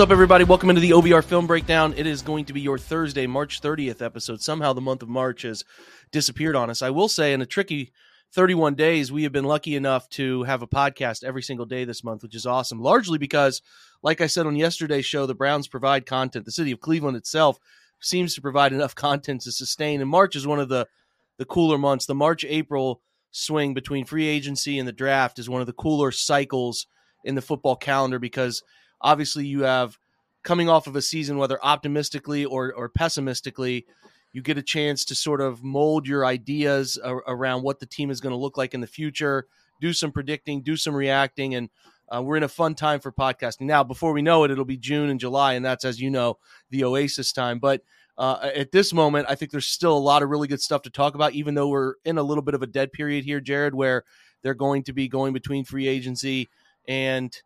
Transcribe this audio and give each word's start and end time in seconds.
What's 0.00 0.08
up, 0.08 0.12
everybody? 0.12 0.44
Welcome 0.44 0.70
into 0.70 0.80
the 0.80 0.92
OBR 0.92 1.22
Film 1.22 1.46
Breakdown. 1.46 1.92
It 1.94 2.06
is 2.06 2.22
going 2.22 2.46
to 2.46 2.54
be 2.54 2.62
your 2.62 2.78
Thursday, 2.78 3.26
March 3.26 3.60
30th 3.60 4.00
episode. 4.00 4.40
Somehow 4.40 4.72
the 4.72 4.80
month 4.80 5.02
of 5.02 5.10
March 5.10 5.42
has 5.42 5.62
disappeared 6.10 6.56
on 6.56 6.70
us. 6.70 6.80
I 6.80 6.88
will 6.88 7.06
say, 7.06 7.34
in 7.34 7.42
a 7.42 7.46
tricky 7.46 7.92
31 8.32 8.76
days, 8.76 9.12
we 9.12 9.24
have 9.24 9.32
been 9.32 9.44
lucky 9.44 9.76
enough 9.76 10.08
to 10.12 10.44
have 10.44 10.62
a 10.62 10.66
podcast 10.66 11.22
every 11.22 11.42
single 11.42 11.66
day 11.66 11.84
this 11.84 12.02
month, 12.02 12.22
which 12.22 12.34
is 12.34 12.46
awesome. 12.46 12.80
Largely 12.80 13.18
because, 13.18 13.60
like 14.02 14.22
I 14.22 14.26
said 14.26 14.46
on 14.46 14.56
yesterday's 14.56 15.04
show, 15.04 15.26
the 15.26 15.34
Browns 15.34 15.68
provide 15.68 16.06
content. 16.06 16.46
The 16.46 16.52
city 16.52 16.72
of 16.72 16.80
Cleveland 16.80 17.18
itself 17.18 17.58
seems 18.00 18.34
to 18.34 18.40
provide 18.40 18.72
enough 18.72 18.94
content 18.94 19.42
to 19.42 19.52
sustain. 19.52 20.00
And 20.00 20.08
March 20.08 20.34
is 20.34 20.46
one 20.46 20.60
of 20.60 20.70
the 20.70 20.88
the 21.36 21.44
cooler 21.44 21.76
months. 21.76 22.06
The 22.06 22.14
March 22.14 22.42
April 22.48 23.02
swing 23.32 23.74
between 23.74 24.06
free 24.06 24.28
agency 24.28 24.78
and 24.78 24.88
the 24.88 24.92
draft 24.92 25.38
is 25.38 25.50
one 25.50 25.60
of 25.60 25.66
the 25.66 25.74
cooler 25.74 26.10
cycles 26.10 26.86
in 27.22 27.34
the 27.34 27.42
football 27.42 27.76
calendar 27.76 28.18
because 28.18 28.62
obviously 29.00 29.46
you 29.46 29.62
have 29.62 29.98
coming 30.42 30.68
off 30.68 30.86
of 30.86 30.96
a 30.96 31.02
season, 31.02 31.36
whether 31.38 31.62
optimistically 31.64 32.44
or, 32.44 32.72
or 32.72 32.88
pessimistically, 32.88 33.86
you 34.32 34.42
get 34.42 34.58
a 34.58 34.62
chance 34.62 35.04
to 35.06 35.14
sort 35.14 35.40
of 35.40 35.62
mold 35.62 36.06
your 36.06 36.24
ideas 36.24 36.98
around 37.04 37.62
what 37.62 37.80
the 37.80 37.86
team 37.86 38.10
is 38.10 38.20
going 38.20 38.32
to 38.32 38.36
look 38.36 38.56
like 38.56 38.74
in 38.74 38.80
the 38.80 38.86
future, 38.86 39.46
do 39.80 39.92
some 39.92 40.12
predicting, 40.12 40.62
do 40.62 40.76
some 40.76 40.94
reacting, 40.94 41.54
and 41.54 41.68
uh, 42.14 42.22
we're 42.22 42.36
in 42.36 42.42
a 42.42 42.48
fun 42.48 42.74
time 42.74 43.00
for 43.00 43.12
podcasting. 43.12 43.62
Now, 43.62 43.84
before 43.84 44.12
we 44.12 44.22
know 44.22 44.44
it, 44.44 44.50
it'll 44.50 44.64
be 44.64 44.76
June 44.76 45.10
and 45.10 45.20
July, 45.20 45.54
and 45.54 45.64
that's, 45.64 45.84
as 45.84 46.00
you 46.00 46.10
know, 46.10 46.38
the 46.70 46.84
Oasis 46.84 47.32
time. 47.32 47.58
But 47.58 47.82
uh, 48.18 48.50
at 48.54 48.72
this 48.72 48.92
moment, 48.92 49.26
I 49.28 49.34
think 49.34 49.50
there's 49.50 49.66
still 49.66 49.96
a 49.96 49.98
lot 49.98 50.22
of 50.22 50.28
really 50.28 50.48
good 50.48 50.60
stuff 50.60 50.82
to 50.82 50.90
talk 50.90 51.14
about, 51.14 51.32
even 51.34 51.54
though 51.54 51.68
we're 51.68 51.94
in 52.04 52.18
a 52.18 52.22
little 52.22 52.42
bit 52.42 52.54
of 52.54 52.62
a 52.62 52.66
dead 52.66 52.92
period 52.92 53.24
here, 53.24 53.40
Jared, 53.40 53.74
where 53.74 54.04
they're 54.42 54.54
going 54.54 54.82
to 54.84 54.92
be 54.92 55.08
going 55.08 55.32
between 55.32 55.64
free 55.64 55.86
agency 55.86 56.48
and 56.88 57.36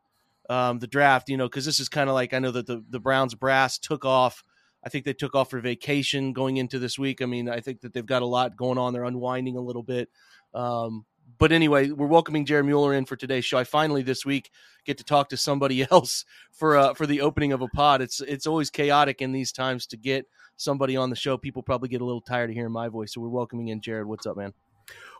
um, 0.51 0.79
the 0.79 0.87
draft, 0.87 1.29
you 1.29 1.37
know, 1.37 1.49
because 1.49 1.65
this 1.65 1.81
is 1.81 1.89
kind 1.89 2.09
of 2.09 2.15
like 2.15 2.33
I 2.35 2.39
know 2.39 2.51
that 2.51 2.67
the, 2.67 2.85
the 2.89 3.01
Browns 3.01 3.35
brass 3.35 3.79
took 3.79 4.05
off. 4.05 4.43
I 4.85 4.91
think 4.91 5.05
they 5.05 5.15
took 5.15 5.35
off 5.35 5.51
for 5.51 5.61
vacation 5.61 6.33
going 6.33 6.59
into 6.59 6.79
this 6.79 6.99
week. 6.99 7.23
I 7.23 7.27
mean, 7.27 7.49
I 7.49 7.61
think 7.61 7.81
that 7.81 7.95
they've 7.95 8.05
got 8.05 8.23
a 8.23 8.27
lot 8.27 8.57
going 8.57 8.77
on. 8.77 8.93
They're 8.93 9.05
unwinding 9.05 9.57
a 9.57 9.63
little 9.63 9.83
bit. 9.83 10.11
Um, 10.53 11.07
but 11.39 11.53
anyway, 11.53 11.91
we're 11.91 12.07
welcoming 12.07 12.45
Jared 12.45 12.67
Mueller 12.67 12.95
in 12.95 13.07
for 13.07 13.17
today's 13.17 13.45
show. 13.45 13.59
I 13.59 13.65
finally 13.65 14.03
this 14.03 14.27
week 14.27 14.51
get 14.85 14.99
to 14.99 15.05
talk 15.05 15.31
to 15.31 15.37
somebody 15.37 15.87
else 15.91 16.25
for 16.53 16.77
uh, 16.77 16.95
for 16.95 17.07
the 17.07 17.23
opening 17.23 17.53
of 17.53 17.63
a 17.63 17.69
pod. 17.69 18.03
It's 18.03 18.21
it's 18.21 18.47
always 18.47 18.71
chaotic 18.71 19.23
in 19.23 19.33
these 19.33 19.53
times 19.53 19.87
to 19.89 19.97
get 19.97 20.27
somebody 20.57 20.97
on 20.97 21.11
the 21.11 21.17
show. 21.17 21.37
People 21.37 21.63
probably 21.63 21.89
get 21.89 22.03
a 22.03 22.05
little 22.05 22.21
tired 22.21 22.51
of 22.51 22.55
hearing 22.55 22.73
my 22.73 22.89
voice, 22.89 23.15
so 23.15 23.21
we're 23.21 23.29
welcoming 23.29 23.69
in 23.69 23.81
Jared. 23.81 24.07
What's 24.07 24.27
up, 24.27 24.37
man? 24.37 24.53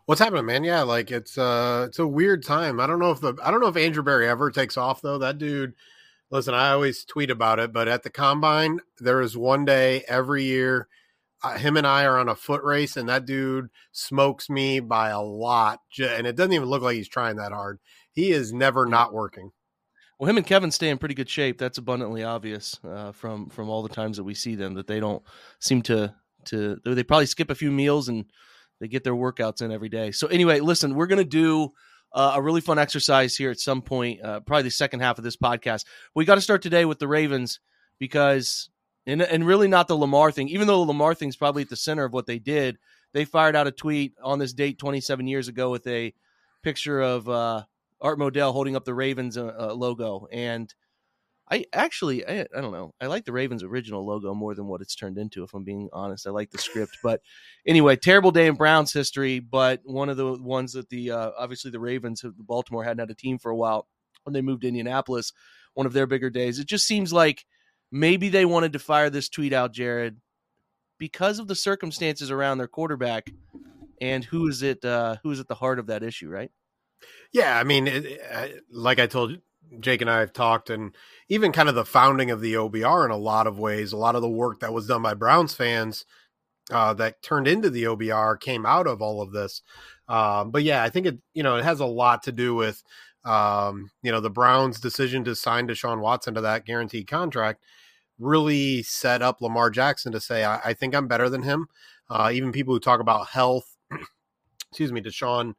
What's 0.07 0.21
happening, 0.21 0.45
man? 0.45 0.65
Yeah, 0.65 0.83
like 0.83 1.11
it's 1.11 1.39
uh 1.39 1.87
it's 1.89 1.99
a 1.99 2.07
weird 2.07 2.45
time. 2.45 2.79
I 2.79 2.87
don't 2.87 2.99
know 2.99 3.11
if 3.11 3.21
the 3.21 3.35
I 3.43 3.51
don't 3.51 3.61
know 3.61 3.69
if 3.69 3.77
Andrew 3.77 4.03
Berry 4.03 4.29
ever 4.29 4.51
takes 4.51 4.77
off 4.77 5.01
though. 5.01 5.19
That 5.19 5.39
dude 5.39 5.75
listen, 6.31 6.53
I 6.53 6.71
always 6.73 7.05
tweet 7.05 7.31
about 7.31 7.59
it, 7.59 7.73
but 7.73 7.89
at 7.89 8.03
the 8.03 8.11
combine, 8.11 8.81
there 8.99 9.21
is 9.21 9.37
one 9.37 9.65
day 9.65 10.05
every 10.07 10.45
year 10.45 10.89
uh, 11.45 11.59
him 11.59 11.77
and 11.77 11.87
I 11.87 12.05
are 12.05 12.19
on 12.19 12.29
a 12.29 12.35
foot 12.35 12.63
race 12.65 12.97
and 12.97 13.09
that 13.09 13.27
dude 13.27 13.69
smokes 13.93 14.49
me 14.49 14.81
by 14.81 15.11
a 15.11 15.21
lot. 15.21 15.81
And 16.01 16.27
it 16.27 16.37
doesn't 16.37 16.55
even 16.55 16.69
look 16.69 16.83
like 16.83 16.97
he's 16.97 17.09
trying 17.09 17.37
that 17.37 17.53
hard. 17.53 17.79
He 18.13 18.31
is 18.31 18.53
never 18.53 18.87
not 18.87 19.13
working. 19.13 19.53
Well, 20.19 20.31
him 20.31 20.39
and 20.39 20.47
Kevin 20.47 20.71
stay 20.71 20.89
in 20.89 20.99
pretty 20.99 21.15
good 21.15 21.29
shape. 21.29 21.59
That's 21.59 21.79
abundantly 21.79 22.25
obvious 22.25 22.79
uh, 22.83 23.13
from 23.13 23.49
from 23.51 23.69
all 23.69 23.83
the 23.83 23.95
times 23.95 24.17
that 24.17 24.25
we 24.25 24.35
see 24.35 24.55
them. 24.55 24.75
That 24.75 24.87
they 24.87 25.01
don't 25.01 25.23
seem 25.61 25.83
to 25.83 26.15
to 26.47 26.81
they 26.85 27.03
probably 27.03 27.27
skip 27.27 27.51
a 27.51 27.55
few 27.55 27.71
meals 27.71 28.09
and 28.09 28.25
they 28.81 28.89
get 28.89 29.05
their 29.05 29.15
workouts 29.15 29.63
in 29.63 29.73
every 29.73 29.89
day. 29.89 30.11
So 30.11 30.27
anyway, 30.27 30.61
listen, 30.61 30.95
we're 30.95 31.07
gonna 31.07 31.25
do 31.25 31.73
uh, 32.13 32.33
a 32.37 32.43
really 32.43 32.61
fun 32.61 32.79
exercise 32.79 33.37
here 33.37 33.51
at 33.51 33.59
some 33.59 33.83
point, 33.83 34.23
uh, 34.23 34.41
probably 34.41 34.63
the 34.63 34.71
second 34.71 35.01
half 35.01 35.19
of 35.19 35.25
this 35.25 35.37
podcast. 35.37 35.85
We 36.15 36.25
got 36.25 36.37
to 36.37 36.41
start 36.41 36.63
today 36.63 36.85
with 36.85 37.01
the 37.01 37.09
Ravens 37.09 37.61
because 37.99 38.71
and 39.07 39.21
and 39.21 39.47
really 39.47 39.69
not 39.69 39.89
the 39.89 39.97
Lamar 39.97 40.31
thing. 40.31 40.49
Even 40.49 40.67
though 40.67 40.85
the 40.85 40.93
Lamar 40.93 41.15
thing's 41.15 41.37
probably 41.37 41.63
at 41.63 41.69
the 41.69 41.77
center 41.77 42.05
of 42.05 42.13
what 42.13 42.27
they 42.27 42.39
did, 42.39 42.79
they 43.13 43.25
fired 43.25 43.57
out 43.57 43.67
a 43.67 43.73
tweet 43.73 44.15
on 44.23 44.39
this 44.39 44.53
date 44.53 44.79
27 44.79 45.27
years 45.27 45.49
ago 45.49 45.71
with 45.71 45.87
a 45.87 46.15
picture 46.63 47.01
of 47.01 47.29
uh, 47.29 47.65
Art 48.01 48.19
Modell 48.19 48.53
holding 48.53 48.77
up 48.77 48.85
the 48.85 48.95
Ravens 48.95 49.37
uh, 49.37 49.53
uh, 49.59 49.75
logo, 49.75 50.27
and 50.31 50.73
I 51.51 51.67
actually 51.73 52.27
I, 52.27 52.47
I 52.57 52.61
don't 52.61 52.73
know 52.73 52.95
I 53.01 53.07
like 53.07 53.25
the 53.25 53.33
Ravens 53.33 53.63
original 53.63 54.05
logo 54.07 54.33
more 54.35 54.55
than 54.55 54.67
what 54.67 54.81
it's 54.81 54.95
turned 54.95 55.19
into. 55.19 55.45
If 55.45 55.53
I'm 55.55 55.65
being 55.65 55.89
honest, 55.93 56.27
I 56.27 56.31
like 56.31 56.51
the 56.51 56.59
script, 56.59 56.99
but 57.03 57.21
anyway, 57.67 57.97
terrible 57.97 58.31
day 58.31 58.47
in 58.47 58.55
Browns 58.55 58.93
history, 58.93 59.41
but 59.41 59.81
one 59.85 60.09
of 60.09 60.17
the 60.17 60.33
ones 60.35 60.73
that 60.73 60.89
the 60.89 61.11
uh, 61.11 61.31
obviously 61.39 61.71
the 61.71 61.81
Ravens, 61.81 62.25
Baltimore 62.39 62.85
hadn't 62.85 63.01
had 63.01 63.11
a 63.11 63.15
team 63.15 63.39
for 63.39 63.51
a 63.51 63.57
while 63.57 63.87
when 64.25 64.33
they 64.33 64.41
moved 64.43 64.63
to 64.63 64.69
Indianapolis, 64.69 65.33
one 65.75 65.87
of 65.87 65.93
their 65.93 66.07
bigger 66.07 66.31
days. 66.31 66.59
It 66.59 66.67
just 66.67 66.87
seems 66.87 67.13
like 67.13 67.45
maybe 67.93 68.31
they 68.31 68.47
wanted 68.47 68.73
to 68.73 68.79
fire 68.79 69.11
this 69.11 69.29
tweet 69.29 69.53
out, 69.53 69.73
Jared, 69.73 70.17
because 70.99 71.39
of 71.39 71.47
the 71.49 71.55
circumstances 71.55 72.31
around 72.31 72.59
their 72.59 72.69
quarterback 72.69 73.27
and 74.01 74.25
who 74.25 74.49
is 74.49 74.63
it 74.63 74.85
uh, 74.85 75.17
who 75.23 75.31
is 75.31 75.41
at 75.41 75.49
the 75.49 75.55
heart 75.55 75.79
of 75.79 75.87
that 75.89 76.03
issue, 76.03 76.29
right? 76.29 76.51
Yeah, 77.33 77.59
I 77.59 77.65
mean, 77.65 77.87
it, 77.87 78.05
it- 78.07 78.63
like 78.71 78.99
I 78.99 79.07
told 79.07 79.33
you, 79.33 79.39
Jake 79.81 80.01
and 80.01 80.11
I 80.11 80.21
have 80.21 80.33
talked, 80.33 80.71
and 80.71 80.95
even 81.29 81.53
kind 81.53 81.69
of 81.69 81.75
the 81.75 81.85
founding 81.85 82.31
of 82.31 82.41
the 82.41 82.55
OBR 82.55 83.05
in 83.05 83.11
a 83.11 83.17
lot 83.17 83.47
of 83.47 83.59
ways, 83.59 83.93
a 83.93 83.97
lot 83.97 84.15
of 84.15 84.23
the 84.23 84.29
work 84.29 84.61
that 84.61 84.73
was 84.73 84.87
done 84.87 85.03
by 85.03 85.15
Browns 85.15 85.55
fans 85.55 86.05
uh, 86.71 86.95
that 86.95 87.23
turned 87.23 87.49
into 87.49 87.71
the 87.71 87.85
OBR 87.85 88.41
came 88.41 88.65
out 88.65 88.87
of 88.87 89.03
all 89.03 89.21
of 89.21 89.33
this. 89.33 89.63
Um, 90.09 90.51
but 90.51 90.63
yeah, 90.63 90.83
I 90.83 90.91
think 90.91 91.07
it, 91.07 91.19
you 91.33 91.43
know, 91.43 91.57
it 91.57 91.65
has 91.65 91.81
a 91.81 91.87
lot 91.87 92.23
to 92.25 92.33
do 92.33 92.55
with, 92.55 92.83
um, 93.25 93.91
you 94.03 94.13
know, 94.13 94.21
the 94.21 94.31
Browns' 94.31 94.81
decision 94.81 95.25
to 95.25 95.35
sign 95.35 95.67
Deshaun 95.67 96.01
Watson 96.01 96.35
to 96.35 96.41
that 96.43 96.67
guaranteed 96.67 97.07
contract 97.07 97.65
really 98.19 98.83
set 98.83 99.23
up 99.23 99.41
Lamar 99.41 99.71
Jackson 99.71 100.13
to 100.13 100.21
say, 100.21 100.45
I, 100.45 100.61
I 100.65 100.75
think 100.75 100.95
I'm 100.95 101.09
better 101.09 101.29
than 101.29 101.43
him. 101.43 101.67
Uh, 102.09 102.31
even 102.33 102.53
people 102.53 102.75
who 102.75 102.81
talk 102.81 103.01
about 103.01 103.29
health, 103.29 103.77
excuse 104.71 104.93
me, 104.93 105.01
Deshaun 105.01 105.55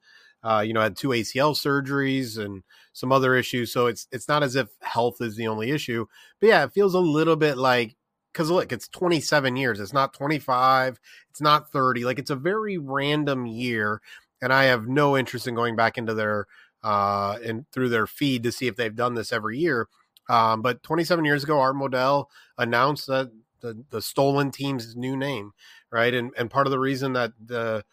uh, 0.46 0.62
you 0.62 0.74
know, 0.74 0.82
had 0.82 0.96
two 0.96 1.10
ACL 1.10 1.56
surgeries 1.56 2.38
and 2.38 2.64
some 2.96 3.12
other 3.12 3.36
issues. 3.36 3.74
So 3.74 3.88
it's 3.88 4.08
it's 4.12 4.28
not 4.30 4.42
as 4.42 4.56
if 4.56 4.70
health 4.82 5.18
is 5.20 5.36
the 5.36 5.48
only 5.48 5.70
issue. 5.70 6.06
But 6.40 6.48
yeah, 6.48 6.64
it 6.64 6.72
feels 6.72 6.96
a 6.96 7.00
little 7.00 7.36
bit 7.36 7.58
like 7.58 7.96
because 8.32 8.50
look, 8.50 8.72
it's 8.72 8.88
27 8.88 9.58
years. 9.58 9.80
It's 9.80 9.94
not 9.94 10.14
25. 10.14 11.00
It's 11.30 11.42
not 11.42 11.72
30. 11.72 12.06
Like 12.06 12.20
it's 12.20 12.32
a 12.32 12.36
very 12.36 12.78
random 12.78 13.46
year, 13.46 14.02
and 14.42 14.54
I 14.54 14.64
have 14.66 14.88
no 14.88 15.18
interest 15.18 15.46
in 15.46 15.56
going 15.56 15.76
back 15.76 15.98
into 15.98 16.16
their 16.16 16.48
uh 16.84 17.38
and 17.44 17.66
through 17.72 17.90
their 17.90 18.08
feed 18.08 18.44
to 18.44 18.52
see 18.52 18.68
if 18.68 18.78
they've 18.78 18.96
done 18.96 19.14
this 19.14 19.34
every 19.34 19.60
year. 19.60 19.90
Um, 20.30 20.62
but 20.62 20.82
27 20.82 21.26
years 21.26 21.44
ago, 21.44 21.60
Art 21.60 21.76
Modell 21.76 22.28
announced 22.58 23.08
that 23.08 23.30
the 23.60 23.84
the 23.90 24.02
stolen 24.02 24.52
team's 24.52 24.96
new 24.96 25.18
name, 25.18 25.52
right? 25.92 26.14
And 26.14 26.32
and 26.38 26.50
part 26.50 26.66
of 26.66 26.72
the 26.72 26.80
reason 26.80 27.12
that 27.14 27.34
the 27.46 27.84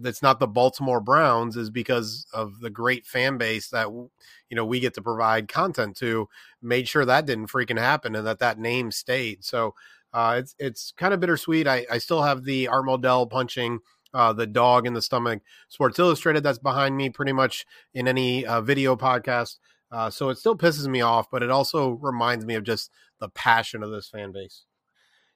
that's 0.00 0.22
not 0.22 0.40
the 0.40 0.46
Baltimore 0.46 1.00
Browns 1.00 1.56
is 1.56 1.70
because 1.70 2.26
of 2.32 2.60
the 2.60 2.70
great 2.70 3.06
fan 3.06 3.38
base 3.38 3.68
that 3.70 3.88
you 3.88 4.10
know 4.56 4.64
we 4.64 4.80
get 4.80 4.94
to 4.94 5.02
provide 5.02 5.48
content 5.48 5.96
to. 5.98 6.28
Made 6.62 6.88
sure 6.88 7.04
that 7.04 7.26
didn't 7.26 7.48
freaking 7.48 7.78
happen 7.78 8.14
and 8.14 8.26
that 8.26 8.38
that 8.40 8.58
name 8.58 8.90
stayed. 8.90 9.44
So 9.44 9.74
uh, 10.12 10.36
it's 10.38 10.54
it's 10.58 10.92
kind 10.96 11.14
of 11.14 11.20
bittersweet. 11.20 11.66
I, 11.66 11.86
I 11.90 11.98
still 11.98 12.22
have 12.22 12.44
the 12.44 12.68
Art 12.68 12.84
Modell 12.84 13.28
punching 13.30 13.80
uh, 14.12 14.32
the 14.32 14.46
dog 14.46 14.86
in 14.86 14.94
the 14.94 15.02
stomach 15.02 15.40
Sports 15.68 15.98
Illustrated 15.98 16.42
that's 16.42 16.58
behind 16.58 16.96
me 16.96 17.10
pretty 17.10 17.32
much 17.32 17.66
in 17.94 18.08
any 18.08 18.44
uh, 18.44 18.60
video 18.60 18.96
podcast. 18.96 19.58
Uh, 19.92 20.08
so 20.08 20.28
it 20.28 20.38
still 20.38 20.56
pisses 20.56 20.86
me 20.86 21.00
off, 21.00 21.30
but 21.30 21.42
it 21.42 21.50
also 21.50 21.90
reminds 21.90 22.44
me 22.44 22.54
of 22.54 22.64
just 22.64 22.90
the 23.18 23.28
passion 23.30 23.82
of 23.82 23.90
this 23.90 24.08
fan 24.08 24.32
base. 24.32 24.64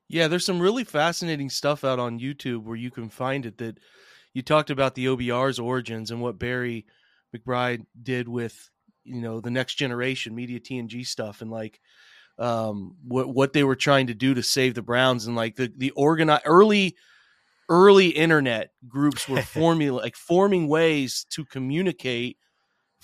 Yeah, 0.09 0.29
there's 0.29 0.45
some 0.45 0.61
really 0.61 0.85
fascinating 0.85 1.51
stuff 1.51 1.83
out 1.83 1.99
on 1.99 2.21
YouTube 2.21 2.63
where 2.65 2.77
you 2.77 2.91
can 2.91 3.09
find 3.09 3.47
it 3.47 3.59
that 3.59 3.79
you 4.35 4.43
talked 4.43 4.71
about 4.71 4.95
the 4.95 5.07
OBR's 5.07 5.59
origins 5.59 6.11
and 6.11 6.21
what 6.21 6.39
Barry 6.39 6.87
McBride 7.35 7.87
did 8.01 8.29
with, 8.29 8.71
you 9.05 9.21
know, 9.21 9.41
the 9.41 9.51
next 9.51 9.77
generation 9.77 10.35
media 10.35 10.61
TNG 10.61 11.07
stuff 11.07 11.41
and 11.41 11.51
like 11.51 11.81
um 12.37 12.97
what 13.07 13.33
what 13.33 13.53
they 13.53 13.63
were 13.63 13.77
trying 13.77 14.09
to 14.09 14.15
do 14.15 14.35
to 14.35 14.43
save 14.43 14.75
the 14.75 14.83
Browns 14.83 15.27
and 15.27 15.37
like 15.37 15.55
the 15.55 15.73
the 15.77 15.93
organi- 15.97 16.41
early 16.45 16.97
early 17.69 18.09
internet 18.09 18.73
groups 18.89 19.29
were 19.29 19.43
forming 19.43 19.93
like 19.93 20.17
forming 20.17 20.67
ways 20.67 21.25
to 21.31 21.45
communicate 21.45 22.37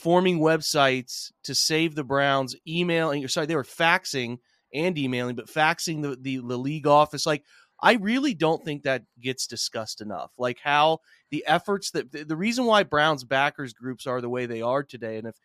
forming 0.00 0.40
websites 0.40 1.30
to 1.44 1.54
save 1.54 1.94
the 1.94 2.04
Browns, 2.04 2.56
emailing, 2.66 3.26
sorry, 3.28 3.46
they 3.46 3.54
were 3.54 3.62
faxing 3.62 4.38
and 4.72 4.96
emailing, 4.96 5.36
but 5.36 5.46
faxing 5.46 6.00
the, 6.00 6.16
the, 6.18 6.38
the 6.38 6.56
league 6.56 6.86
office. 6.86 7.26
Like, 7.26 7.44
I 7.82 7.94
really 7.94 8.32
don't 8.32 8.64
think 8.64 8.84
that 8.84 9.02
gets 9.20 9.46
discussed 9.46 10.00
enough. 10.00 10.32
Like 10.38 10.58
how 10.62 11.00
the 11.30 11.44
efforts 11.46 11.90
that 11.92 12.10
the, 12.12 12.36
reason 12.36 12.64
why 12.64 12.82
Browns 12.82 13.24
backers 13.24 13.72
groups 13.72 14.06
are 14.06 14.20
the 14.20 14.28
way 14.28 14.46
they 14.46 14.62
are 14.62 14.82
today, 14.82 15.16
and 15.16 15.26
if 15.26 15.36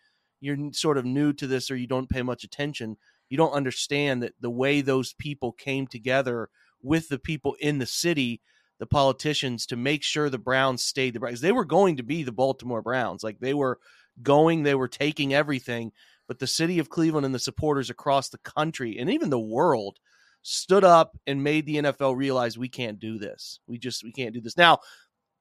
you're 0.41 0.57
sort 0.73 0.97
of 0.97 1.05
new 1.05 1.33
to 1.33 1.47
this 1.47 1.69
or 1.69 1.75
you 1.75 1.87
don't 1.87 2.09
pay 2.09 2.21
much 2.21 2.43
attention, 2.43 2.97
you 3.29 3.37
don't 3.37 3.53
understand 3.53 4.23
that 4.23 4.33
the 4.39 4.49
way 4.49 4.81
those 4.81 5.13
people 5.13 5.51
came 5.51 5.87
together 5.87 6.49
with 6.81 7.09
the 7.09 7.19
people 7.19 7.55
in 7.59 7.79
the 7.79 7.85
city, 7.85 8.41
the 8.79 8.85
politicians, 8.85 9.65
to 9.67 9.75
make 9.75 10.03
sure 10.03 10.29
the 10.29 10.37
Browns 10.37 10.83
stayed 10.83 11.13
the 11.13 11.19
Browns. 11.19 11.41
They 11.41 11.51
were 11.51 11.65
going 11.65 11.97
to 11.97 12.03
be 12.03 12.23
the 12.23 12.31
Baltimore 12.31 12.81
Browns. 12.81 13.23
Like 13.23 13.39
they 13.39 13.53
were 13.53 13.79
going, 14.21 14.63
they 14.63 14.75
were 14.75 14.87
taking 14.87 15.33
everything. 15.33 15.91
But 16.27 16.39
the 16.39 16.47
city 16.47 16.79
of 16.79 16.89
Cleveland 16.89 17.25
and 17.25 17.35
the 17.35 17.39
supporters 17.39 17.89
across 17.89 18.29
the 18.29 18.39
country 18.39 18.97
and 18.97 19.09
even 19.09 19.29
the 19.29 19.39
world 19.39 19.99
stood 20.41 20.83
up 20.83 21.17
and 21.25 21.43
made 21.43 21.65
the 21.65 21.77
NFL 21.77 22.15
realize 22.15 22.57
we 22.57 22.69
can't 22.69 22.99
do 22.99 23.17
this. 23.17 23.59
We 23.67 23.79
just 23.79 24.03
we 24.03 24.11
can't 24.11 24.33
do 24.33 24.41
this. 24.41 24.57
Now, 24.57 24.79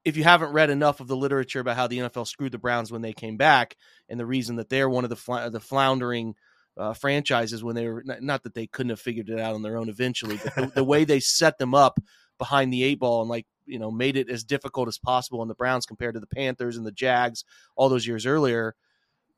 if 0.04 0.16
you 0.16 0.24
haven't 0.24 0.52
read 0.52 0.70
enough 0.70 1.00
of 1.00 1.08
the 1.08 1.16
literature 1.16 1.60
about 1.60 1.76
how 1.76 1.86
the 1.86 1.98
NFL 1.98 2.26
screwed 2.26 2.52
the 2.52 2.58
Browns 2.58 2.92
when 2.92 3.02
they 3.02 3.12
came 3.12 3.36
back 3.36 3.76
and 4.08 4.20
the 4.20 4.26
reason 4.26 4.56
that 4.56 4.68
they're 4.68 4.88
one 4.88 5.04
of 5.04 5.10
the 5.10 5.16
fl- 5.16 5.48
the 5.48 5.60
floundering 5.60 6.34
uh, 6.76 6.92
franchises 6.92 7.62
when 7.64 7.74
they 7.74 7.88
were 7.88 8.04
not, 8.04 8.42
that 8.42 8.54
they 8.54 8.66
couldn't 8.66 8.90
have 8.90 9.00
figured 9.00 9.30
it 9.30 9.38
out 9.38 9.54
on 9.54 9.62
their 9.62 9.76
own 9.76 9.88
eventually, 9.88 10.38
but 10.42 10.54
the, 10.54 10.66
the 10.74 10.84
way 10.84 11.04
they 11.04 11.20
set 11.20 11.58
them 11.58 11.74
up 11.74 11.98
behind 12.38 12.72
the 12.72 12.82
eight 12.82 12.98
ball 12.98 13.20
and 13.20 13.30
like 13.30 13.46
you 13.64 13.78
know 13.78 13.90
made 13.90 14.16
it 14.16 14.28
as 14.28 14.44
difficult 14.44 14.88
as 14.88 14.98
possible 14.98 15.40
on 15.40 15.48
the 15.48 15.54
Browns 15.54 15.86
compared 15.86 16.14
to 16.14 16.20
the 16.20 16.26
Panthers 16.26 16.76
and 16.76 16.84
the 16.84 16.92
Jags 16.92 17.44
all 17.76 17.88
those 17.88 18.06
years 18.06 18.26
earlier. 18.26 18.74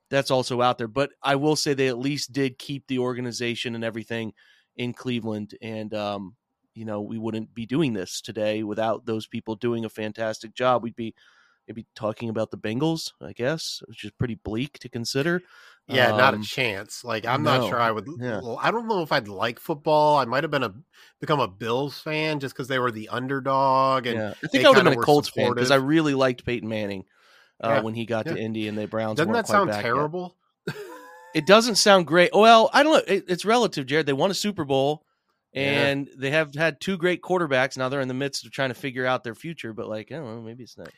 That's 0.08 0.30
also 0.30 0.62
out 0.62 0.78
there, 0.78 0.88
but 0.88 1.10
I 1.22 1.36
will 1.36 1.56
say 1.56 1.74
they 1.74 1.88
at 1.88 1.98
least 1.98 2.32
did 2.32 2.58
keep 2.58 2.86
the 2.86 3.00
organization 3.00 3.74
and 3.74 3.84
everything 3.84 4.32
in 4.76 4.92
Cleveland, 4.92 5.56
and 5.60 5.92
um, 5.94 6.36
you 6.76 6.84
know 6.84 7.00
we 7.00 7.18
wouldn't 7.18 7.54
be 7.54 7.66
doing 7.66 7.92
this 7.92 8.20
today 8.20 8.62
without 8.62 9.06
those 9.06 9.26
people 9.26 9.56
doing 9.56 9.84
a 9.84 9.88
fantastic 9.88 10.54
job. 10.54 10.82
We'd 10.82 10.94
be 10.94 11.14
maybe 11.66 11.86
talking 11.94 12.28
about 12.28 12.50
the 12.50 12.58
Bengals, 12.58 13.12
I 13.20 13.32
guess, 13.32 13.82
which 13.86 14.04
is 14.04 14.10
pretty 14.12 14.36
bleak 14.36 14.78
to 14.80 14.88
consider. 14.88 15.42
Yeah, 15.88 16.10
um, 16.10 16.18
not 16.18 16.34
a 16.34 16.38
um, 16.38 16.42
chance. 16.42 17.04
Like 17.04 17.26
I'm 17.26 17.42
no, 17.42 17.58
not 17.58 17.68
sure 17.68 17.80
I 17.80 17.90
would. 17.90 18.06
Yeah. 18.18 18.40
I 18.60 18.70
don't 18.70 18.88
know 18.88 19.02
if 19.02 19.12
I'd 19.12 19.28
like 19.28 19.58
football. 19.58 20.16
I 20.16 20.24
might 20.24 20.44
have 20.44 20.50
been 20.50 20.64
a 20.64 20.74
become 21.20 21.40
a 21.40 21.48
Bills 21.48 21.98
fan 21.98 22.40
just 22.40 22.54
because 22.54 22.68
they 22.68 22.78
were 22.78 22.90
the 22.90 23.08
underdog. 23.08 24.06
And 24.06 24.18
yeah. 24.18 24.34
I 24.42 24.46
think 24.48 24.64
I 24.64 24.68
would 24.68 24.76
have 24.76 24.84
been 24.84 24.98
a 24.98 25.02
Colts 25.02 25.28
supportive. 25.28 25.48
fan 25.48 25.54
because 25.54 25.70
I 25.70 25.76
really 25.76 26.14
liked 26.14 26.44
Peyton 26.44 26.68
Manning 26.68 27.04
uh, 27.62 27.68
yeah. 27.68 27.80
when 27.80 27.94
he 27.94 28.04
got 28.04 28.26
to 28.26 28.36
Indy 28.36 28.68
and 28.68 28.76
the 28.76 28.86
Browns. 28.86 29.16
Doesn't 29.16 29.32
that 29.32 29.46
sound 29.46 29.72
terrible? 29.72 30.36
it 31.34 31.46
doesn't 31.46 31.76
sound 31.76 32.06
great. 32.06 32.30
Well, 32.34 32.68
I 32.72 32.82
don't 32.82 32.92
know. 32.92 33.14
It, 33.14 33.24
it's 33.28 33.44
relative, 33.44 33.86
Jared. 33.86 34.06
They 34.06 34.12
won 34.12 34.30
a 34.30 34.34
Super 34.34 34.64
Bowl 34.64 35.05
and 35.54 36.08
they 36.16 36.30
have 36.30 36.54
had 36.54 36.80
two 36.80 36.96
great 36.96 37.22
quarterbacks. 37.22 37.76
Now 37.76 37.88
they're 37.88 38.00
in 38.00 38.08
the 38.08 38.14
midst 38.14 38.44
of 38.44 38.52
trying 38.52 38.70
to 38.70 38.74
figure 38.74 39.06
out 39.06 39.24
their 39.24 39.34
future. 39.34 39.72
But 39.72 39.88
like, 39.88 40.12
I 40.12 40.16
don't 40.16 40.26
know. 40.26 40.42
Maybe 40.42 40.64
it's 40.64 40.76
not. 40.76 40.88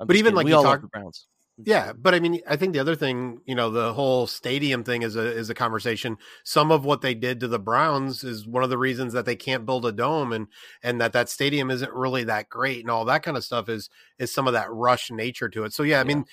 I'm 0.00 0.06
but 0.06 0.16
even 0.16 0.30
kidding. 0.30 0.36
like 0.36 0.46
we 0.46 0.52
all 0.52 0.62
talk, 0.62 0.80
the 0.80 0.88
Browns. 0.88 1.26
Yeah, 1.64 1.92
but 1.94 2.14
I 2.14 2.20
mean, 2.20 2.40
I 2.46 2.56
think 2.56 2.74
the 2.74 2.80
other 2.80 2.94
thing, 2.94 3.40
you 3.46 3.54
know, 3.54 3.70
the 3.70 3.94
whole 3.94 4.26
stadium 4.26 4.84
thing 4.84 5.00
is 5.00 5.16
a 5.16 5.24
is 5.24 5.48
a 5.48 5.54
conversation. 5.54 6.18
Some 6.44 6.70
of 6.70 6.84
what 6.84 7.00
they 7.00 7.14
did 7.14 7.40
to 7.40 7.48
the 7.48 7.58
Browns 7.58 8.24
is 8.24 8.46
one 8.46 8.62
of 8.62 8.68
the 8.68 8.76
reasons 8.76 9.14
that 9.14 9.24
they 9.24 9.36
can't 9.36 9.64
build 9.64 9.86
a 9.86 9.92
dome, 9.92 10.32
and 10.32 10.48
and 10.82 11.00
that 11.00 11.14
that 11.14 11.30
stadium 11.30 11.70
isn't 11.70 11.92
really 11.94 12.24
that 12.24 12.50
great, 12.50 12.80
and 12.80 12.90
all 12.90 13.06
that 13.06 13.22
kind 13.22 13.38
of 13.38 13.44
stuff 13.44 13.70
is 13.70 13.88
is 14.18 14.32
some 14.34 14.46
of 14.46 14.52
that 14.52 14.70
rush 14.70 15.10
nature 15.10 15.48
to 15.48 15.64
it. 15.64 15.72
So 15.72 15.82
yeah, 15.82 15.98
I 15.98 16.04
mean, 16.04 16.26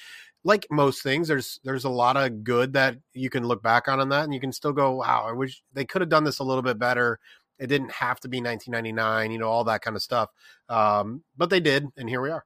like 0.44 0.68
most 0.70 1.04
things, 1.04 1.30
there's 1.30 1.62
there's 1.64 1.86
a 1.86 1.90
lot 1.90 2.18
of 2.18 2.44
good 2.44 2.74
that 2.74 2.98
you 3.14 3.30
can 3.30 3.48
look 3.48 3.64
back 3.64 3.88
on 3.88 4.02
on 4.02 4.10
that, 4.10 4.26
and 4.26 4.34
you 4.34 4.42
can 4.42 4.52
still 4.52 4.74
go, 4.74 4.96
wow, 4.96 5.26
I 5.26 5.32
wish 5.32 5.64
they 5.72 5.86
could 5.86 6.02
have 6.02 6.10
done 6.10 6.26
this 6.26 6.40
a 6.40 6.44
little 6.44 6.64
bit 6.64 6.78
better. 6.78 7.20
It 7.60 7.68
didn't 7.68 7.92
have 7.92 8.20
to 8.22 8.28
be 8.28 8.42
1999, 8.42 9.32
you 9.32 9.38
know, 9.38 9.48
all 9.48 9.64
that 9.66 9.82
kind 9.82 9.96
of 9.96 10.02
stuff. 10.02 10.30
Um, 10.70 11.24
but 11.38 11.50
they 11.50 11.60
did, 11.60 11.88
and 11.98 12.10
here 12.10 12.22
we 12.22 12.32
are 12.32 12.46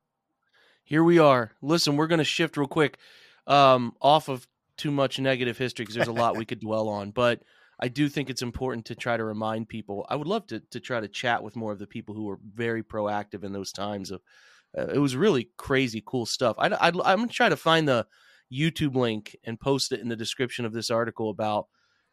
here 0.87 1.03
we 1.03 1.19
are. 1.19 1.51
Listen, 1.61 1.97
we're 1.97 2.07
going 2.07 2.19
to 2.19 2.23
shift 2.23 2.55
real 2.55 2.65
quick 2.65 2.97
um, 3.45 3.93
off 4.01 4.29
of 4.29 4.47
too 4.77 4.89
much 4.89 5.19
negative 5.19 5.57
history 5.57 5.83
because 5.83 5.95
there's 5.95 6.07
a 6.07 6.13
lot 6.13 6.37
we 6.37 6.45
could 6.45 6.61
dwell 6.61 6.87
on, 6.87 7.11
but 7.11 7.41
I 7.77 7.89
do 7.89 8.07
think 8.07 8.29
it's 8.29 8.41
important 8.41 8.85
to 8.85 8.95
try 8.95 9.17
to 9.17 9.23
remind 9.23 9.67
people. 9.67 10.05
I 10.09 10.15
would 10.15 10.27
love 10.27 10.47
to 10.47 10.61
to 10.71 10.79
try 10.79 11.01
to 11.01 11.09
chat 11.09 11.43
with 11.43 11.57
more 11.57 11.73
of 11.73 11.79
the 11.79 11.87
people 11.87 12.15
who 12.15 12.23
were 12.23 12.39
very 12.41 12.83
proactive 12.83 13.43
in 13.43 13.51
those 13.51 13.73
times. 13.73 14.11
Of 14.11 14.21
uh, 14.77 14.87
it 14.87 14.99
was 14.99 15.15
really 15.15 15.49
crazy, 15.57 16.01
cool 16.05 16.25
stuff. 16.25 16.55
I, 16.57 16.67
I, 16.67 16.87
I'm 16.87 16.93
gonna 16.93 17.27
try 17.27 17.49
to 17.49 17.57
find 17.57 17.85
the 17.85 18.07
YouTube 18.51 18.95
link 18.95 19.35
and 19.43 19.59
post 19.59 19.91
it 19.91 19.99
in 19.99 20.07
the 20.07 20.15
description 20.15 20.65
of 20.65 20.71
this 20.71 20.89
article 20.89 21.29
about. 21.29 21.67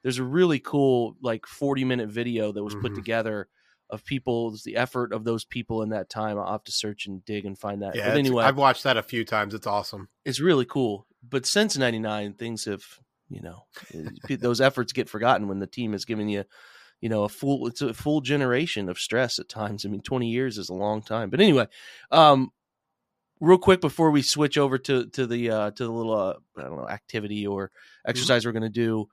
There's 0.04 0.18
a 0.18 0.24
really 0.24 0.60
cool 0.60 1.16
like 1.20 1.46
40 1.46 1.84
minute 1.84 2.10
video 2.10 2.52
that 2.52 2.62
was 2.62 2.74
put 2.74 2.84
mm-hmm. 2.84 2.94
together 2.94 3.48
of 3.90 4.04
people's 4.04 4.62
the 4.62 4.76
effort 4.76 5.12
of 5.12 5.24
those 5.24 5.44
people 5.44 5.82
in 5.82 5.88
that 5.88 6.10
time. 6.10 6.38
I'll 6.38 6.52
have 6.52 6.64
to 6.64 6.72
search 6.72 7.06
and 7.06 7.24
dig 7.24 7.44
and 7.46 7.58
find 7.58 7.82
that. 7.82 7.96
Yeah, 7.96 8.10
but 8.10 8.18
anyway, 8.18 8.44
I've 8.44 8.58
watched 8.58 8.84
that 8.84 8.96
a 8.96 9.02
few 9.02 9.24
times. 9.24 9.54
It's 9.54 9.66
awesome. 9.66 10.08
It's 10.24 10.40
really 10.40 10.66
cool. 10.66 11.06
But 11.28 11.46
since 11.46 11.76
'99, 11.76 12.34
things 12.34 12.66
have 12.66 12.84
you 13.30 13.40
know 13.40 13.64
those 14.28 14.60
efforts 14.60 14.92
get 14.92 15.08
forgotten 15.08 15.48
when 15.48 15.58
the 15.58 15.66
team 15.66 15.94
is 15.94 16.04
giving 16.04 16.28
you 16.28 16.44
you 17.00 17.08
know 17.08 17.24
a 17.24 17.28
full 17.28 17.66
it's 17.66 17.80
a 17.80 17.94
full 17.94 18.20
generation 18.20 18.88
of 18.90 18.98
stress 18.98 19.38
at 19.38 19.48
times. 19.48 19.84
I 19.84 19.88
mean, 19.88 20.02
20 20.02 20.28
years 20.28 20.58
is 20.58 20.68
a 20.68 20.74
long 20.74 21.02
time. 21.02 21.30
But 21.30 21.40
anyway, 21.40 21.66
um, 22.10 22.50
real 23.40 23.58
quick 23.58 23.80
before 23.80 24.10
we 24.10 24.22
switch 24.22 24.58
over 24.58 24.78
to 24.78 25.06
to 25.06 25.26
the 25.26 25.50
uh, 25.50 25.70
to 25.72 25.84
the 25.84 25.92
little 25.92 26.14
uh, 26.14 26.34
I 26.58 26.62
don't 26.62 26.76
know 26.76 26.88
activity 26.88 27.46
or 27.46 27.68
mm-hmm. 27.68 28.10
exercise 28.10 28.42
mm-hmm. 28.42 28.48
we're 28.48 28.60
going 28.60 28.72
to 28.72 28.80
do 28.80 29.08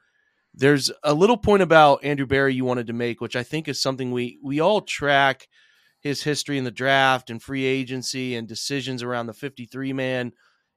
there's 0.53 0.91
a 1.03 1.13
little 1.13 1.37
point 1.37 1.63
about 1.63 2.03
Andrew 2.03 2.25
Berry 2.25 2.53
you 2.53 2.65
wanted 2.65 2.87
to 2.87 2.93
make, 2.93 3.21
which 3.21 3.35
I 3.35 3.43
think 3.43 3.67
is 3.67 3.81
something 3.81 4.11
we 4.11 4.37
we 4.43 4.59
all 4.59 4.81
track 4.81 5.47
his 6.01 6.23
history 6.23 6.57
in 6.57 6.63
the 6.63 6.71
draft 6.71 7.29
and 7.29 7.41
free 7.41 7.63
agency 7.65 8.35
and 8.35 8.47
decisions 8.47 9.03
around 9.03 9.27
the 9.27 9.33
53 9.33 9.93
man. 9.93 10.31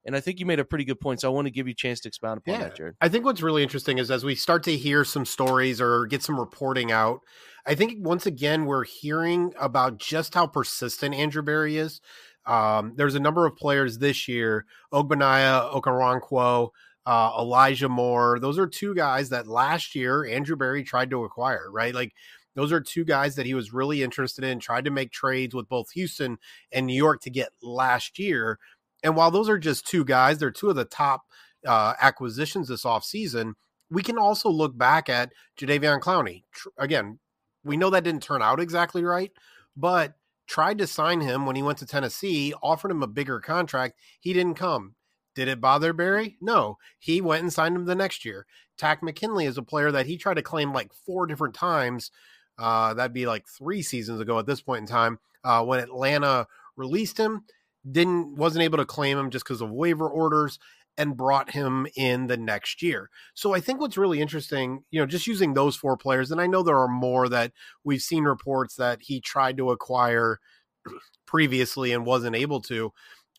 And 0.06 0.14
I 0.14 0.20
think 0.20 0.38
you 0.38 0.44
made 0.44 0.60
a 0.60 0.66
pretty 0.66 0.84
good 0.84 1.00
point. 1.00 1.22
So 1.22 1.30
I 1.30 1.34
want 1.34 1.46
to 1.46 1.50
give 1.50 1.66
you 1.66 1.72
a 1.72 1.76
chance 1.76 2.00
to 2.00 2.08
expound 2.08 2.38
upon 2.38 2.54
yeah. 2.54 2.60
that, 2.64 2.76
Jared. 2.76 2.94
I 3.00 3.08
think 3.08 3.24
what's 3.24 3.40
really 3.40 3.62
interesting 3.62 3.96
is 3.96 4.10
as 4.10 4.22
we 4.22 4.34
start 4.34 4.62
to 4.64 4.76
hear 4.76 5.02
some 5.02 5.24
stories 5.24 5.80
or 5.80 6.04
get 6.06 6.22
some 6.22 6.38
reporting 6.38 6.92
out, 6.92 7.20
I 7.66 7.74
think 7.74 8.04
once 8.04 8.26
again 8.26 8.66
we're 8.66 8.84
hearing 8.84 9.54
about 9.58 9.98
just 9.98 10.34
how 10.34 10.46
persistent 10.46 11.14
Andrew 11.14 11.42
Barry 11.42 11.78
is. 11.78 12.02
Um, 12.46 12.92
there's 12.96 13.14
a 13.14 13.20
number 13.20 13.46
of 13.46 13.56
players 13.56 13.96
this 13.96 14.28
year, 14.28 14.66
Ogbonnia, 14.92 15.72
Okoronkwo, 15.72 16.68
uh, 17.06 17.32
Elijah 17.38 17.88
Moore. 17.88 18.38
Those 18.38 18.58
are 18.58 18.66
two 18.66 18.94
guys 18.94 19.28
that 19.30 19.46
last 19.46 19.94
year 19.94 20.24
Andrew 20.24 20.56
Berry 20.56 20.82
tried 20.82 21.10
to 21.10 21.24
acquire, 21.24 21.70
right? 21.70 21.94
Like 21.94 22.12
those 22.54 22.72
are 22.72 22.80
two 22.80 23.04
guys 23.04 23.34
that 23.36 23.46
he 23.46 23.54
was 23.54 23.72
really 23.72 24.02
interested 24.02 24.44
in, 24.44 24.60
tried 24.60 24.84
to 24.84 24.90
make 24.90 25.12
trades 25.12 25.54
with 25.54 25.68
both 25.68 25.90
Houston 25.92 26.38
and 26.72 26.86
New 26.86 26.94
York 26.94 27.20
to 27.22 27.30
get 27.30 27.50
last 27.62 28.18
year. 28.18 28.58
And 29.02 29.16
while 29.16 29.30
those 29.30 29.48
are 29.48 29.58
just 29.58 29.86
two 29.86 30.04
guys, 30.04 30.38
they're 30.38 30.50
two 30.50 30.70
of 30.70 30.76
the 30.76 30.84
top 30.84 31.24
uh, 31.66 31.94
acquisitions 32.00 32.68
this 32.68 32.84
offseason. 32.84 33.54
We 33.90 34.02
can 34.02 34.18
also 34.18 34.48
look 34.48 34.76
back 34.76 35.08
at 35.08 35.32
Jadeveon 35.58 36.00
Clowney. 36.00 36.44
Tr- 36.52 36.68
again, 36.78 37.18
we 37.64 37.76
know 37.76 37.90
that 37.90 38.04
didn't 38.04 38.22
turn 38.22 38.42
out 38.42 38.60
exactly 38.60 39.02
right, 39.02 39.32
but 39.76 40.14
tried 40.46 40.78
to 40.78 40.86
sign 40.86 41.20
him 41.20 41.46
when 41.46 41.56
he 41.56 41.62
went 41.62 41.78
to 41.78 41.86
Tennessee, 41.86 42.54
offered 42.62 42.90
him 42.90 43.02
a 43.02 43.08
bigger 43.08 43.40
contract. 43.40 43.98
He 44.20 44.32
didn't 44.32 44.54
come. 44.54 44.94
Did 45.34 45.48
it 45.48 45.60
bother 45.60 45.92
Berry? 45.92 46.36
No. 46.40 46.78
He 46.98 47.20
went 47.20 47.42
and 47.42 47.52
signed 47.52 47.76
him 47.76 47.84
the 47.84 47.94
next 47.94 48.24
year. 48.24 48.46
Takk 48.76 49.02
McKinley 49.02 49.46
is 49.46 49.58
a 49.58 49.62
player 49.62 49.90
that 49.92 50.06
he 50.06 50.16
tried 50.16 50.34
to 50.34 50.42
claim 50.42 50.72
like 50.72 50.92
four 50.92 51.26
different 51.26 51.54
times. 51.54 52.10
Uh, 52.58 52.94
that'd 52.94 53.12
be 53.12 53.26
like 53.26 53.46
three 53.46 53.82
seasons 53.82 54.20
ago 54.20 54.38
at 54.38 54.46
this 54.46 54.60
point 54.60 54.82
in 54.82 54.86
time. 54.86 55.18
Uh, 55.42 55.64
when 55.64 55.80
Atlanta 55.80 56.46
released 56.76 57.18
him, 57.18 57.44
didn't 57.90 58.36
wasn't 58.36 58.62
able 58.62 58.78
to 58.78 58.86
claim 58.86 59.18
him 59.18 59.30
just 59.30 59.44
because 59.44 59.60
of 59.60 59.70
waiver 59.70 60.08
orders 60.08 60.58
and 60.96 61.16
brought 61.16 61.50
him 61.50 61.86
in 61.96 62.28
the 62.28 62.36
next 62.36 62.82
year. 62.82 63.10
So 63.34 63.52
I 63.52 63.60
think 63.60 63.80
what's 63.80 63.98
really 63.98 64.20
interesting, 64.20 64.84
you 64.90 65.00
know, 65.00 65.06
just 65.06 65.26
using 65.26 65.54
those 65.54 65.76
four 65.76 65.96
players, 65.96 66.30
and 66.30 66.40
I 66.40 66.46
know 66.46 66.62
there 66.62 66.78
are 66.78 66.88
more 66.88 67.28
that 67.28 67.52
we've 67.82 68.00
seen 68.00 68.24
reports 68.24 68.76
that 68.76 69.02
he 69.02 69.20
tried 69.20 69.56
to 69.56 69.70
acquire 69.70 70.38
previously 71.26 71.92
and 71.92 72.06
wasn't 72.06 72.36
able 72.36 72.60
to. 72.62 72.92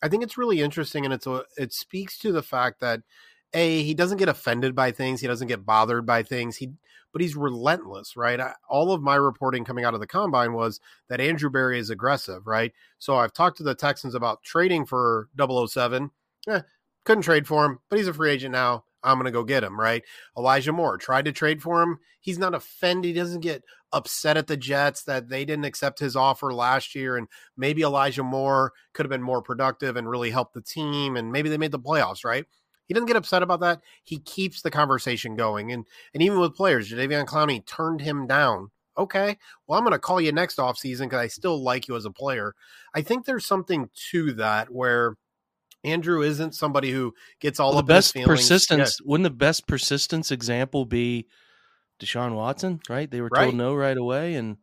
I 0.03 0.09
think 0.09 0.23
it's 0.23 0.37
really 0.37 0.61
interesting, 0.61 1.05
and 1.05 1.13
it's 1.13 1.27
a, 1.27 1.43
it 1.57 1.73
speaks 1.73 2.17
to 2.19 2.31
the 2.31 2.43
fact 2.43 2.79
that 2.81 3.01
a 3.53 3.83
he 3.83 3.93
doesn't 3.93 4.17
get 4.17 4.29
offended 4.29 4.75
by 4.75 4.91
things, 4.91 5.21
he 5.21 5.27
doesn't 5.27 5.47
get 5.47 5.65
bothered 5.65 6.05
by 6.05 6.23
things, 6.23 6.57
he 6.57 6.71
but 7.15 7.21
he's 7.21 7.37
relentless, 7.37 8.17
right? 8.17 8.41
I, 8.41 8.53
all 8.67 8.91
of 8.91 9.01
my 9.01 9.15
reporting 9.15 9.63
coming 9.63 9.85
out 9.85 9.93
of 9.93 10.01
the 10.01 10.07
combine 10.07 10.51
was 10.51 10.81
that 11.07 11.21
Andrew 11.21 11.49
Berry 11.49 11.79
is 11.79 11.89
aggressive, 11.89 12.45
right? 12.45 12.73
So 12.99 13.15
I've 13.15 13.31
talked 13.31 13.55
to 13.57 13.63
the 13.63 13.73
Texans 13.73 14.15
about 14.15 14.43
trading 14.43 14.85
for 14.85 15.29
007. 15.39 16.11
Eh, 16.49 16.59
couldn't 17.05 17.21
trade 17.21 17.47
for 17.47 17.63
him, 17.63 17.79
but 17.89 17.99
he's 17.99 18.09
a 18.09 18.13
free 18.13 18.31
agent 18.31 18.51
now. 18.51 18.83
I'm 19.01 19.15
going 19.15 19.25
to 19.25 19.31
go 19.31 19.45
get 19.45 19.63
him, 19.63 19.79
right? 19.79 20.03
Elijah 20.37 20.73
Moore 20.73 20.97
tried 20.97 21.23
to 21.23 21.31
trade 21.31 21.61
for 21.61 21.81
him. 21.81 21.99
He's 22.19 22.37
not 22.37 22.53
offended. 22.53 23.05
He 23.05 23.13
doesn't 23.13 23.39
get 23.39 23.63
upset 23.95 24.37
at 24.37 24.45
the 24.45 24.57
Jets 24.57 25.03
that 25.03 25.29
they 25.29 25.45
didn't 25.45 25.65
accept 25.65 25.97
his 25.97 26.15
offer 26.15 26.53
last 26.53 26.93
year. 26.93 27.17
And 27.17 27.27
maybe 27.57 27.81
Elijah 27.81 28.23
Moore 28.23 28.73
could 28.93 29.05
have 29.05 29.09
been 29.09 29.23
more 29.23 29.41
productive 29.41 29.95
and 29.95 30.07
really 30.07 30.29
helped 30.29 30.53
the 30.53 30.61
team. 30.61 31.15
And 31.15 31.31
maybe 31.31 31.49
they 31.49 31.57
made 31.57 31.71
the 31.71 31.79
playoffs, 31.79 32.23
right? 32.23 32.45
He 32.87 32.93
doesn't 32.93 33.07
get 33.07 33.15
upset 33.15 33.41
about 33.41 33.61
that. 33.61 33.81
He 34.03 34.19
keeps 34.19 34.61
the 34.61 34.69
conversation 34.69 35.35
going. 35.35 35.71
And 35.71 35.87
and 36.13 36.21
even 36.21 36.39
with 36.39 36.53
players, 36.53 36.91
Jadeveon 36.91 37.25
Clowney 37.25 37.65
turned 37.65 38.01
him 38.01 38.27
down. 38.27 38.69
Okay, 38.97 39.37
well, 39.67 39.77
I'm 39.77 39.83
going 39.83 39.91
to 39.91 39.99
call 39.99 40.21
you 40.21 40.31
next 40.31 40.57
offseason 40.57 41.03
because 41.03 41.19
I 41.19 41.27
still 41.27 41.61
like 41.61 41.87
you 41.87 41.97
as 41.97 42.05
a 42.05 42.11
player. 42.11 42.53
I 42.93 43.01
think 43.01 43.25
there's 43.25 43.45
something 43.45 43.89
to 44.11 44.31
that 44.33 44.71
where 44.71 45.15
Andrew 45.83 46.21
isn't 46.21 46.55
somebody 46.55 46.91
who 46.91 47.13
gets 47.41 47.59
all 47.59 47.71
well, 47.71 47.81
the 47.81 47.87
best 47.87 48.13
feelings. 48.13 48.27
persistence. 48.27 48.99
Yeah. 48.99 49.09
Wouldn't 49.09 49.25
the 49.25 49.31
best 49.31 49.67
persistence 49.67 50.31
example 50.31 50.85
be 50.85 51.27
Deshaun 51.99 52.35
Watson? 52.35 52.79
Right? 52.89 53.09
They 53.09 53.21
were 53.21 53.29
told 53.29 53.47
right. 53.47 53.53
no 53.53 53.73
right 53.73 53.97
away 53.97 54.35
and 54.35 54.57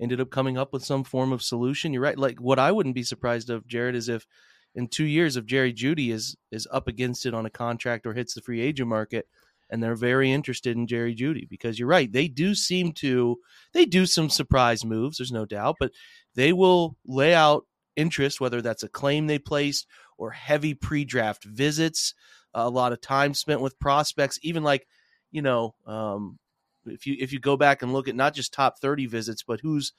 ended 0.00 0.20
up 0.20 0.30
coming 0.30 0.58
up 0.58 0.72
with 0.72 0.84
some 0.84 1.04
form 1.04 1.32
of 1.32 1.42
solution. 1.42 1.92
You're 1.92 2.02
right. 2.02 2.18
Like 2.18 2.40
what 2.40 2.58
I 2.58 2.72
wouldn't 2.72 2.94
be 2.94 3.04
surprised 3.04 3.50
of, 3.50 3.66
Jared, 3.66 3.94
is 3.94 4.08
if 4.08 4.26
in 4.74 4.88
two 4.88 5.04
years 5.04 5.36
if 5.36 5.46
Jerry 5.46 5.72
Jeudy 5.72 6.10
is 6.10 6.36
is 6.50 6.66
up 6.70 6.88
against 6.88 7.26
it 7.26 7.34
on 7.34 7.46
a 7.46 7.50
contract 7.50 8.06
or 8.06 8.14
hits 8.14 8.34
the 8.34 8.40
free 8.40 8.60
agent 8.60 8.88
market 8.88 9.28
and 9.70 9.82
they're 9.82 9.94
very 9.94 10.30
interested 10.30 10.76
in 10.76 10.86
Jerry 10.86 11.14
Jeudy 11.14 11.48
because 11.48 11.78
you're 11.78 11.88
right. 11.88 12.12
They 12.12 12.28
do 12.28 12.54
seem 12.54 12.92
to 12.94 13.38
they 13.72 13.86
do 13.86 14.06
some 14.06 14.28
surprise 14.28 14.84
moves, 14.84 15.18
there's 15.18 15.32
no 15.32 15.46
doubt, 15.46 15.76
but 15.80 15.92
they 16.34 16.52
will 16.52 16.96
lay 17.06 17.34
out 17.34 17.66
interest, 17.96 18.40
whether 18.40 18.60
that's 18.62 18.82
a 18.82 18.88
claim 18.88 19.26
they 19.26 19.38
placed 19.38 19.86
or 20.18 20.30
heavy 20.30 20.74
pre-draft 20.74 21.44
visits, 21.44 22.14
a 22.54 22.68
lot 22.68 22.92
of 22.92 23.00
time 23.00 23.34
spent 23.34 23.60
with 23.60 23.78
prospects, 23.78 24.38
even 24.42 24.62
like, 24.62 24.86
you 25.30 25.42
know, 25.42 25.74
um, 25.86 26.38
if 26.86 27.06
you 27.06 27.16
if 27.18 27.32
you 27.32 27.40
go 27.40 27.56
back 27.56 27.82
and 27.82 27.92
look 27.92 28.08
at 28.08 28.14
not 28.16 28.34
just 28.34 28.52
top 28.52 28.78
30 28.78 29.06
visits, 29.06 29.42
but 29.42 29.60
who's 29.60 29.92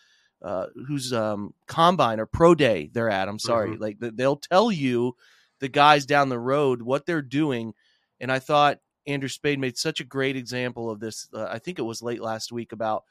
uh, 0.43 0.67
who's 0.87 1.13
um, 1.13 1.53
combine 1.67 2.19
or 2.19 2.25
pro 2.25 2.53
day 2.53 2.89
they're 2.93 3.09
at. 3.09 3.29
I'm 3.29 3.39
sorry, 3.39 3.71
mm-hmm. 3.71 3.81
like 3.81 3.97
they'll 3.99 4.37
tell 4.37 4.71
you 4.71 5.15
the 5.59 5.69
guys 5.69 6.05
down 6.05 6.29
the 6.29 6.39
road 6.39 6.81
what 6.81 7.05
they're 7.05 7.21
doing. 7.21 7.73
And 8.19 8.31
I 8.31 8.39
thought 8.39 8.79
Andrew 9.07 9.29
Spade 9.29 9.59
made 9.59 9.77
such 9.77 9.99
a 9.99 10.05
great 10.05 10.35
example 10.35 10.89
of 10.89 10.99
this. 10.99 11.29
Uh, 11.33 11.45
I 11.49 11.59
think 11.59 11.79
it 11.79 11.83
was 11.83 12.01
late 12.01 12.21
last 12.21 12.51
week 12.51 12.71
about 12.71 13.03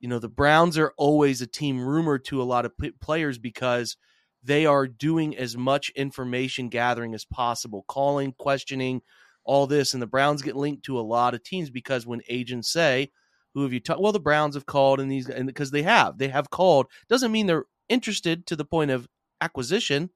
you 0.00 0.08
know 0.08 0.18
the 0.18 0.28
Browns 0.28 0.78
are 0.78 0.94
always 0.96 1.42
a 1.42 1.46
team 1.46 1.84
rumored 1.84 2.24
to 2.26 2.40
a 2.40 2.44
lot 2.44 2.64
of 2.64 2.76
p- 2.76 2.92
players 2.92 3.38
because 3.38 3.96
they 4.42 4.66
are 4.66 4.86
doing 4.88 5.36
as 5.36 5.56
much 5.56 5.90
information 5.90 6.68
gathering 6.68 7.14
as 7.14 7.24
possible, 7.24 7.84
calling, 7.86 8.32
questioning, 8.32 9.02
all 9.44 9.66
this. 9.66 9.92
And 9.92 10.02
the 10.02 10.06
Browns 10.06 10.42
get 10.42 10.56
linked 10.56 10.84
to 10.84 10.98
a 10.98 11.02
lot 11.02 11.34
of 11.34 11.42
teams 11.42 11.70
because 11.70 12.06
when 12.06 12.20
agents 12.28 12.72
say, 12.72 13.10
who 13.54 13.62
have 13.62 13.72
you 13.72 13.80
talked? 13.80 14.00
Well, 14.00 14.12
the 14.12 14.20
Browns 14.20 14.54
have 14.54 14.66
called, 14.66 15.00
and 15.00 15.10
these, 15.10 15.28
and 15.28 15.46
because 15.46 15.70
they 15.70 15.82
have, 15.82 16.18
they 16.18 16.28
have 16.28 16.50
called, 16.50 16.86
doesn't 17.08 17.32
mean 17.32 17.46
they're 17.46 17.66
interested 17.88 18.46
to 18.46 18.56
the 18.56 18.64
point 18.64 18.90
of 18.90 19.06
acquisition, 19.40 20.10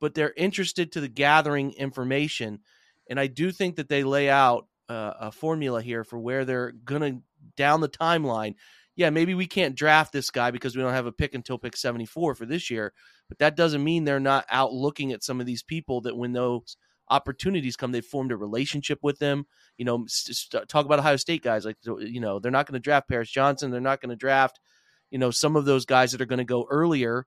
but 0.00 0.14
they're 0.14 0.34
interested 0.36 0.92
to 0.92 1.00
the 1.00 1.08
gathering 1.08 1.72
information. 1.72 2.60
And 3.08 3.18
I 3.18 3.26
do 3.26 3.50
think 3.50 3.76
that 3.76 3.88
they 3.88 4.04
lay 4.04 4.28
out 4.28 4.66
uh, 4.88 5.12
a 5.20 5.32
formula 5.32 5.80
here 5.80 6.04
for 6.04 6.18
where 6.18 6.44
they're 6.44 6.72
gonna 6.84 7.20
down 7.56 7.80
the 7.80 7.88
timeline. 7.88 8.54
Yeah, 8.96 9.10
maybe 9.10 9.34
we 9.34 9.46
can't 9.46 9.74
draft 9.74 10.12
this 10.12 10.30
guy 10.30 10.50
because 10.50 10.76
we 10.76 10.82
don't 10.82 10.92
have 10.92 11.06
a 11.06 11.12
pick 11.12 11.34
until 11.34 11.58
pick 11.58 11.76
74 11.76 12.34
for 12.34 12.46
this 12.46 12.70
year, 12.70 12.92
but 13.28 13.38
that 13.38 13.56
doesn't 13.56 13.82
mean 13.82 14.04
they're 14.04 14.20
not 14.20 14.44
out 14.50 14.72
looking 14.72 15.12
at 15.12 15.24
some 15.24 15.40
of 15.40 15.46
these 15.46 15.62
people 15.62 16.02
that 16.02 16.16
when 16.16 16.32
those 16.32 16.76
opportunities 17.08 17.76
come, 17.76 17.92
they've 17.92 18.04
formed 18.04 18.32
a 18.32 18.36
relationship 18.36 18.98
with 19.02 19.18
them. 19.18 19.46
You 19.76 19.84
know, 19.84 20.04
st- 20.06 20.68
talk 20.68 20.86
about 20.86 20.98
Ohio 20.98 21.16
State 21.16 21.42
guys 21.42 21.64
like 21.64 21.76
you 21.84 22.20
know 22.20 22.38
they're 22.38 22.52
not 22.52 22.66
going 22.66 22.74
to 22.74 22.80
draft 22.80 23.08
Paris 23.08 23.30
Johnson. 23.30 23.70
They're 23.70 23.80
not 23.80 24.00
going 24.00 24.10
to 24.10 24.16
draft 24.16 24.60
you 25.10 25.18
know 25.18 25.30
some 25.30 25.56
of 25.56 25.64
those 25.64 25.86
guys 25.86 26.12
that 26.12 26.20
are 26.20 26.26
going 26.26 26.38
to 26.38 26.44
go 26.44 26.66
earlier, 26.70 27.26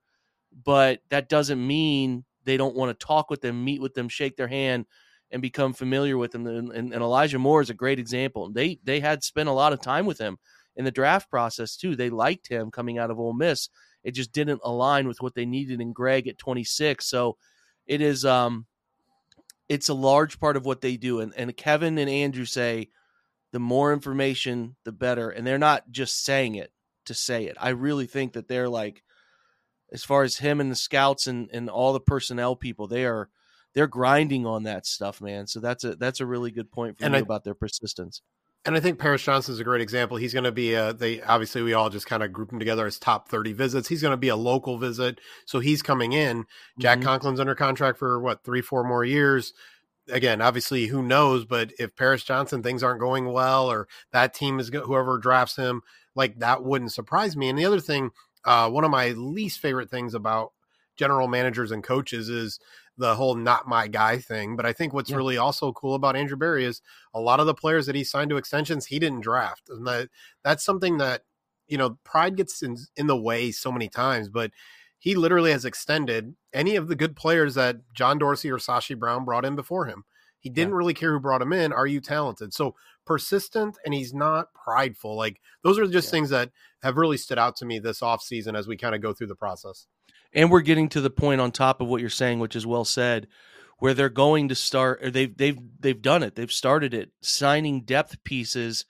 but 0.64 1.00
that 1.10 1.28
doesn't 1.28 1.64
mean 1.64 2.24
they 2.44 2.56
don't 2.56 2.76
want 2.76 2.98
to 2.98 3.06
talk 3.06 3.30
with 3.30 3.40
them, 3.40 3.64
meet 3.64 3.80
with 3.80 3.94
them, 3.94 4.08
shake 4.08 4.36
their 4.36 4.48
hand, 4.48 4.86
and 5.30 5.42
become 5.42 5.72
familiar 5.72 6.16
with 6.16 6.32
them. 6.32 6.46
And, 6.46 6.72
and, 6.72 6.92
and 6.92 7.02
Elijah 7.02 7.38
Moore 7.38 7.60
is 7.60 7.70
a 7.70 7.74
great 7.74 7.98
example. 7.98 8.50
They 8.50 8.78
they 8.84 9.00
had 9.00 9.22
spent 9.22 9.48
a 9.48 9.52
lot 9.52 9.72
of 9.72 9.80
time 9.80 10.06
with 10.06 10.18
him 10.18 10.38
in 10.76 10.84
the 10.84 10.90
draft 10.90 11.30
process 11.30 11.76
too. 11.76 11.96
They 11.96 12.10
liked 12.10 12.48
him 12.48 12.70
coming 12.70 12.98
out 12.98 13.10
of 13.10 13.18
Ole 13.18 13.34
Miss. 13.34 13.68
It 14.04 14.12
just 14.12 14.32
didn't 14.32 14.60
align 14.64 15.08
with 15.08 15.20
what 15.20 15.34
they 15.34 15.44
needed 15.44 15.80
in 15.80 15.92
Greg 15.92 16.28
at 16.28 16.38
26. 16.38 17.04
So 17.04 17.36
it 17.86 18.00
is 18.00 18.24
um 18.24 18.66
it's 19.68 19.88
a 19.88 19.94
large 19.94 20.40
part 20.40 20.56
of 20.56 20.64
what 20.64 20.80
they 20.80 20.96
do. 20.96 21.20
And 21.20 21.32
and 21.36 21.56
Kevin 21.56 21.98
and 21.98 22.10
Andrew 22.10 22.44
say 22.44 22.88
the 23.52 23.58
more 23.58 23.92
information, 23.92 24.76
the 24.84 24.92
better. 24.92 25.30
And 25.30 25.46
they're 25.46 25.58
not 25.58 25.90
just 25.90 26.24
saying 26.24 26.56
it 26.56 26.72
to 27.06 27.14
say 27.14 27.46
it. 27.46 27.56
I 27.60 27.70
really 27.70 28.06
think 28.06 28.34
that 28.34 28.48
they're 28.48 28.68
like 28.68 29.02
as 29.92 30.04
far 30.04 30.22
as 30.22 30.38
him 30.38 30.60
and 30.60 30.70
the 30.70 30.76
scouts 30.76 31.26
and, 31.26 31.48
and 31.52 31.70
all 31.70 31.92
the 31.92 32.00
personnel 32.00 32.56
people, 32.56 32.86
they 32.86 33.06
are 33.06 33.28
they're 33.74 33.86
grinding 33.86 34.46
on 34.46 34.64
that 34.64 34.86
stuff, 34.86 35.20
man. 35.20 35.46
So 35.46 35.60
that's 35.60 35.84
a 35.84 35.96
that's 35.96 36.20
a 36.20 36.26
really 36.26 36.50
good 36.50 36.70
point 36.70 36.98
for 36.98 37.04
and 37.04 37.12
me 37.12 37.18
I, 37.18 37.22
about 37.22 37.44
their 37.44 37.54
persistence. 37.54 38.22
And 38.64 38.76
I 38.76 38.80
think 38.80 38.98
Paris 38.98 39.22
Johnson 39.22 39.54
is 39.54 39.60
a 39.60 39.64
great 39.64 39.80
example. 39.80 40.16
He's 40.16 40.32
going 40.32 40.44
to 40.44 40.52
be 40.52 40.74
a, 40.74 40.92
they 40.92 41.22
obviously 41.22 41.62
we 41.62 41.72
all 41.72 41.88
just 41.88 42.06
kind 42.06 42.22
of 42.22 42.32
group 42.32 42.52
him 42.52 42.58
together 42.58 42.86
as 42.86 42.98
top 42.98 43.28
30 43.28 43.52
visits. 43.52 43.88
He's 43.88 44.02
going 44.02 44.12
to 44.12 44.18
be 44.18 44.28
a 44.28 44.36
local 44.36 44.78
visit. 44.78 45.20
So 45.46 45.60
he's 45.60 45.80
coming 45.80 46.12
in. 46.12 46.44
Jack 46.78 46.98
mm-hmm. 46.98 47.08
Conklin's 47.08 47.40
under 47.40 47.54
contract 47.54 47.98
for 47.98 48.20
what, 48.20 48.44
three, 48.44 48.60
four 48.60 48.84
more 48.84 49.04
years. 49.04 49.54
Again, 50.10 50.40
obviously, 50.40 50.86
who 50.86 51.02
knows? 51.02 51.44
But 51.44 51.72
if 51.78 51.94
Paris 51.96 52.24
Johnson 52.24 52.62
things 52.62 52.82
aren't 52.82 53.00
going 53.00 53.26
well, 53.32 53.70
or 53.70 53.88
that 54.12 54.34
team 54.34 54.58
is 54.58 54.68
whoever 54.68 55.18
drafts 55.18 55.56
him, 55.56 55.82
like 56.14 56.38
that 56.40 56.64
wouldn't 56.64 56.92
surprise 56.92 57.36
me. 57.36 57.48
And 57.48 57.58
the 57.58 57.66
other 57.66 57.80
thing, 57.80 58.10
uh, 58.44 58.68
one 58.68 58.84
of 58.84 58.90
my 58.90 59.10
least 59.10 59.60
favorite 59.60 59.90
things 59.90 60.14
about 60.14 60.52
general 60.96 61.28
managers 61.28 61.70
and 61.70 61.82
coaches 61.82 62.28
is 62.28 62.58
the 62.98 63.14
whole 63.14 63.34
not 63.34 63.66
my 63.66 63.88
guy 63.88 64.18
thing. 64.18 64.56
But 64.56 64.66
I 64.66 64.72
think 64.72 64.92
what's 64.92 65.10
yeah. 65.10 65.16
really 65.16 65.38
also 65.38 65.72
cool 65.72 65.94
about 65.94 66.16
Andrew 66.16 66.36
Berry 66.36 66.64
is 66.64 66.82
a 67.14 67.20
lot 67.20 67.40
of 67.40 67.46
the 67.46 67.54
players 67.54 67.86
that 67.86 67.94
he 67.94 68.04
signed 68.04 68.30
to 68.30 68.36
extensions 68.36 68.86
he 68.86 68.98
didn't 68.98 69.20
draft, 69.20 69.68
and 69.70 69.86
that 69.86 70.08
that's 70.44 70.64
something 70.64 70.98
that 70.98 71.22
you 71.66 71.78
know 71.78 71.98
pride 72.04 72.36
gets 72.36 72.62
in, 72.62 72.76
in 72.96 73.06
the 73.06 73.16
way 73.16 73.50
so 73.50 73.72
many 73.72 73.88
times, 73.88 74.28
but. 74.28 74.50
He 75.00 75.14
literally 75.14 75.52
has 75.52 75.64
extended 75.64 76.34
any 76.52 76.74
of 76.74 76.88
the 76.88 76.96
good 76.96 77.14
players 77.14 77.54
that 77.54 77.76
John 77.94 78.18
Dorsey 78.18 78.50
or 78.50 78.56
Sashi 78.56 78.98
Brown 78.98 79.24
brought 79.24 79.44
in 79.44 79.54
before 79.54 79.86
him. 79.86 80.02
He 80.40 80.50
didn't 80.50 80.70
yeah. 80.70 80.76
really 80.76 80.94
care 80.94 81.12
who 81.12 81.20
brought 81.20 81.42
him 81.42 81.52
in. 81.52 81.72
Are 81.72 81.86
you 81.86 82.00
talented? 82.00 82.52
So 82.52 82.74
persistent 83.04 83.78
and 83.84 83.94
he's 83.94 84.14
not 84.14 84.52
prideful. 84.54 85.16
Like 85.16 85.40
those 85.62 85.78
are 85.78 85.86
just 85.86 86.08
yeah. 86.08 86.10
things 86.10 86.30
that 86.30 86.50
have 86.82 86.96
really 86.96 87.16
stood 87.16 87.38
out 87.38 87.56
to 87.56 87.64
me 87.64 87.78
this 87.78 88.00
offseason 88.00 88.56
as 88.56 88.68
we 88.68 88.76
kind 88.76 88.94
of 88.94 89.00
go 89.00 89.12
through 89.12 89.28
the 89.28 89.34
process. 89.34 89.86
And 90.38 90.52
we're 90.52 90.60
getting 90.60 90.88
to 90.90 91.00
the 91.00 91.10
point 91.10 91.40
on 91.40 91.50
top 91.50 91.80
of 91.80 91.88
what 91.88 92.00
you're 92.00 92.10
saying, 92.10 92.38
which 92.38 92.54
is 92.54 92.64
well 92.64 92.84
said, 92.84 93.26
where 93.80 93.92
they're 93.92 94.08
going 94.08 94.50
to 94.50 94.54
start 94.54 95.02
or 95.02 95.10
they've 95.10 95.36
they've 95.36 95.58
they've 95.80 96.00
done 96.00 96.22
it. 96.22 96.36
They've 96.36 96.52
started 96.52 96.94
it, 96.94 97.10
signing 97.20 97.80
depth 97.80 98.22
pieces 98.22 98.84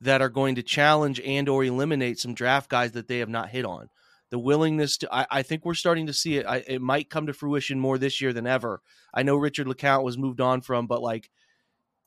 that 0.00 0.22
are 0.22 0.30
going 0.30 0.54
to 0.54 0.62
challenge 0.62 1.20
and 1.20 1.46
or 1.46 1.62
eliminate 1.62 2.18
some 2.18 2.32
draft 2.32 2.70
guys 2.70 2.92
that 2.92 3.06
they 3.06 3.18
have 3.18 3.28
not 3.28 3.50
hit 3.50 3.66
on. 3.66 3.90
The 4.30 4.38
willingness 4.38 4.96
to, 4.98 5.14
I, 5.14 5.26
I 5.30 5.42
think 5.42 5.66
we're 5.66 5.74
starting 5.74 6.06
to 6.06 6.14
see 6.14 6.38
it. 6.38 6.46
I, 6.46 6.64
it 6.66 6.80
might 6.80 7.10
come 7.10 7.26
to 7.26 7.34
fruition 7.34 7.78
more 7.78 7.98
this 7.98 8.22
year 8.22 8.32
than 8.32 8.46
ever. 8.46 8.80
I 9.12 9.24
know 9.24 9.36
Richard 9.36 9.66
LeCounte 9.66 10.04
was 10.04 10.16
moved 10.16 10.40
on 10.40 10.62
from, 10.62 10.86
but 10.86 11.02
like 11.02 11.28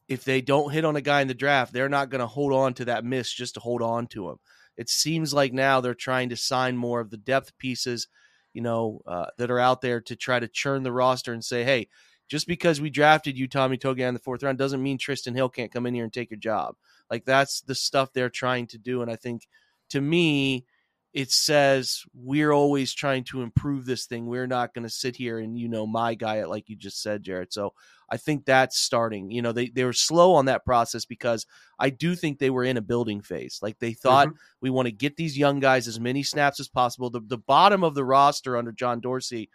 if 0.07 0.23
they 0.23 0.41
don't 0.41 0.73
hit 0.73 0.85
on 0.85 0.95
a 0.95 1.01
guy 1.01 1.21
in 1.21 1.27
the 1.27 1.35
draft, 1.35 1.71
they're 1.71 1.87
not 1.87 2.09
going 2.09 2.21
to 2.21 2.25
hold 2.25 2.51
on 2.51 2.73
to 2.73 2.85
that 2.85 3.05
miss 3.05 3.31
just 3.31 3.53
to 3.53 3.59
hold 3.59 3.83
on 3.83 4.07
to 4.07 4.27
him. 4.31 4.37
It 4.75 4.89
seems 4.89 5.35
like 5.35 5.53
now 5.53 5.81
they're 5.81 5.93
trying 5.93 6.29
to 6.29 6.35
sign 6.35 6.77
more 6.77 6.99
of 6.99 7.11
the 7.11 7.17
depth 7.17 7.55
pieces, 7.59 8.07
you 8.53 8.61
know, 8.61 9.01
uh, 9.05 9.27
that 9.37 9.51
are 9.51 9.59
out 9.59 9.81
there 9.81 10.01
to 10.01 10.15
try 10.15 10.39
to 10.39 10.47
churn 10.47 10.83
the 10.83 10.91
roster 10.91 11.33
and 11.33 11.43
say, 11.43 11.63
hey, 11.63 11.87
just 12.27 12.47
because 12.47 12.79
we 12.79 12.89
drafted 12.89 13.37
you, 13.37 13.47
Tommy 13.47 13.77
Togiai, 13.77 14.07
in 14.07 14.13
the 14.13 14.19
fourth 14.19 14.43
round 14.43 14.57
doesn't 14.57 14.81
mean 14.81 14.97
Trysten 14.97 15.35
Hill 15.35 15.49
can't 15.49 15.71
come 15.71 15.85
in 15.85 15.93
here 15.93 16.05
and 16.05 16.13
take 16.13 16.29
your 16.29 16.39
job. 16.39 16.75
Like 17.09 17.25
that's 17.25 17.61
the 17.61 17.75
stuff 17.75 18.13
they're 18.13 18.29
trying 18.29 18.67
to 18.67 18.77
do. 18.77 19.01
And 19.01 19.11
I 19.11 19.17
think 19.17 19.47
to 19.89 19.99
me, 19.99 20.65
it 21.13 21.29
says 21.29 22.03
we're 22.13 22.51
always 22.51 22.93
trying 22.93 23.23
to 23.25 23.41
improve 23.41 23.85
this 23.85 24.05
thing. 24.05 24.27
We're 24.27 24.47
not 24.47 24.73
going 24.73 24.83
to 24.83 24.89
sit 24.89 25.15
here 25.15 25.39
and 25.39 25.57
you 25.57 25.67
know 25.67 25.85
my 25.85 26.15
guy 26.15 26.37
it 26.37 26.49
like 26.49 26.69
you 26.69 26.75
just 26.75 27.01
said, 27.01 27.23
Jared. 27.23 27.51
So 27.51 27.73
I 28.09 28.17
think 28.17 28.45
that's 28.45 28.77
starting. 28.77 29.29
You 29.29 29.41
know, 29.41 29.51
they 29.51 29.67
they 29.67 29.83
were 29.83 29.93
slow 29.93 30.33
on 30.33 30.45
that 30.45 30.65
process 30.65 31.05
because 31.05 31.45
I 31.79 31.89
do 31.89 32.15
think 32.15 32.39
they 32.39 32.49
were 32.49 32.63
in 32.63 32.77
a 32.77 32.81
building 32.81 33.21
phase. 33.21 33.59
Like 33.61 33.79
they 33.79 33.93
thought 33.93 34.27
mm-hmm. 34.27 34.37
we 34.61 34.69
want 34.69 34.87
to 34.87 34.91
get 34.91 35.17
these 35.17 35.37
young 35.37 35.59
guys 35.59 35.87
as 35.87 35.99
many 35.99 36.23
snaps 36.23 36.59
as 36.59 36.69
possible. 36.69 37.09
The 37.09 37.21
the 37.21 37.37
bottom 37.37 37.83
of 37.83 37.93
the 37.93 38.05
roster 38.05 38.57
under 38.57 38.71
John 38.71 39.01
Dorsey 39.01 39.49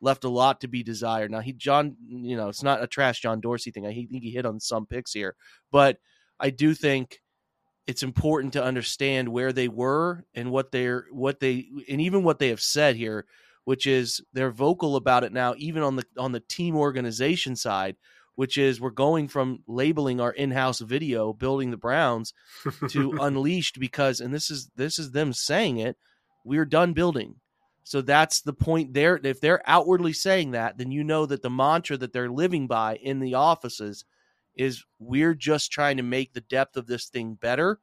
left 0.00 0.24
a 0.24 0.28
lot 0.28 0.60
to 0.60 0.68
be 0.68 0.82
desired. 0.82 1.30
Now 1.30 1.40
he 1.40 1.52
John, 1.52 1.96
you 2.08 2.36
know, 2.36 2.48
it's 2.48 2.62
not 2.62 2.82
a 2.82 2.86
trash 2.86 3.20
John 3.20 3.40
Dorsey 3.40 3.70
thing. 3.72 3.86
I 3.86 3.94
think 3.94 4.22
he 4.22 4.30
hit 4.30 4.46
on 4.46 4.60
some 4.60 4.86
picks 4.86 5.12
here, 5.12 5.34
but 5.72 5.98
I 6.38 6.50
do 6.50 6.74
think 6.74 7.20
it's 7.86 8.02
important 8.02 8.52
to 8.52 8.64
understand 8.64 9.28
where 9.28 9.52
they 9.52 9.68
were 9.68 10.24
and 10.34 10.50
what 10.50 10.70
they're 10.70 11.06
what 11.10 11.40
they 11.40 11.68
and 11.88 12.00
even 12.00 12.22
what 12.22 12.38
they 12.38 12.48
have 12.48 12.60
said 12.60 12.96
here, 12.96 13.26
which 13.64 13.86
is 13.86 14.20
they're 14.32 14.50
vocal 14.50 14.96
about 14.96 15.24
it 15.24 15.32
now, 15.32 15.54
even 15.58 15.82
on 15.82 15.96
the 15.96 16.04
on 16.18 16.32
the 16.32 16.40
team 16.40 16.76
organization 16.76 17.56
side, 17.56 17.96
which 18.34 18.56
is 18.58 18.80
we're 18.80 18.90
going 18.90 19.28
from 19.28 19.62
labeling 19.66 20.20
our 20.20 20.32
in-house 20.32 20.80
video 20.80 21.32
building 21.32 21.70
the 21.70 21.76
Browns 21.76 22.32
to 22.88 23.12
unleashed 23.20 23.80
because 23.80 24.20
and 24.20 24.32
this 24.32 24.50
is 24.50 24.70
this 24.76 24.98
is 24.98 25.10
them 25.10 25.32
saying 25.32 25.78
it, 25.78 25.96
we're 26.44 26.64
done 26.64 26.92
building 26.92 27.36
so 27.90 28.02
that's 28.02 28.42
the 28.42 28.52
point 28.52 28.94
there. 28.94 29.18
If 29.22 29.40
they're 29.40 29.68
outwardly 29.68 30.12
saying 30.12 30.52
that, 30.52 30.78
then 30.78 30.92
you 30.92 31.02
know 31.02 31.26
that 31.26 31.42
the 31.42 31.50
mantra 31.50 31.96
that 31.96 32.12
they're 32.12 32.30
living 32.30 32.68
by 32.68 32.96
in 32.96 33.18
the 33.18 33.34
offices 33.34 34.04
is 34.60 34.84
we're 34.98 35.34
just 35.34 35.72
trying 35.72 35.96
to 35.96 36.02
make 36.02 36.34
the 36.34 36.42
depth 36.42 36.76
of 36.76 36.86
this 36.86 37.06
thing 37.08 37.34
better, 37.34 37.80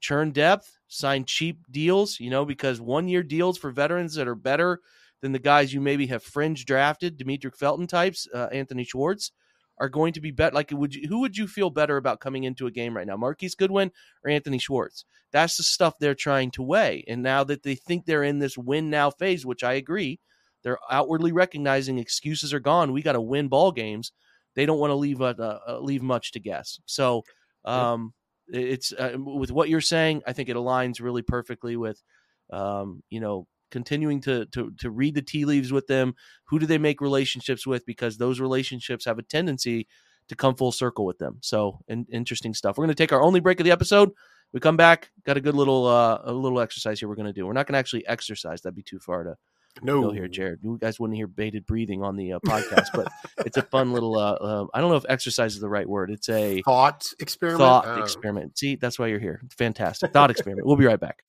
churn 0.00 0.32
depth, 0.32 0.76
sign 0.88 1.24
cheap 1.24 1.60
deals, 1.70 2.18
you 2.18 2.30
know, 2.30 2.44
because 2.44 2.80
one 2.80 3.06
year 3.06 3.22
deals 3.22 3.56
for 3.56 3.70
veterans 3.70 4.14
that 4.14 4.26
are 4.26 4.34
better 4.34 4.80
than 5.22 5.30
the 5.30 5.38
guys 5.38 5.72
you 5.72 5.80
maybe 5.80 6.08
have 6.08 6.24
fringe 6.24 6.64
drafted, 6.64 7.16
Demetric 7.16 7.56
Felton 7.56 7.86
types, 7.86 8.26
uh, 8.34 8.48
Anthony 8.52 8.82
Schwartz, 8.82 9.30
are 9.78 9.88
going 9.88 10.12
to 10.14 10.20
be 10.20 10.32
better. 10.32 10.54
Like, 10.54 10.72
would 10.72 10.96
you, 10.96 11.06
who 11.06 11.20
would 11.20 11.36
you 11.36 11.46
feel 11.46 11.70
better 11.70 11.96
about 11.96 12.20
coming 12.20 12.42
into 12.42 12.66
a 12.66 12.72
game 12.72 12.96
right 12.96 13.06
now, 13.06 13.16
Marquise 13.16 13.54
Goodwin 13.54 13.92
or 14.24 14.30
Anthony 14.30 14.58
Schwartz? 14.58 15.04
That's 15.30 15.56
the 15.56 15.62
stuff 15.62 15.94
they're 16.00 16.14
trying 16.14 16.50
to 16.52 16.62
weigh. 16.62 17.04
And 17.06 17.22
now 17.22 17.44
that 17.44 17.62
they 17.62 17.76
think 17.76 18.04
they're 18.04 18.24
in 18.24 18.40
this 18.40 18.58
win 18.58 18.90
now 18.90 19.10
phase, 19.10 19.46
which 19.46 19.62
I 19.62 19.74
agree, 19.74 20.18
they're 20.64 20.78
outwardly 20.90 21.30
recognizing 21.30 21.98
excuses 21.98 22.52
are 22.52 22.58
gone. 22.58 22.92
We 22.92 23.02
got 23.02 23.12
to 23.12 23.20
win 23.20 23.46
ball 23.46 23.70
games. 23.70 24.10
They 24.56 24.66
don't 24.66 24.80
want 24.80 24.90
to 24.90 24.96
leave 24.96 25.20
uh, 25.20 25.34
uh, 25.38 25.78
leave 25.80 26.02
much 26.02 26.32
to 26.32 26.40
guess. 26.40 26.80
So, 26.86 27.22
um, 27.64 28.12
it's 28.48 28.92
uh, 28.92 29.16
with 29.18 29.52
what 29.52 29.68
you're 29.68 29.80
saying. 29.80 30.22
I 30.26 30.32
think 30.32 30.48
it 30.48 30.56
aligns 30.56 31.00
really 31.00 31.22
perfectly 31.22 31.76
with, 31.76 32.02
um, 32.50 33.02
you 33.10 33.20
know, 33.20 33.46
continuing 33.70 34.20
to 34.22 34.46
to 34.46 34.72
to 34.78 34.90
read 34.90 35.14
the 35.14 35.22
tea 35.22 35.44
leaves 35.44 35.72
with 35.72 35.86
them. 35.86 36.14
Who 36.46 36.58
do 36.58 36.66
they 36.66 36.78
make 36.78 37.00
relationships 37.00 37.66
with? 37.66 37.84
Because 37.86 38.16
those 38.16 38.40
relationships 38.40 39.04
have 39.04 39.18
a 39.18 39.22
tendency 39.22 39.86
to 40.28 40.34
come 40.34 40.54
full 40.56 40.72
circle 40.72 41.04
with 41.04 41.18
them. 41.18 41.38
So, 41.42 41.80
in, 41.86 42.06
interesting 42.10 42.54
stuff. 42.54 42.76
We're 42.76 42.86
going 42.86 42.96
to 42.96 43.02
take 43.02 43.12
our 43.12 43.22
only 43.22 43.40
break 43.40 43.60
of 43.60 43.64
the 43.64 43.72
episode. 43.72 44.10
We 44.52 44.60
come 44.60 44.76
back, 44.76 45.10
got 45.24 45.36
a 45.36 45.40
good 45.40 45.54
little 45.54 45.86
uh, 45.86 46.20
a 46.24 46.32
little 46.32 46.60
exercise 46.60 46.98
here. 46.98 47.08
We're 47.08 47.16
going 47.16 47.26
to 47.26 47.32
do. 47.32 47.46
We're 47.46 47.52
not 47.52 47.66
going 47.66 47.74
to 47.74 47.78
actually 47.78 48.06
exercise. 48.06 48.62
That'd 48.62 48.76
be 48.76 48.82
too 48.82 49.00
far 49.00 49.24
to 49.24 49.36
no 49.82 50.02
go 50.02 50.10
here, 50.10 50.28
Jared. 50.28 50.60
You 50.62 50.78
guys 50.80 50.98
wouldn't 51.00 51.16
hear 51.16 51.26
bated 51.26 51.66
breathing 51.66 52.02
on 52.02 52.16
the 52.16 52.34
uh, 52.34 52.38
podcast, 52.46 52.88
but 52.94 53.08
it's 53.38 53.56
a 53.56 53.62
fun 53.62 53.92
little. 53.92 54.16
Uh, 54.16 54.32
uh, 54.32 54.66
I 54.74 54.80
don't 54.80 54.90
know 54.90 54.96
if 54.96 55.04
exercise 55.08 55.54
is 55.54 55.60
the 55.60 55.68
right 55.68 55.88
word. 55.88 56.10
It's 56.10 56.28
a 56.28 56.62
thought 56.62 57.06
experiment. 57.18 57.60
Thought 57.60 57.84
oh. 57.86 58.02
experiment. 58.02 58.58
See, 58.58 58.76
that's 58.76 58.98
why 58.98 59.08
you're 59.08 59.18
here. 59.18 59.40
Fantastic 59.50 60.12
thought 60.12 60.30
experiment. 60.30 60.66
We'll 60.66 60.76
be 60.76 60.86
right 60.86 61.00
back. 61.00 61.22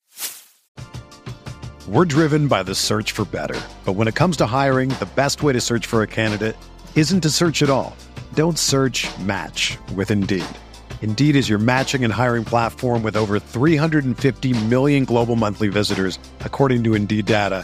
We're 1.87 2.03
driven 2.05 2.49
by 2.49 2.63
the 2.63 2.75
search 2.75 3.13
for 3.13 3.23
better. 3.23 3.59
But 3.85 3.93
when 3.93 4.09
it 4.09 4.15
comes 4.15 4.35
to 4.37 4.45
hiring, 4.45 4.89
the 4.89 5.07
best 5.15 5.41
way 5.41 5.53
to 5.53 5.61
search 5.61 5.85
for 5.85 6.01
a 6.01 6.07
candidate 6.07 6.57
isn't 6.95 7.21
to 7.21 7.29
search 7.29 7.63
at 7.63 7.69
all. 7.69 7.95
Don't 8.33 8.59
search 8.59 9.07
match 9.19 9.77
with 9.95 10.11
Indeed. 10.11 10.43
Indeed 11.01 11.37
is 11.37 11.47
your 11.47 11.59
matching 11.59 12.03
and 12.03 12.11
hiring 12.11 12.43
platform 12.43 13.03
with 13.03 13.15
over 13.15 13.39
350 13.39 14.65
million 14.65 15.05
global 15.05 15.37
monthly 15.37 15.69
visitors, 15.69 16.19
according 16.41 16.83
to 16.83 16.93
Indeed 16.93 17.25
data, 17.25 17.63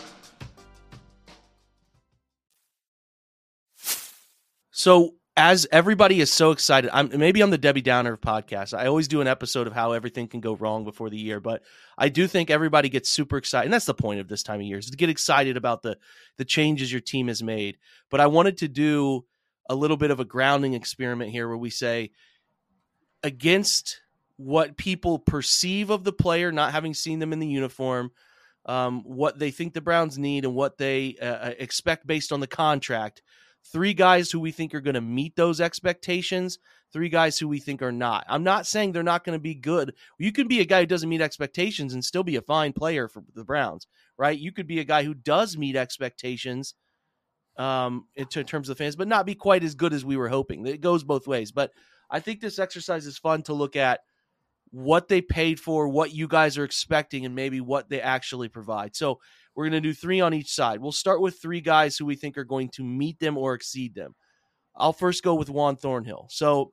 So 4.81 5.13
as 5.37 5.67
everybody 5.71 6.21
is 6.21 6.31
so 6.31 6.49
excited, 6.49 6.89
I'm 6.91 7.15
maybe 7.15 7.41
I'm 7.41 7.51
the 7.51 7.59
Debbie 7.59 7.83
Downer 7.83 8.13
of 8.13 8.19
podcasts. 8.19 8.75
I 8.75 8.87
always 8.87 9.07
do 9.07 9.21
an 9.21 9.27
episode 9.27 9.67
of 9.67 9.73
how 9.73 9.91
everything 9.91 10.27
can 10.27 10.41
go 10.41 10.55
wrong 10.55 10.85
before 10.85 11.11
the 11.11 11.19
year, 11.19 11.39
but 11.39 11.61
I 11.99 12.09
do 12.09 12.25
think 12.25 12.49
everybody 12.49 12.89
gets 12.89 13.07
super 13.07 13.37
excited, 13.37 13.65
and 13.65 13.73
that's 13.73 13.85
the 13.85 13.93
point 13.93 14.21
of 14.21 14.27
this 14.27 14.41
time 14.41 14.59
of 14.59 14.65
year 14.65 14.79
is 14.79 14.89
to 14.89 14.97
get 14.97 15.11
excited 15.11 15.55
about 15.55 15.83
the 15.83 15.99
the 16.37 16.45
changes 16.45 16.91
your 16.91 16.99
team 16.99 17.27
has 17.27 17.43
made. 17.43 17.77
But 18.09 18.21
I 18.21 18.25
wanted 18.25 18.57
to 18.57 18.67
do 18.67 19.23
a 19.69 19.75
little 19.75 19.97
bit 19.97 20.09
of 20.09 20.19
a 20.19 20.25
grounding 20.25 20.73
experiment 20.73 21.29
here, 21.29 21.47
where 21.47 21.57
we 21.57 21.69
say 21.69 22.09
against 23.21 24.01
what 24.37 24.77
people 24.77 25.19
perceive 25.19 25.91
of 25.91 26.03
the 26.03 26.11
player, 26.11 26.51
not 26.51 26.71
having 26.71 26.95
seen 26.95 27.19
them 27.19 27.33
in 27.33 27.39
the 27.39 27.45
uniform, 27.45 28.09
um, 28.65 29.03
what 29.03 29.37
they 29.37 29.51
think 29.51 29.75
the 29.75 29.79
Browns 29.81 30.17
need, 30.17 30.43
and 30.43 30.55
what 30.55 30.79
they 30.79 31.17
uh, 31.21 31.25
uh 31.25 31.53
expect 31.59 32.07
based 32.07 32.31
on 32.31 32.39
the 32.39 32.47
contract 32.47 33.21
three 33.63 33.93
guys 33.93 34.31
who 34.31 34.39
we 34.39 34.51
think 34.51 34.73
are 34.73 34.81
going 34.81 34.95
to 34.95 35.01
meet 35.01 35.35
those 35.35 35.61
expectations, 35.61 36.59
three 36.91 37.09
guys 37.09 37.37
who 37.39 37.47
we 37.47 37.59
think 37.59 37.81
are 37.81 37.91
not. 37.91 38.25
I'm 38.27 38.43
not 38.43 38.67
saying 38.67 38.91
they're 38.91 39.03
not 39.03 39.23
going 39.23 39.37
to 39.37 39.41
be 39.41 39.55
good. 39.55 39.93
You 40.17 40.31
can 40.31 40.47
be 40.47 40.59
a 40.59 40.65
guy 40.65 40.81
who 40.81 40.87
doesn't 40.87 41.09
meet 41.09 41.21
expectations 41.21 41.93
and 41.93 42.03
still 42.03 42.23
be 42.23 42.35
a 42.35 42.41
fine 42.41 42.73
player 42.73 43.07
for 43.07 43.23
the 43.33 43.45
Browns, 43.45 43.87
right? 44.17 44.37
You 44.37 44.51
could 44.51 44.67
be 44.67 44.79
a 44.79 44.85
guy 44.85 45.03
who 45.03 45.13
does 45.13 45.57
meet 45.57 45.75
expectations 45.75 46.73
um, 47.57 48.07
in, 48.15 48.27
in 48.35 48.45
terms 48.45 48.69
of 48.69 48.77
the 48.77 48.83
fans, 48.83 48.95
but 48.95 49.07
not 49.07 49.25
be 49.25 49.35
quite 49.35 49.63
as 49.63 49.75
good 49.75 49.93
as 49.93 50.03
we 50.03 50.17
were 50.17 50.29
hoping. 50.29 50.65
It 50.65 50.81
goes 50.81 51.03
both 51.03 51.27
ways. 51.27 51.51
But 51.51 51.71
I 52.09 52.19
think 52.19 52.41
this 52.41 52.59
exercise 52.59 53.05
is 53.05 53.17
fun 53.17 53.43
to 53.43 53.53
look 53.53 53.75
at 53.75 54.01
what 54.71 55.09
they 55.09 55.21
paid 55.21 55.59
for, 55.59 55.87
what 55.87 56.13
you 56.13 56.27
guys 56.27 56.57
are 56.57 56.63
expecting, 56.63 57.25
and 57.25 57.35
maybe 57.35 57.61
what 57.61 57.89
they 57.89 58.01
actually 58.01 58.47
provide. 58.47 58.95
So 58.95 59.19
we're 59.55 59.65
going 59.65 59.81
to 59.83 59.87
do 59.87 59.93
three 59.93 60.21
on 60.21 60.33
each 60.33 60.53
side. 60.53 60.79
We'll 60.79 60.91
start 60.91 61.21
with 61.21 61.41
three 61.41 61.61
guys 61.61 61.97
who 61.97 62.05
we 62.05 62.15
think 62.15 62.37
are 62.37 62.43
going 62.43 62.69
to 62.69 62.83
meet 62.83 63.19
them 63.19 63.37
or 63.37 63.53
exceed 63.53 63.95
them. 63.95 64.15
I'll 64.75 64.93
first 64.93 65.23
go 65.23 65.35
with 65.35 65.49
Juan 65.49 65.75
Thornhill. 65.75 66.27
So 66.29 66.71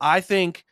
I 0.00 0.20
think 0.20 0.64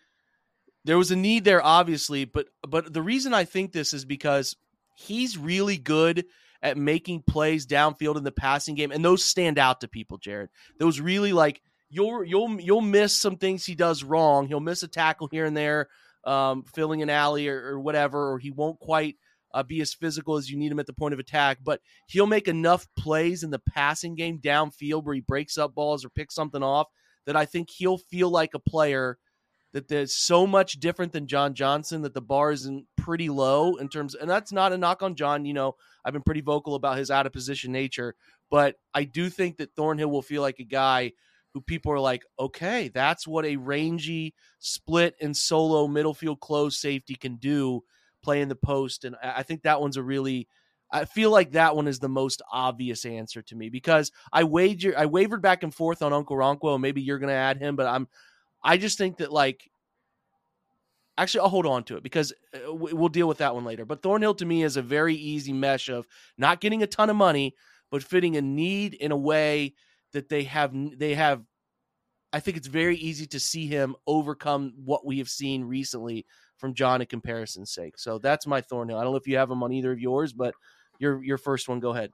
there 0.84 0.98
was 0.98 1.10
a 1.10 1.16
need 1.16 1.44
there, 1.44 1.64
obviously, 1.64 2.24
but 2.24 2.48
but 2.68 2.92
the 2.92 3.02
reason 3.02 3.32
I 3.32 3.44
think 3.44 3.72
this 3.72 3.94
is 3.94 4.04
because 4.04 4.56
he's 4.96 5.38
really 5.38 5.78
good 5.78 6.26
at 6.62 6.76
making 6.76 7.22
plays 7.22 7.66
downfield 7.66 8.16
in 8.16 8.24
the 8.24 8.32
passing 8.32 8.74
game, 8.74 8.92
and 8.92 9.04
those 9.04 9.24
stand 9.24 9.58
out 9.58 9.80
to 9.80 9.88
people. 9.88 10.18
Jared, 10.18 10.50
those 10.78 11.00
really 11.00 11.32
like 11.32 11.62
you'll 11.88 12.24
you'll 12.24 12.60
you'll 12.60 12.80
miss 12.82 13.16
some 13.16 13.37
things 13.37 13.64
he 13.64 13.74
does 13.74 14.04
wrong. 14.04 14.46
He'll 14.46 14.60
miss 14.60 14.82
a 14.82 14.88
tackle 14.88 15.28
here 15.28 15.46
and 15.46 15.56
there, 15.56 15.88
um, 16.24 16.64
filling 16.74 17.02
an 17.02 17.10
alley 17.10 17.48
or, 17.48 17.72
or 17.72 17.80
whatever, 17.80 18.32
or 18.32 18.38
he 18.38 18.50
won't 18.50 18.78
quite 18.78 19.16
uh, 19.55 19.62
be 19.62 19.81
as 19.81 19.95
physical 19.95 20.37
as 20.37 20.51
you 20.51 20.59
need 20.59 20.73
him 20.73 20.81
at 20.81 20.87
the 20.87 20.93
point 20.93 21.14
of 21.14 21.21
attack, 21.21 21.59
but 21.62 21.81
he'll 22.09 22.27
make 22.27 22.49
enough 22.49 22.87
plays 22.99 23.43
in 23.43 23.51
the 23.51 23.62
passing 23.73 24.14
game 24.14 24.38
downfield 24.38 25.05
where 25.05 25.14
he 25.14 25.21
breaks 25.21 25.57
up 25.57 25.75
balls 25.75 26.05
or 26.05 26.11
picks 26.11 26.35
something 26.35 26.62
off 26.62 26.88
that 27.25 27.37
I 27.37 27.47
think 27.47 27.71
he'll 27.71 27.99
feel 27.99 28.29
like 28.29 28.55
a 28.55 28.59
player 28.59 29.17
that 29.73 29.88
there's 29.88 30.14
so 30.14 30.47
much 30.47 30.75
different 30.75 31.12
than 31.12 31.27
John 31.27 31.55
Johnson 31.55 32.03
that 32.03 32.14
the 32.14 32.21
bar 32.21 32.53
is 32.53 32.67
in 32.67 32.87
pretty 32.97 33.29
low 33.29 33.77
in 33.77 33.88
terms 33.88 34.14
and 34.14 34.31
that's 34.31 34.53
not 34.53 34.73
a 34.73 34.79
knock 34.79 35.03
on 35.03 35.17
John, 35.17 35.45
you 35.45 35.55
know, 35.55 35.75
I've 36.05 36.12
been 36.12 36.23
pretty 36.23 36.43
vocal 36.43 36.75
about 36.75 36.99
his 36.99 37.11
out 37.11 37.27
of 37.27 37.33
position 37.33 37.73
nature, 37.73 38.14
but 38.51 38.77
I 38.93 39.05
do 39.05 39.31
think 39.31 39.57
that 39.57 39.75
Thornhill 39.75 40.11
will 40.11 40.23
feel 40.23 40.43
like 40.43 40.59
a 40.59 40.64
guy 40.64 41.12
who 41.55 41.61
people 41.61 41.93
are 41.93 42.01
like, 42.01 42.25
okay, 42.38 42.90
that's 42.93 43.27
what 43.27 43.47
a 43.47 43.57
rangy 43.57 44.35
split 44.59 45.14
and 45.21 45.37
solo 45.37 45.87
middle 45.87 46.14
field 46.14 46.40
close 46.40 46.81
safety 46.81 47.14
can 47.14 47.37
do, 47.37 47.83
play 48.24 48.40
in 48.40 48.48
the 48.48 48.56
post. 48.56 49.04
And 49.04 49.16
I 49.22 49.42
think 49.42 49.62
that 49.62 49.80
one's 49.80 49.96
a 49.96 50.02
really 50.02 50.48
I 50.90 51.06
feel 51.06 51.30
like 51.30 51.52
that 51.52 51.74
one 51.74 51.88
is 51.88 51.98
the 51.98 52.08
most 52.08 52.40
obvious 52.52 53.04
answer 53.04 53.42
to 53.42 53.56
me 53.56 53.68
because 53.68 54.12
I 54.32 54.44
wager 54.44 54.94
I 54.96 55.06
wavered 55.06 55.42
back 55.42 55.62
and 55.62 55.74
forth 55.74 56.02
on 56.02 56.12
Uncle 56.12 56.40
and 56.40 56.82
maybe 56.82 57.02
you're 57.02 57.18
gonna 57.18 57.32
add 57.32 57.58
him, 57.58 57.76
but 57.76 57.87
I'm 57.87 58.08
I 58.62 58.76
just 58.76 58.98
think 58.98 59.18
that 59.18 59.32
like 59.32 59.68
actually 61.18 61.40
I'll 61.40 61.48
hold 61.48 61.66
on 61.66 61.84
to 61.84 61.96
it 61.96 62.02
because 62.02 62.32
uh, 62.54 62.72
we'll 62.72 63.08
deal 63.08 63.28
with 63.28 63.38
that 63.38 63.54
one 63.54 63.64
later. 63.64 63.84
But 63.84 64.02
Thornhill 64.02 64.34
to 64.37 64.46
me 64.46 64.62
is 64.62 64.76
a 64.76 64.82
very 64.82 65.14
easy 65.14 65.52
mesh 65.52 65.88
of 65.88 66.06
not 66.38 66.60
getting 66.60 66.82
a 66.82 66.87
ton 66.87 67.10
of 67.10 67.16
money, 67.16 67.54
but 67.90 68.02
fitting 68.02 68.37
a 68.37 68.42
need 68.42 68.94
in 68.94 69.12
a 69.12 69.16
way 69.16 69.74
that 70.12 70.28
they 70.28 70.44
have 70.44 70.72
they 70.98 71.14
have 71.14 71.42
I 72.32 72.40
think 72.40 72.56
it's 72.56 72.66
very 72.66 72.96
easy 72.96 73.26
to 73.28 73.40
see 73.40 73.66
him 73.66 73.94
overcome 74.06 74.74
what 74.84 75.06
we 75.06 75.18
have 75.18 75.28
seen 75.28 75.64
recently 75.64 76.26
from 76.57 76.75
John 76.75 77.01
in 77.01 77.07
comparison's 77.07 77.73
sake. 77.73 77.99
So 77.99 78.19
that's 78.19 78.47
my 78.47 78.61
Thornhill. 78.61 78.99
I 78.99 79.03
don't 79.03 79.12
know 79.12 79.19
if 79.19 79.27
you 79.27 79.37
have 79.37 79.51
him 79.51 79.62
on 79.62 79.73
either 79.73 79.93
of 79.93 80.01
yours, 80.01 80.33
but 80.33 80.55
your 80.99 81.23
your 81.23 81.38
first 81.38 81.69
one, 81.69 81.81
go 81.81 81.90
ahead. 81.90 82.12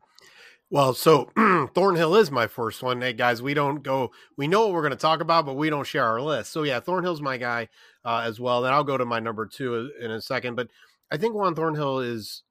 Well, 0.70 0.94
so 0.94 1.31
Thornhill 1.74 2.14
is 2.16 2.31
my 2.31 2.46
first 2.46 2.83
one. 2.83 3.00
Hey 3.00 3.12
guys, 3.12 3.42
we 3.42 3.55
don't 3.55 3.83
go. 3.83 4.12
We 4.37 4.46
know 4.46 4.62
what 4.62 4.72
we're 4.72 4.83
going 4.83 4.92
to 4.92 4.96
talk 4.96 5.20
about, 5.20 5.44
but 5.44 5.57
we 5.57 5.68
don't 5.68 5.87
share 5.87 6.05
our 6.05 6.20
list. 6.20 6.53
So 6.53 6.62
yeah, 6.62 6.79
Thornhill's 6.79 7.20
my 7.20 7.37
guy 7.37 7.68
uh, 8.05 8.22
as 8.24 8.38
well. 8.38 8.62
Then 8.62 8.72
I'll 8.72 8.85
go 8.85 8.96
to 8.96 9.05
my 9.05 9.18
number 9.18 9.46
two 9.46 9.90
in 10.00 10.12
a 10.12 10.20
second. 10.20 10.55
But 10.55 10.68
I 11.11 11.16
think 11.16 11.35
Juan 11.35 11.55
Thornhill 11.55 11.98
is 11.98 12.44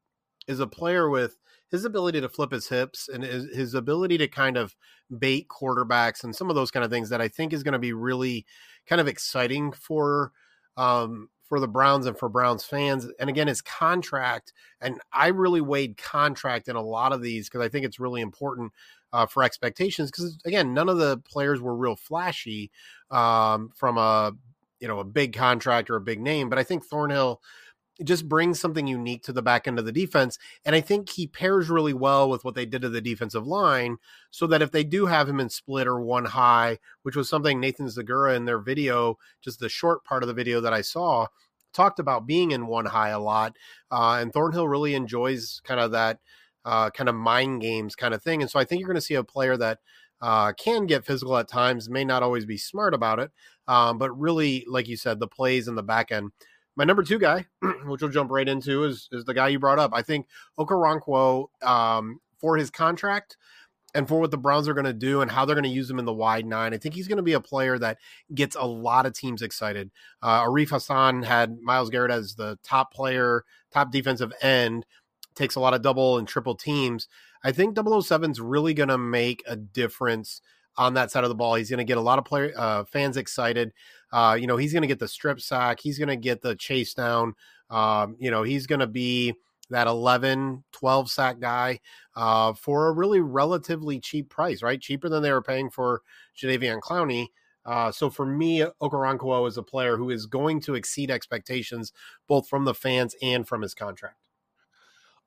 is 0.47 0.59
a 0.59 0.67
player 0.67 1.09
with 1.09 1.37
his 1.71 1.85
ability 1.85 2.19
to 2.19 2.29
flip 2.29 2.51
his 2.51 2.67
hips 2.67 3.07
and 3.07 3.23
his, 3.23 3.55
his 3.55 3.73
ability 3.73 4.17
to 4.17 4.27
kind 4.27 4.57
of 4.57 4.75
bait 5.19 5.47
quarterbacks 5.47 6.23
and 6.23 6.35
some 6.35 6.49
of 6.49 6.55
those 6.55 6.71
kind 6.71 6.83
of 6.83 6.91
things 6.91 7.09
that 7.09 7.21
I 7.21 7.27
think 7.27 7.53
is 7.53 7.63
going 7.63 7.73
to 7.73 7.79
be 7.79 7.93
really 7.93 8.45
kind 8.87 8.99
of 8.99 9.07
exciting 9.07 9.71
for 9.71 10.31
um, 10.77 11.29
for 11.49 11.59
the 11.59 11.67
Browns 11.67 12.05
and 12.05 12.17
for 12.17 12.29
Browns 12.29 12.63
fans. 12.63 13.07
And 13.19 13.29
again, 13.29 13.47
his 13.47 13.61
contract, 13.61 14.53
and 14.79 15.01
I 15.11 15.27
really 15.27 15.61
weighed 15.61 15.97
contract 15.97 16.69
in 16.69 16.75
a 16.75 16.81
lot 16.81 17.11
of 17.11 17.21
these 17.21 17.49
because 17.49 17.61
I 17.61 17.69
think 17.69 17.85
it's 17.85 17.99
really 17.99 18.21
important 18.21 18.71
uh, 19.11 19.25
for 19.25 19.43
expectations. 19.43 20.11
Because 20.11 20.37
again, 20.45 20.73
none 20.73 20.87
of 20.87 20.99
the 20.99 21.17
players 21.17 21.59
were 21.59 21.75
real 21.75 21.95
flashy 21.95 22.71
um, 23.09 23.71
from 23.75 23.97
a 23.97 24.31
you 24.79 24.87
know 24.87 24.99
a 24.99 25.03
big 25.03 25.33
contract 25.33 25.89
or 25.89 25.95
a 25.95 26.01
big 26.01 26.21
name, 26.21 26.49
but 26.49 26.59
I 26.59 26.63
think 26.63 26.85
Thornhill 26.85 27.41
just 28.03 28.29
brings 28.29 28.59
something 28.59 28.87
unique 28.87 29.23
to 29.23 29.33
the 29.33 29.41
back 29.41 29.67
end 29.67 29.79
of 29.79 29.85
the 29.85 29.91
defense. 29.91 30.37
And 30.65 30.75
I 30.75 30.81
think 30.81 31.09
he 31.09 31.27
pairs 31.27 31.69
really 31.69 31.93
well 31.93 32.29
with 32.29 32.43
what 32.43 32.55
they 32.55 32.65
did 32.65 32.81
to 32.83 32.89
the 32.89 33.01
defensive 33.01 33.45
line, 33.45 33.97
so 34.31 34.47
that 34.47 34.61
if 34.61 34.71
they 34.71 34.83
do 34.83 35.05
have 35.07 35.27
him 35.27 35.39
in 35.39 35.49
split 35.49 35.87
or 35.87 35.99
one 35.99 36.25
high, 36.25 36.79
which 37.03 37.15
was 37.15 37.29
something 37.29 37.59
Nathan 37.59 37.87
Zegura 37.87 38.35
in 38.35 38.45
their 38.45 38.59
video, 38.59 39.17
just 39.41 39.59
the 39.59 39.69
short 39.69 40.03
part 40.05 40.23
of 40.23 40.27
the 40.27 40.33
video 40.33 40.61
that 40.61 40.73
I 40.73 40.81
saw, 40.81 41.27
talked 41.73 41.99
about 41.99 42.25
being 42.25 42.51
in 42.51 42.67
one 42.67 42.85
high 42.85 43.09
a 43.09 43.19
lot. 43.19 43.55
Uh, 43.91 44.17
and 44.21 44.33
Thornhill 44.33 44.67
really 44.67 44.95
enjoys 44.95 45.61
kind 45.63 45.79
of 45.79 45.91
that 45.91 46.19
uh, 46.65 46.89
kind 46.89 47.09
of 47.09 47.15
mind 47.15 47.61
games 47.61 47.95
kind 47.95 48.13
of 48.13 48.23
thing. 48.23 48.41
And 48.41 48.49
so 48.49 48.59
I 48.59 48.65
think 48.65 48.79
you're 48.79 48.87
going 48.87 48.95
to 48.95 49.01
see 49.01 49.15
a 49.15 49.23
player 49.23 49.55
that 49.57 49.79
uh, 50.21 50.51
can 50.53 50.85
get 50.85 51.05
physical 51.05 51.37
at 51.37 51.47
times, 51.47 51.89
may 51.89 52.03
not 52.03 52.23
always 52.23 52.45
be 52.45 52.57
smart 52.57 52.93
about 52.93 53.19
it, 53.19 53.31
um, 53.67 53.97
but 53.97 54.11
really, 54.11 54.65
like 54.67 54.87
you 54.87 54.97
said, 54.97 55.19
the 55.19 55.27
plays 55.27 55.67
in 55.67 55.75
the 55.75 55.83
back 55.83 56.11
end 56.11 56.31
my 56.75 56.83
number 56.83 57.03
two 57.03 57.19
guy, 57.19 57.45
which 57.85 58.01
we'll 58.01 58.11
jump 58.11 58.31
right 58.31 58.47
into, 58.47 58.83
is 58.83 59.09
is 59.11 59.25
the 59.25 59.33
guy 59.33 59.49
you 59.49 59.59
brought 59.59 59.79
up. 59.79 59.91
I 59.93 60.01
think 60.01 60.27
Okoronkwo, 60.57 61.47
um, 61.63 62.19
for 62.39 62.57
his 62.57 62.69
contract 62.69 63.37
and 63.93 64.07
for 64.07 64.19
what 64.19 64.31
the 64.31 64.37
Browns 64.37 64.67
are 64.67 64.73
going 64.73 64.85
to 64.85 64.93
do 64.93 65.21
and 65.21 65.31
how 65.31 65.45
they're 65.45 65.55
going 65.55 65.63
to 65.63 65.69
use 65.69 65.89
him 65.89 65.99
in 65.99 66.05
the 66.05 66.13
wide 66.13 66.45
nine, 66.45 66.73
I 66.73 66.77
think 66.77 66.95
he's 66.95 67.07
going 67.07 67.17
to 67.17 67.23
be 67.23 67.33
a 67.33 67.41
player 67.41 67.77
that 67.79 67.97
gets 68.33 68.55
a 68.55 68.65
lot 68.65 69.05
of 69.05 69.13
teams 69.13 69.41
excited. 69.41 69.91
Uh, 70.21 70.43
Arif 70.43 70.69
Hassan 70.69 71.23
had 71.23 71.59
Myles 71.61 71.89
Garrett 71.89 72.11
as 72.11 72.35
the 72.35 72.57
top 72.63 72.93
player, 72.93 73.43
top 73.71 73.91
defensive 73.91 74.31
end, 74.41 74.85
takes 75.35 75.55
a 75.55 75.59
lot 75.59 75.73
of 75.73 75.81
double 75.81 76.17
and 76.17 76.27
triple 76.27 76.55
teams. 76.55 77.07
I 77.43 77.51
think 77.51 77.77
007 77.77 78.31
is 78.31 78.41
really 78.41 78.73
going 78.73 78.89
to 78.89 78.97
make 78.97 79.43
a 79.47 79.55
difference 79.55 80.41
on 80.77 80.93
that 80.93 81.11
side 81.11 81.23
of 81.23 81.29
the 81.29 81.35
ball. 81.35 81.55
He's 81.55 81.69
going 81.69 81.79
to 81.79 81.83
get 81.83 81.97
a 81.97 82.01
lot 82.01 82.19
of 82.19 82.25
player 82.25 82.53
uh, 82.55 82.83
fans 82.85 83.17
excited. 83.17 83.73
Uh, 84.11 84.37
you 84.39 84.47
know, 84.47 84.57
he's 84.57 84.73
going 84.73 84.81
to 84.81 84.87
get 84.87 84.99
the 84.99 85.07
strip 85.07 85.39
sack. 85.39 85.79
He's 85.79 85.97
going 85.97 86.09
to 86.09 86.15
get 86.15 86.41
the 86.41 86.55
chase 86.55 86.93
down. 86.93 87.35
Um, 87.69 88.15
you 88.19 88.31
know, 88.31 88.43
he's 88.43 88.67
going 88.67 88.79
to 88.79 88.87
be 88.87 89.33
that 89.69 89.87
11, 89.87 90.63
12 90.71 91.11
sack 91.11 91.39
guy 91.39 91.79
uh, 92.15 92.53
for 92.53 92.87
a 92.87 92.91
really 92.91 93.19
relatively 93.19 93.99
cheap 93.99 94.29
price, 94.29 94.63
right? 94.63 94.81
Cheaper 94.81 95.09
than 95.09 95.23
they 95.23 95.31
were 95.31 95.41
paying 95.41 95.69
for 95.69 96.01
Jadeveon 96.37 96.81
Clowney. 96.81 97.27
Uh, 97.65 97.91
so 97.91 98.09
for 98.09 98.25
me, 98.25 98.65
Okoronkwo 98.81 99.47
is 99.47 99.57
a 99.57 99.63
player 99.63 99.97
who 99.97 100.09
is 100.09 100.25
going 100.25 100.59
to 100.61 100.75
exceed 100.75 101.11
expectations 101.11 101.93
both 102.27 102.47
from 102.47 102.65
the 102.65 102.73
fans 102.73 103.15
and 103.21 103.47
from 103.47 103.61
his 103.61 103.75
contract. 103.75 104.15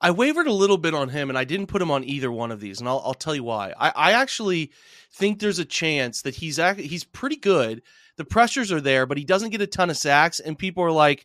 I 0.02 0.10
wavered 0.10 0.48
a 0.48 0.52
little 0.52 0.78
bit 0.78 0.94
on 0.94 1.08
him, 1.08 1.28
and 1.28 1.38
I 1.38 1.44
didn't 1.44 1.68
put 1.68 1.80
him 1.80 1.90
on 1.90 2.02
either 2.02 2.30
one 2.30 2.50
of 2.50 2.58
these, 2.58 2.80
and 2.80 2.88
I'll, 2.88 3.00
I'll 3.04 3.14
tell 3.14 3.36
you 3.36 3.44
why. 3.44 3.72
I, 3.78 3.92
I, 3.94 4.12
actually 4.12 4.72
think 5.12 5.38
there's 5.38 5.60
a 5.60 5.64
chance 5.64 6.22
that 6.22 6.34
he's 6.34 6.58
he's 6.76 7.04
pretty 7.04 7.36
good, 7.36 7.82
the 8.16 8.24
pressures 8.24 8.72
are 8.72 8.80
there, 8.80 9.06
but 9.06 9.16
he 9.16 9.24
doesn't 9.24 9.50
get 9.50 9.62
a 9.62 9.66
ton 9.66 9.90
of 9.90 9.96
sacks, 9.96 10.40
and 10.40 10.58
people 10.58 10.82
are 10.82 10.90
like, 10.90 11.24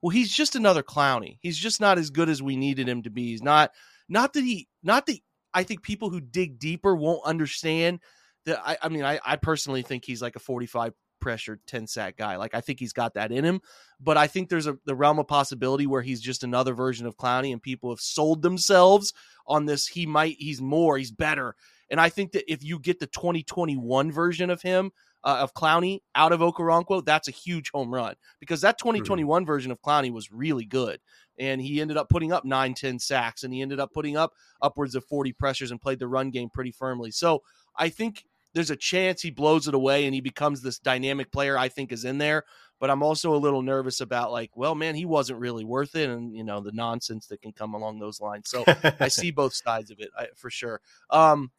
"Well, 0.00 0.10
he's 0.10 0.34
just 0.34 0.56
another 0.56 0.82
Clowney. 0.82 1.36
He's 1.40 1.58
just 1.58 1.82
not 1.82 1.98
as 1.98 2.08
good 2.08 2.30
as 2.30 2.42
we 2.42 2.56
needed 2.56 2.88
him 2.88 3.02
to 3.02 3.10
be. 3.10 3.26
He's 3.30 3.42
not 3.42 3.72
not 4.08 4.32
that 4.32 4.42
he 4.42 4.68
not 4.82 5.04
that 5.06 5.18
I 5.52 5.62
think 5.62 5.82
people 5.82 6.08
who 6.08 6.20
dig 6.20 6.58
deeper 6.58 6.96
won't 6.96 7.24
understand 7.26 8.00
that. 8.46 8.60
I, 8.64 8.78
I 8.82 8.88
mean, 8.88 9.04
I, 9.04 9.20
I 9.24 9.36
personally 9.36 9.82
think 9.82 10.04
he's 10.04 10.22
like 10.22 10.36
a 10.36 10.40
45 10.40 10.94
pressure 11.24 11.58
10 11.66 11.86
sack 11.86 12.18
guy. 12.18 12.36
Like 12.36 12.54
I 12.54 12.60
think 12.60 12.78
he's 12.78 12.92
got 12.92 13.14
that 13.14 13.32
in 13.32 13.46
him, 13.46 13.62
but 13.98 14.18
I 14.18 14.26
think 14.26 14.50
there's 14.50 14.66
a 14.66 14.76
the 14.84 14.94
realm 14.94 15.18
of 15.18 15.26
possibility 15.26 15.86
where 15.86 16.02
he's 16.02 16.20
just 16.20 16.44
another 16.44 16.74
version 16.74 17.06
of 17.06 17.16
Clowney 17.16 17.50
and 17.50 17.62
people 17.62 17.88
have 17.88 18.00
sold 18.00 18.42
themselves 18.42 19.14
on 19.46 19.64
this 19.64 19.86
he 19.86 20.04
might 20.04 20.36
he's 20.38 20.60
more, 20.60 20.98
he's 20.98 21.10
better. 21.10 21.56
And 21.88 21.98
I 21.98 22.10
think 22.10 22.32
that 22.32 22.50
if 22.52 22.62
you 22.62 22.78
get 22.78 23.00
the 23.00 23.06
2021 23.06 24.12
version 24.12 24.50
of 24.50 24.60
him, 24.60 24.92
uh, 25.24 25.38
of 25.40 25.54
Clowney 25.54 26.00
out 26.14 26.32
of 26.32 26.40
Okoronkwo, 26.40 27.02
that's 27.02 27.28
a 27.28 27.30
huge 27.30 27.70
home 27.70 27.92
run 27.92 28.14
because 28.38 28.60
that 28.60 28.76
2021 28.76 29.42
mm-hmm. 29.42 29.46
version 29.46 29.72
of 29.72 29.80
Clowney 29.80 30.12
was 30.12 30.30
really 30.30 30.66
good. 30.66 31.00
And 31.38 31.60
he 31.60 31.80
ended 31.80 31.96
up 31.96 32.10
putting 32.10 32.32
up 32.32 32.44
nine, 32.44 32.74
10 32.74 32.98
sacks, 32.98 33.42
and 33.42 33.52
he 33.52 33.62
ended 33.62 33.80
up 33.80 33.92
putting 33.94 34.16
up 34.16 34.32
upwards 34.60 34.94
of 34.94 35.04
40 35.06 35.32
pressures 35.32 35.70
and 35.70 35.80
played 35.80 35.98
the 35.98 36.06
run 36.06 36.30
game 36.30 36.50
pretty 36.50 36.70
firmly. 36.70 37.10
So 37.10 37.42
I 37.76 37.88
think 37.88 38.24
there's 38.54 38.70
a 38.70 38.76
chance 38.76 39.20
he 39.20 39.30
blows 39.30 39.68
it 39.68 39.74
away 39.74 40.06
and 40.06 40.14
he 40.14 40.20
becomes 40.20 40.62
this 40.62 40.78
dynamic 40.78 41.30
player 41.30 41.58
I 41.58 41.68
think 41.68 41.92
is 41.92 42.04
in 42.04 42.18
there. 42.18 42.44
But 42.80 42.90
I'm 42.90 43.02
also 43.02 43.34
a 43.34 43.38
little 43.38 43.62
nervous 43.62 44.00
about 44.00 44.32
like, 44.32 44.50
well, 44.56 44.74
man, 44.74 44.94
he 44.94 45.04
wasn't 45.04 45.38
really 45.38 45.64
worth 45.64 45.94
it, 45.94 46.10
and 46.10 46.34
you 46.34 46.44
know 46.44 46.60
the 46.60 46.72
nonsense 46.72 47.26
that 47.28 47.40
can 47.40 47.52
come 47.52 47.74
along 47.74 47.98
those 47.98 48.20
lines. 48.20 48.50
So 48.50 48.64
I 48.98 49.08
see 49.08 49.30
both 49.32 49.54
sides 49.54 49.90
of 49.90 50.00
it 50.00 50.10
I, 50.16 50.26
for 50.36 50.50
sure. 50.50 50.80
Um, 51.10 51.50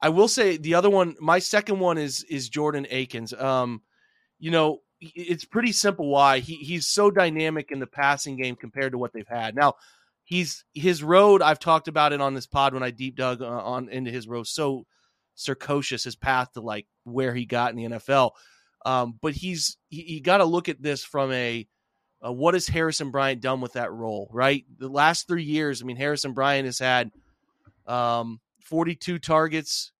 I 0.00 0.08
will 0.10 0.28
say 0.28 0.56
the 0.56 0.74
other 0.74 0.90
one, 0.90 1.16
my 1.20 1.38
second 1.38 1.78
one 1.78 1.96
is 1.96 2.24
is 2.24 2.48
Jordan 2.48 2.86
Akins. 2.90 3.32
Um, 3.32 3.82
you 4.38 4.50
know, 4.50 4.80
it's 5.00 5.44
pretty 5.44 5.72
simple 5.72 6.08
why 6.08 6.40
he 6.40 6.56
he's 6.56 6.86
so 6.86 7.10
dynamic 7.10 7.70
in 7.70 7.78
the 7.78 7.86
passing 7.86 8.36
game 8.36 8.56
compared 8.56 8.92
to 8.92 8.98
what 8.98 9.12
they've 9.12 9.28
had. 9.28 9.54
Now, 9.54 9.74
he's 10.24 10.64
his 10.74 11.02
road. 11.02 11.40
I've 11.40 11.60
talked 11.60 11.88
about 11.88 12.12
it 12.12 12.20
on 12.20 12.34
this 12.34 12.46
pod 12.46 12.74
when 12.74 12.82
I 12.82 12.90
deep 12.90 13.16
dug 13.16 13.42
uh, 13.42 13.46
on 13.46 13.88
into 13.88 14.10
his 14.10 14.28
road. 14.28 14.46
So 14.46 14.86
circuitous 15.38 16.04
his 16.04 16.16
path 16.16 16.52
to 16.52 16.60
like 16.60 16.86
where 17.04 17.34
he 17.34 17.46
got 17.46 17.70
in 17.72 17.76
the 17.76 17.98
NFL. 17.98 18.32
Um, 18.84 19.18
but 19.20 19.34
he's 19.34 19.76
he, 19.88 20.14
you 20.14 20.20
got 20.20 20.38
to 20.38 20.44
look 20.44 20.68
at 20.68 20.82
this 20.82 21.04
from 21.04 21.32
a, 21.32 21.66
what 22.20 22.54
has 22.54 22.66
Harrison 22.66 23.10
Bryant 23.10 23.40
done 23.40 23.60
with 23.60 23.74
that 23.74 23.92
role? 23.92 24.28
Right, 24.32 24.64
the 24.78 24.88
last 24.88 25.28
three 25.28 25.44
years. 25.44 25.80
I 25.80 25.84
mean, 25.84 25.96
Harrison 25.96 26.32
Bryant 26.32 26.66
has 26.66 26.78
had 26.78 27.10
um, 27.86 28.40
42 28.64 29.18
targets, 29.18 29.92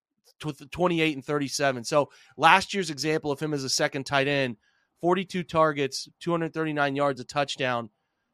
28 0.71 1.15
and 1.15 1.25
37. 1.25 1.83
So 1.83 2.09
last 2.37 2.73
year's 2.73 2.89
example 2.89 3.31
of 3.31 3.39
him 3.39 3.53
as 3.53 3.63
a 3.63 3.69
second 3.69 4.05
tight 4.05 4.27
end, 4.27 4.57
42 5.01 5.43
targets, 5.43 6.09
239 6.19 6.95
yards, 6.95 7.21
a 7.21 7.23
touchdown. 7.23 7.89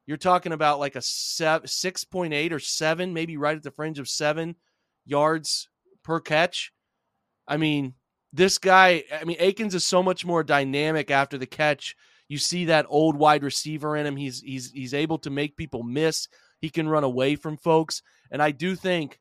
You're 0.07 0.17
talking 0.17 0.51
about 0.51 0.79
like 0.79 0.95
a 0.95 0.99
6.8 0.99 2.51
or 2.51 2.59
7, 2.59 3.13
maybe 3.13 3.37
right 3.37 3.57
at 3.57 3.63
the 3.63 3.71
fringe 3.71 3.97
of 3.99 4.07
7 4.07 4.55
yards 5.05 5.69
per 6.03 6.19
catch. 6.19 6.71
I 7.47 7.57
mean, 7.57 7.93
this 8.33 8.57
guy, 8.57 9.03
I 9.13 9.23
mean, 9.23 9.37
Akins 9.39 9.75
is 9.75 9.85
so 9.85 10.03
much 10.03 10.25
more 10.25 10.43
dynamic 10.43 11.11
after 11.11 11.37
the 11.37 11.45
catch. 11.45 11.95
You 12.27 12.37
see 12.37 12.65
that 12.65 12.87
old 12.89 13.15
wide 13.15 13.43
receiver 13.43 13.95
in 13.95 14.05
him. 14.05 14.15
He's 14.15 14.41
he's 14.41 14.71
he's 14.71 14.93
able 14.93 15.19
to 15.19 15.29
make 15.29 15.57
people 15.57 15.83
miss. 15.83 16.27
He 16.59 16.69
can 16.69 16.89
run 16.89 17.03
away 17.03 17.35
from 17.35 17.57
folks. 17.57 18.01
And 18.31 18.41
I 18.41 18.51
do 18.51 18.75
think 18.75 19.19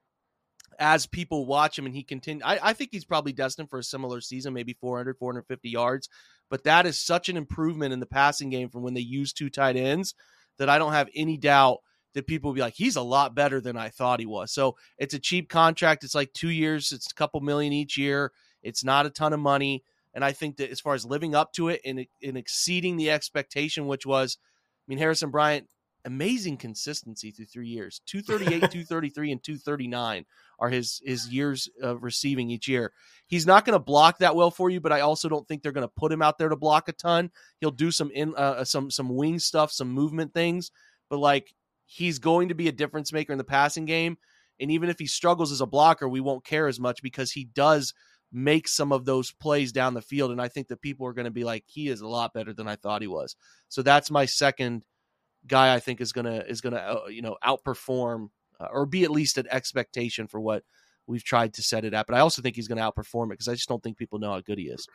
as 0.79 1.07
people 1.07 1.47
watch 1.47 1.79
him 1.79 1.87
and 1.87 1.95
he 1.95 2.03
continue 2.03 2.45
I, 2.45 2.59
I 2.63 2.73
think 2.73 2.91
he's 2.93 3.05
probably 3.05 3.33
destined 3.33 3.71
for 3.71 3.79
a 3.79 3.85
similar 3.85 4.21
season 4.21 4.55
maybe 4.55 4.77
400 4.81 5.17
450 5.19 5.69
yards 5.69 6.09
but 6.51 6.65
that 6.65 6.87
is 6.87 7.01
such 7.01 7.29
an 7.29 7.37
improvement 7.37 7.93
in 7.93 8.01
the 8.01 8.07
passing 8.07 8.51
game 8.51 8.69
from 8.69 8.83
when 8.83 8.95
they 8.95 9.01
used 9.01 9.37
two 9.37 9.51
tight 9.51 9.77
ends 9.77 10.15
that 10.59 10.69
i 10.69 10.79
don't 10.79 10.93
have 10.93 11.09
any 11.15 11.37
doubt 11.37 11.79
that 12.15 12.27
people 12.27 12.51
will 12.51 12.55
be 12.55 12.61
like 12.61 12.75
he's 12.75 12.97
a 12.97 13.03
lot 13.03 13.35
better 13.35 13.61
than 13.61 13.77
i 13.77 13.89
thought 13.89 14.21
he 14.21 14.27
was. 14.27 14.53
So 14.53 14.77
it's 14.99 15.15
a 15.15 15.19
cheap 15.19 15.49
contract. 15.49 16.05
It's 16.05 16.15
like 16.15 16.33
two 16.33 16.51
years. 16.51 16.93
It's 16.93 17.11
a 17.11 17.15
couple 17.15 17.41
million 17.41 17.73
each 17.73 17.97
year. 17.97 18.33
It's 18.63 18.85
not 18.85 19.07
a 19.07 19.11
ton 19.11 19.33
of 19.33 19.41
money. 19.41 19.85
And 20.15 20.25
i 20.25 20.33
think 20.33 20.57
that 20.59 20.71
as 20.71 20.81
far 20.81 20.95
as 20.95 21.05
living 21.05 21.35
up 21.35 21.53
to 21.55 21.69
it 21.69 21.81
and, 21.85 22.07
and 22.23 22.37
exceeding 22.37 22.97
the 22.97 23.11
expectation 23.11 23.87
which 23.87 24.07
was 24.07 24.39
i 24.41 24.85
mean 24.89 24.99
harrison 24.99 25.31
bryant 25.31 25.67
amazing 26.05 26.57
consistency 26.57 27.31
through 27.31 27.47
three 27.47 27.69
years. 27.69 28.01
238 28.07 28.61
233 28.71 29.33
and 29.33 29.43
239 29.43 30.27
are 30.59 30.69
his 30.69 31.01
his 31.05 31.29
years 31.29 31.69
of 31.83 32.03
receiving 32.03 32.51
each 32.51 32.69
year. 32.69 32.93
He's 33.27 33.47
not 33.47 33.65
going 33.65 33.75
to 33.75 33.85
block 33.85 34.19
that 34.19 34.37
well 34.37 34.51
for 34.51 34.71
you 34.71 34.81
but 34.81 34.93
i 34.93 35.01
also 35.01 35.29
don't 35.29 35.47
think 35.49 35.63
they're 35.63 35.73
going 35.73 35.87
to 35.87 35.93
put 35.97 36.13
him 36.13 36.23
out 36.23 36.39
there 36.39 36.49
to 36.49 36.57
block 36.57 36.89
a 36.89 36.93
ton. 36.93 37.31
He'll 37.61 37.71
do 37.71 37.91
some 37.91 38.11
in 38.11 38.35
uh, 38.37 38.65
some 38.65 38.91
some 38.91 39.09
wing 39.09 39.39
stuff 39.39 39.73
some 39.73 39.91
movement 39.91 40.35
things. 40.35 40.71
But 41.11 41.19
like 41.19 41.55
he's 41.95 42.19
going 42.19 42.49
to 42.49 42.55
be 42.55 42.69
a 42.69 42.73
difference 42.73 43.13
maker 43.13 43.33
in 43.33 43.39
the 43.39 43.45
passing 43.45 43.85
game 43.85 44.17
and 44.61 44.71
even 44.71 44.89
if 44.89 44.99
he 44.99 45.07
struggles 45.07 45.53
as 45.53 45.61
a 45.61 45.67
blocker 45.67 46.09
we 46.09 46.21
won't 46.21 46.45
care 46.45 46.67
as 46.67 46.81
much 46.81 47.03
because 47.03 47.33
he 47.33 47.45
does 47.45 47.95
make 48.33 48.67
some 48.67 48.93
of 48.93 49.05
those 49.05 49.31
plays 49.33 49.71
down 49.71 49.95
the 49.95 50.03
field 50.03 50.31
and 50.31 50.41
i 50.41 50.49
think 50.49 50.69
that 50.69 50.81
people 50.83 51.07
are 51.07 51.13
going 51.13 51.25
to 51.25 51.31
be 51.31 51.45
like 51.45 51.65
he 51.67 51.89
is 51.89 52.01
a 52.01 52.09
lot 52.09 52.33
better 52.33 52.53
than 52.53 52.67
i 52.67 52.77
thought 52.77 53.03
he 53.03 53.09
was 53.09 53.37
so 53.69 53.83
that's 53.83 54.11
my 54.11 54.27
second 54.27 54.83
guy 55.47 55.75
I 55.75 55.81
think 55.81 56.01
is 56.01 56.13
gonna 56.13 56.45
is 56.49 56.61
gonna 56.61 56.77
uh, 56.77 57.07
you 57.09 57.23
know 57.23 57.37
outperform 57.45 58.31
uh, 58.61 58.69
or 58.71 58.87
be 58.87 59.05
at 59.05 59.11
least 59.11 59.39
an 59.39 59.47
expectation 59.51 60.27
for 60.27 60.41
what 60.41 60.63
we've 61.07 61.25
tried 61.25 61.53
to 61.55 61.63
set 61.63 61.85
it 61.85 61.93
at. 61.93 62.07
But 62.07 62.17
I 62.17 62.21
also 62.21 62.41
think 62.41 62.57
he's 62.57 62.69
going 62.69 62.79
to 62.79 62.85
outperform 62.85 63.27
it 63.27 63.31
because 63.31 63.49
I 63.49 63.55
just 63.55 63.69
don't 63.69 63.83
think 63.83 63.99
people 63.99 64.19
know 64.19 64.33
how 64.33 64.41
good 64.41 64.59
he 64.59 64.65
is. 64.65 64.87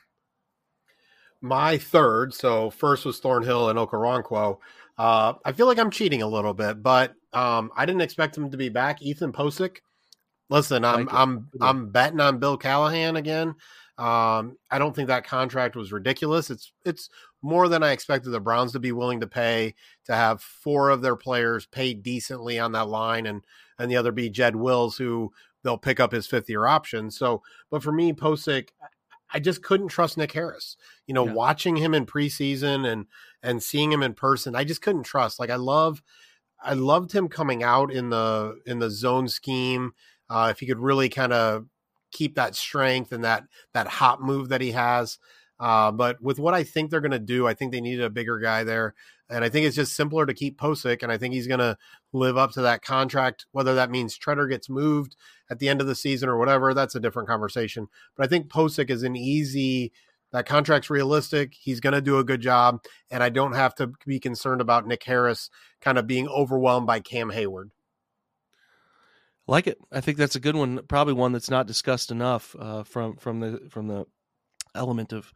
My 1.41 1.77
third, 1.77 2.33
so 2.33 2.69
first 2.69 3.05
was 3.05 3.19
Thornhill 3.19 3.69
and 3.69 3.79
Okoronkwo. 3.79 4.57
Uh, 4.97 5.33
I 5.45 5.51
feel 5.53 5.67
like 5.67 5.79
I'm 5.79 5.91
cheating 5.91 6.21
a 6.21 6.27
little 6.27 6.53
bit, 6.53 6.83
but 6.83 7.13
um, 7.31 7.71
I 7.75 7.85
didn't 7.85 8.01
expect 8.01 8.37
him 8.37 8.51
to 8.51 8.57
be 8.57 8.69
back. 8.69 9.01
Ethan 9.01 9.31
Pocic. 9.31 9.77
Listen, 10.49 10.83
I'm 10.83 11.05
Like. 11.05 11.15
I'm 11.15 11.47
I'm 11.61 11.89
betting 11.91 12.19
on 12.19 12.39
Bill 12.39 12.57
Callahan 12.57 13.15
again. 13.15 13.55
Um, 13.97 14.57
I 14.71 14.79
don't 14.79 14.95
think 14.95 15.09
that 15.09 15.25
contract 15.27 15.75
was 15.75 15.91
ridiculous. 15.91 16.49
It's 16.49 16.71
it's 16.85 17.09
more 17.41 17.69
than 17.69 17.83
I 17.83 17.91
expected 17.91 18.31
the 18.31 18.39
Browns 18.39 18.71
to 18.73 18.79
be 18.79 18.91
willing 18.91 19.19
to 19.21 19.27
pay 19.27 19.75
to 20.05 20.15
have 20.15 20.41
four 20.41 20.89
of 20.89 21.01
their 21.01 21.15
players 21.15 21.65
paid 21.65 22.03
decently 22.03 22.59
on 22.59 22.71
that 22.73 22.89
line, 22.89 23.25
and 23.25 23.43
and 23.77 23.89
the 23.89 23.97
other 23.97 24.11
be 24.11 24.29
Jed 24.29 24.55
Wills, 24.55 24.97
who 24.97 25.31
they'll 25.63 25.77
pick 25.77 25.99
up 25.99 26.11
his 26.11 26.27
fifth 26.27 26.49
year 26.49 26.65
option. 26.65 27.11
So, 27.11 27.43
but 27.69 27.83
for 27.83 27.91
me, 27.91 28.13
Pocic, 28.13 28.69
I 29.31 29.39
just 29.39 29.61
couldn't 29.63 29.89
trust 29.89 30.17
Nick 30.17 30.31
Harris. 30.31 30.75
You 31.05 31.13
know, 31.13 31.25
Yeah. 31.25 31.33
watching 31.33 31.75
him 31.77 31.93
in 31.93 32.05
preseason 32.05 32.87
and 32.91 33.05
and 33.41 33.61
seeing 33.63 33.91
him 33.91 34.03
in 34.03 34.13
person, 34.13 34.55
I 34.55 34.63
just 34.63 34.81
couldn't 34.81 35.03
trust. 35.03 35.39
Like 35.39 35.49
I 35.49 35.55
love, 35.55 36.01
I 36.61 36.73
loved 36.73 37.11
him 37.11 37.27
coming 37.29 37.63
out 37.63 37.91
in 37.91 38.09
the 38.09 38.59
in 38.65 38.79
the 38.79 38.89
zone 38.89 39.27
scheme. 39.27 39.93
Uh, 40.29 40.49
if 40.51 40.59
he 40.59 40.67
could 40.67 40.79
really 40.79 41.09
kind 41.09 41.33
of 41.33 41.65
keep 42.11 42.35
that 42.35 42.55
strength 42.55 43.11
and 43.11 43.23
that 43.23 43.43
that 43.73 43.87
hot 43.87 44.21
move 44.21 44.49
that 44.49 44.61
he 44.61 44.71
has. 44.71 45.19
Uh, 45.59 45.91
but 45.91 46.21
with 46.21 46.39
what 46.39 46.53
I 46.53 46.63
think 46.63 46.89
they're 46.89 47.01
going 47.01 47.11
to 47.11 47.19
do, 47.19 47.45
I 47.45 47.53
think 47.53 47.71
they 47.71 47.81
needed 47.81 48.05
a 48.05 48.09
bigger 48.09 48.39
guy 48.39 48.63
there, 48.63 48.93
and 49.29 49.43
I 49.43 49.49
think 49.49 49.65
it's 49.65 49.75
just 49.75 49.95
simpler 49.95 50.25
to 50.25 50.33
keep 50.33 50.57
Pocic, 50.57 51.03
and 51.03 51.11
I 51.11 51.17
think 51.17 51.33
he's 51.33 51.47
going 51.47 51.59
to 51.59 51.77
live 52.13 52.37
up 52.37 52.51
to 52.51 52.61
that 52.61 52.81
contract. 52.81 53.45
Whether 53.51 53.75
that 53.75 53.91
means 53.91 54.17
Treader 54.17 54.47
gets 54.47 54.69
moved 54.69 55.15
at 55.49 55.59
the 55.59 55.67
end 55.67 55.81
of 55.81 55.87
the 55.87 55.95
season 55.95 56.29
or 56.29 56.37
whatever, 56.37 56.73
that's 56.73 56.95
a 56.95 56.99
different 56.99 57.27
conversation. 57.27 57.87
But 58.15 58.25
I 58.25 58.29
think 58.29 58.47
Pocic 58.47 58.89
is 58.89 59.03
an 59.03 59.15
easy. 59.15 59.91
That 60.31 60.45
contract's 60.45 60.91
realistic. 60.91 61.55
He's 61.59 61.79
going 61.79 61.93
to 61.93 62.01
do 62.01 62.19
a 62.19 62.23
good 62.23 62.41
job, 62.41 62.83
and 63.11 63.21
I 63.23 63.29
don't 63.29 63.53
have 63.53 63.75
to 63.75 63.91
be 64.05 64.19
concerned 64.19 64.61
about 64.61 64.87
Nick 64.87 65.03
Harris 65.03 65.49
kind 65.81 65.97
of 65.97 66.07
being 66.07 66.27
overwhelmed 66.27 66.87
by 66.87 66.99
Cam 66.99 67.31
Heyward. 67.31 67.71
Like 69.47 69.65
it, 69.65 69.79
I 69.91 69.99
think 69.99 70.19
that's 70.19 70.35
a 70.35 70.39
good 70.39 70.55
one. 70.55 70.81
Probably 70.87 71.13
one 71.13 71.31
that's 71.31 71.49
not 71.49 71.65
discussed 71.65 72.11
enough 72.11 72.55
uh, 72.59 72.83
from 72.83 73.17
from 73.17 73.39
the 73.39 73.67
from 73.71 73.87
the 73.87 74.05
element 74.75 75.11
of 75.11 75.33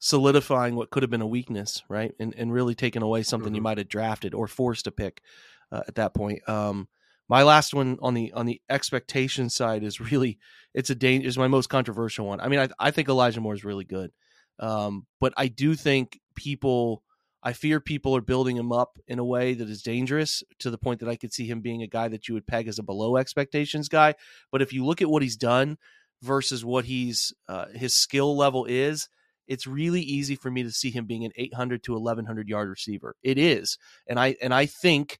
solidifying 0.00 0.74
what 0.74 0.90
could 0.90 1.02
have 1.04 1.10
been 1.10 1.20
a 1.20 1.26
weakness, 1.26 1.82
right, 1.88 2.12
and 2.18 2.34
and 2.36 2.52
really 2.52 2.74
taking 2.74 3.02
away 3.02 3.22
something 3.22 3.54
you 3.54 3.60
Mhm. 3.60 3.64
might 3.64 3.78
have 3.78 3.88
drafted 3.88 4.34
or 4.34 4.48
forced 4.48 4.84
to 4.86 4.90
pick 4.90 5.22
uh, 5.70 5.82
at 5.86 5.94
that 5.94 6.14
point. 6.14 6.46
Um, 6.48 6.88
my 7.28 7.44
last 7.44 7.72
one 7.74 7.96
on 8.02 8.14
the 8.14 8.32
on 8.32 8.46
the 8.46 8.60
expectation 8.68 9.48
side 9.50 9.84
is 9.84 10.00
really 10.00 10.38
it's 10.74 10.90
a 10.90 10.94
danger 10.96 11.28
is 11.28 11.38
my 11.38 11.46
most 11.48 11.68
controversial 11.68 12.26
one. 12.26 12.40
I 12.40 12.48
mean, 12.48 12.58
I 12.58 12.68
I 12.78 12.90
think 12.90 13.08
Elijah 13.08 13.40
Moore 13.40 13.54
is 13.54 13.62
really 13.64 13.84
good, 13.84 14.10
um, 14.58 15.06
but 15.20 15.32
I 15.36 15.46
do 15.46 15.76
think 15.76 16.18
people. 16.34 17.04
I 17.42 17.54
fear 17.54 17.80
people 17.80 18.14
are 18.14 18.20
building 18.20 18.58
him 18.58 18.70
up 18.70 18.98
in 19.06 19.18
a 19.18 19.24
way 19.24 19.54
that 19.54 19.70
is 19.70 19.82
dangerous 19.82 20.42
to 20.58 20.70
the 20.70 20.76
point 20.76 21.00
that 21.00 21.08
I 21.08 21.16
could 21.16 21.32
see 21.32 21.46
him 21.46 21.62
being 21.62 21.82
a 21.82 21.86
guy 21.86 22.06
that 22.08 22.28
you 22.28 22.34
would 22.34 22.46
peg 22.46 22.68
as 22.68 22.78
a 22.78 22.82
below 22.82 23.16
expectations 23.16 23.88
guy. 23.88 24.14
But 24.52 24.60
if 24.60 24.74
you 24.74 24.84
look 24.84 25.00
at 25.00 25.08
what 25.08 25.22
he's 25.22 25.38
done 25.38 25.78
versus 26.20 26.66
what 26.66 26.84
he's 26.84 27.32
uh, 27.48 27.68
his 27.74 27.94
skill 27.94 28.36
level 28.36 28.66
is, 28.66 29.08
it's 29.50 29.66
really 29.66 30.00
easy 30.00 30.36
for 30.36 30.48
me 30.48 30.62
to 30.62 30.70
see 30.70 30.92
him 30.92 31.06
being 31.06 31.24
an 31.24 31.32
800 31.34 31.82
to 31.82 31.92
1100 31.94 32.48
yard 32.48 32.68
receiver. 32.68 33.16
It 33.24 33.36
is, 33.36 33.76
and 34.06 34.18
I 34.18 34.36
and 34.40 34.54
I 34.54 34.66
think 34.66 35.18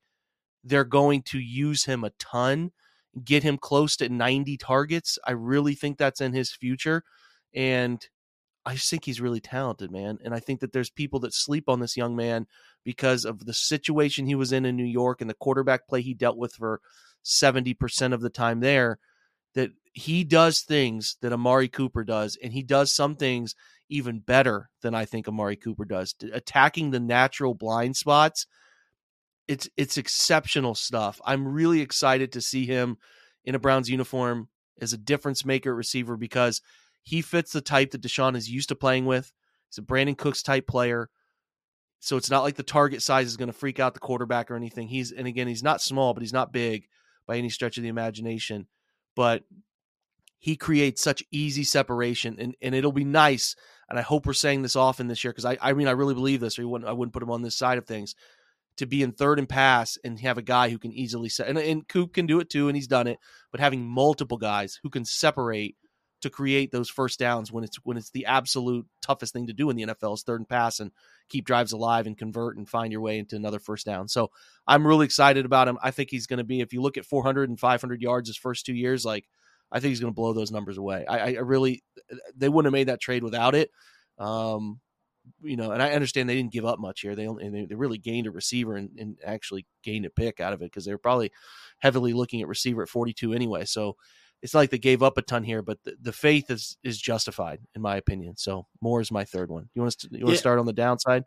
they're 0.63 0.85
going 0.85 1.23
to 1.23 1.41
use 1.41 1.85
him 1.85 2.05
a 2.05 2.11
ton, 2.11 2.71
get 3.25 3.43
him 3.43 3.59
close 3.59 3.97
to 3.97 4.09
90 4.09 4.57
targets. 4.57 5.19
I 5.27 5.33
really 5.33 5.75
think 5.75 5.99
that's 5.99 6.21
in 6.21 6.33
his 6.33 6.53
future, 6.53 7.03
and 7.53 8.07
I 8.65 8.75
just 8.75 8.89
think 8.89 9.05
he's 9.05 9.21
really 9.21 9.41
talented, 9.41 9.91
man. 9.91 10.19
And 10.25 10.33
I 10.33 10.39
think 10.39 10.61
that 10.61 10.73
there's 10.73 10.91
people 10.91 11.19
that 11.21 11.35
sleep 11.35 11.69
on 11.69 11.81
this 11.81 11.97
young 11.97 12.15
man 12.15 12.47
because 12.85 13.25
of 13.25 13.45
the 13.47 13.55
situation 13.55 14.27
he 14.27 14.37
was 14.37 14.53
in 14.53 14.65
in 14.65 14.77
New 14.77 14.85
York 14.85 15.21
and 15.21 15.29
the 15.29 15.35
quarterback 15.35 15.89
play 15.89 16.03
he 16.03 16.15
dealt 16.15 16.37
with 16.37 16.55
for 16.55 16.81
70% 17.25 18.13
of 18.13 18.21
the 18.21 18.31
time 18.31 18.61
there. 18.61 19.01
That 19.55 19.73
he 19.93 20.23
does 20.23 20.61
things 20.61 21.17
that 21.21 21.33
Amari 21.33 21.67
Cooper 21.67 22.05
does, 22.05 22.39
and 22.41 22.53
he 22.53 22.63
does 22.63 22.93
some 22.93 23.17
things 23.17 23.57
even 23.91 24.21
better 24.21 24.71
than 24.83 24.95
I 24.95 25.05
think 25.05 25.29
Amari 25.29 25.57
Cooper 25.57 25.85
does. 25.85 26.15
Attacking 26.33 26.91
the 26.91 27.01
natural 27.01 27.55
blind 27.55 27.97
spots, 27.97 28.47
it's 29.49 29.69
it's 29.77 29.99
exceptional 29.99 30.75
stuff. 30.75 31.21
I'm 31.25 31.49
really 31.49 31.81
excited 31.81 32.33
to 32.33 32.41
see 32.41 32.67
him 32.67 32.97
in 33.45 33.55
a 33.55 33.59
Browns 33.59 33.91
uniform 33.91 34.49
as 34.81 34.93
a 34.93 34.99
difference 34.99 35.45
maker 35.45 35.75
receiver 35.75 36.17
because 36.17 36.63
he 37.03 37.21
fits 37.21 37.53
the 37.53 37.61
type 37.61 37.91
that 37.91 38.03
Deshaun 38.03 38.37
is 38.37 38.51
used 38.51 38.69
to 38.69 38.77
playing 38.77 39.07
with. 39.07 39.33
He's 39.69 39.79
a 39.79 39.83
Brandin 39.83 40.17
Cooks 40.17 40.43
type 40.43 40.67
player. 40.67 41.11
So 41.99 42.17
it's 42.17 42.31
not 42.31 42.43
like 42.43 42.57
the 42.57 42.63
target 42.63 43.03
size 43.03 43.27
is 43.27 43.37
going 43.37 43.49
to 43.49 43.59
freak 43.59 43.79
out 43.79 43.95
the 43.95 44.01
quarterback 44.01 44.51
or 44.51 44.57
anything. 44.57 44.89
He's 44.89 45.13
and 45.13 45.27
again, 45.27 45.49
he's 45.49 45.63
not 45.63 45.83
small, 45.83 46.15
but 46.15 46.23
he's 46.23 46.33
not 46.33 46.53
big 46.53 46.87
by 47.27 47.37
any 47.37 47.51
stretch 47.51 47.77
of 47.77 47.83
the 47.83 47.89
imagination. 47.89 48.67
But 49.15 49.43
he 50.39 50.57
creates 50.57 51.03
such 51.03 51.23
easy 51.31 51.65
separation 51.65 52.37
and, 52.39 52.57
and 52.63 52.75
it'll 52.75 52.93
be 52.93 53.05
nice. 53.05 53.55
And 53.91 53.99
I 53.99 54.03
hope 54.03 54.25
we're 54.25 54.33
saying 54.33 54.63
this 54.63 54.77
often 54.77 55.09
this 55.09 55.25
year 55.25 55.33
because 55.33 55.45
I, 55.45 55.59
I 55.61 55.73
mean 55.73 55.89
I 55.89 55.93
really 55.93 56.15
believe 56.15 56.41
this, 56.41 56.59
or 56.59 56.67
wouldn't, 56.67 56.89
I 56.89 56.93
wouldn't 56.93 57.13
put 57.13 57.23
him 57.23 57.31
on 57.31 57.43
this 57.43 57.57
side 57.57 57.79
of 57.79 57.87
things. 57.87 58.15
To 58.77 58.87
be 58.87 59.03
in 59.03 59.13
third 59.13 59.39
and 59.39 59.49
pass 59.49 59.99
and 60.05 60.19
have 60.21 60.39
a 60.39 60.43
guy 60.43 60.71
who 60.71 60.79
can 60.79 60.93
easily 60.93 61.29
set 61.29 61.49
and, 61.49 61.59
and 61.59 61.87
Coop 61.87 62.15
can 62.15 62.27
do 62.27 62.41
it 62.41 62.49
too, 62.49 62.69
and 62.69 62.77
he's 62.77 62.87
done 62.87 63.09
it, 63.09 63.19
but 63.51 63.61
having 63.61 63.87
multiple 63.87 64.39
guys 64.39 64.79
who 64.83 64.89
can 64.89 65.05
separate 65.05 65.77
to 66.21 66.31
create 66.31 66.71
those 66.71 66.89
first 66.89 67.19
downs 67.19 67.51
when 67.51 67.65
it's 67.65 67.77
when 67.83 67.97
it's 67.97 68.11
the 68.11 68.27
absolute 68.27 68.87
toughest 69.03 69.33
thing 69.33 69.47
to 69.47 69.53
do 69.53 69.71
in 69.71 69.77
the 69.77 69.87
NFL 69.87 70.15
is 70.15 70.23
third 70.23 70.41
and 70.41 70.49
pass 70.49 70.81
and 70.81 70.93
keep 71.29 71.47
drives 71.47 71.73
alive 71.73 72.07
and 72.07 72.19
convert 72.19 72.57
and 72.57 72.69
find 72.69 72.93
your 72.93 73.01
way 73.01 73.19
into 73.19 73.37
another 73.37 73.59
first 73.59 73.87
down. 73.87 74.09
So 74.09 74.31
I'm 74.67 74.87
really 74.87 75.07
excited 75.07 75.45
about 75.45 75.69
him. 75.69 75.79
I 75.83 75.91
think 75.91 76.11
he's 76.11 76.27
going 76.27 76.39
to 76.39 76.45
be 76.45 76.61
if 76.61 76.73
you 76.73 76.83
look 76.83 76.99
at 76.99 77.07
400 77.07 77.49
and 77.49 77.59
500 77.59 78.03
yards 78.03 78.29
his 78.29 78.37
first 78.37 78.67
two 78.67 78.75
years, 78.75 79.05
like 79.05 79.27
I 79.73 79.81
think 79.81 79.91
he's 79.91 80.01
going 80.01 80.13
to 80.13 80.17
blow 80.17 80.33
those 80.33 80.51
numbers 80.51 80.79
away. 80.79 81.07
I, 81.07 81.35
I 81.35 81.39
really 81.41 81.83
they 82.37 82.49
wouldn't 82.49 82.67
have 82.67 82.79
made 82.79 82.89
that 82.89 83.01
trade 83.01 83.23
without 83.23 83.55
it. 83.55 83.71
Um, 84.19 84.81
you 85.43 85.57
know, 85.57 85.71
and 85.71 85.83
I 85.83 85.93
understand 85.93 86.29
they 86.29 86.35
didn't 86.35 86.53
give 86.53 86.65
up 86.65 86.79
much 86.79 87.01
here. 87.03 87.15
They 87.15 87.27
only 87.27 87.49
they, 87.49 87.67
they 87.67 87.75
really 87.75 87.99
gained 87.99 88.27
a 88.27 88.31
receiver 88.31 88.77
and, 88.77 88.91
and 88.99 89.17
actually 89.25 89.67
gained 89.83 90.07
a 90.07 90.11
pick 90.11 90.41
out 90.41 90.53
of 90.53 90.63
it 90.63 90.67
because 90.67 90.85
they 90.85 90.93
were 90.93 90.99
probably 90.99 91.31
heavily 91.79 92.13
looking 92.13 92.41
at 92.41 92.49
receiver 92.49 92.83
at 92.83 92.89
42 92.89 93.33
anyway. 93.33 93.65
So 93.65 93.97
it's 94.43 94.55
not 94.55 94.61
like 94.61 94.71
they 94.71 94.79
gave 94.79 95.03
up 95.03 95.19
a 95.19 95.23
ton 95.23 95.45
here, 95.45 95.61
but 95.63 95.79
the, 95.85 95.95
the 96.01 96.13
faith 96.13 96.51
is 96.51 96.77
is 96.83 96.99
justified 97.01 97.61
in 97.75 97.83
my 97.83 97.97
opinion. 97.97 98.37
So 98.37 98.67
Moore 98.81 99.01
is 99.01 99.13
my 99.13 99.25
third 99.25 99.51
one. 99.51 99.69
You 99.75 99.83
want 99.83 99.99
to 99.99 100.09
you 100.11 100.25
want 100.25 100.31
to 100.31 100.39
Yeah. 100.39 100.41
start 100.41 100.59
on 100.59 100.67
the 100.67 100.73
downside? 100.73 101.25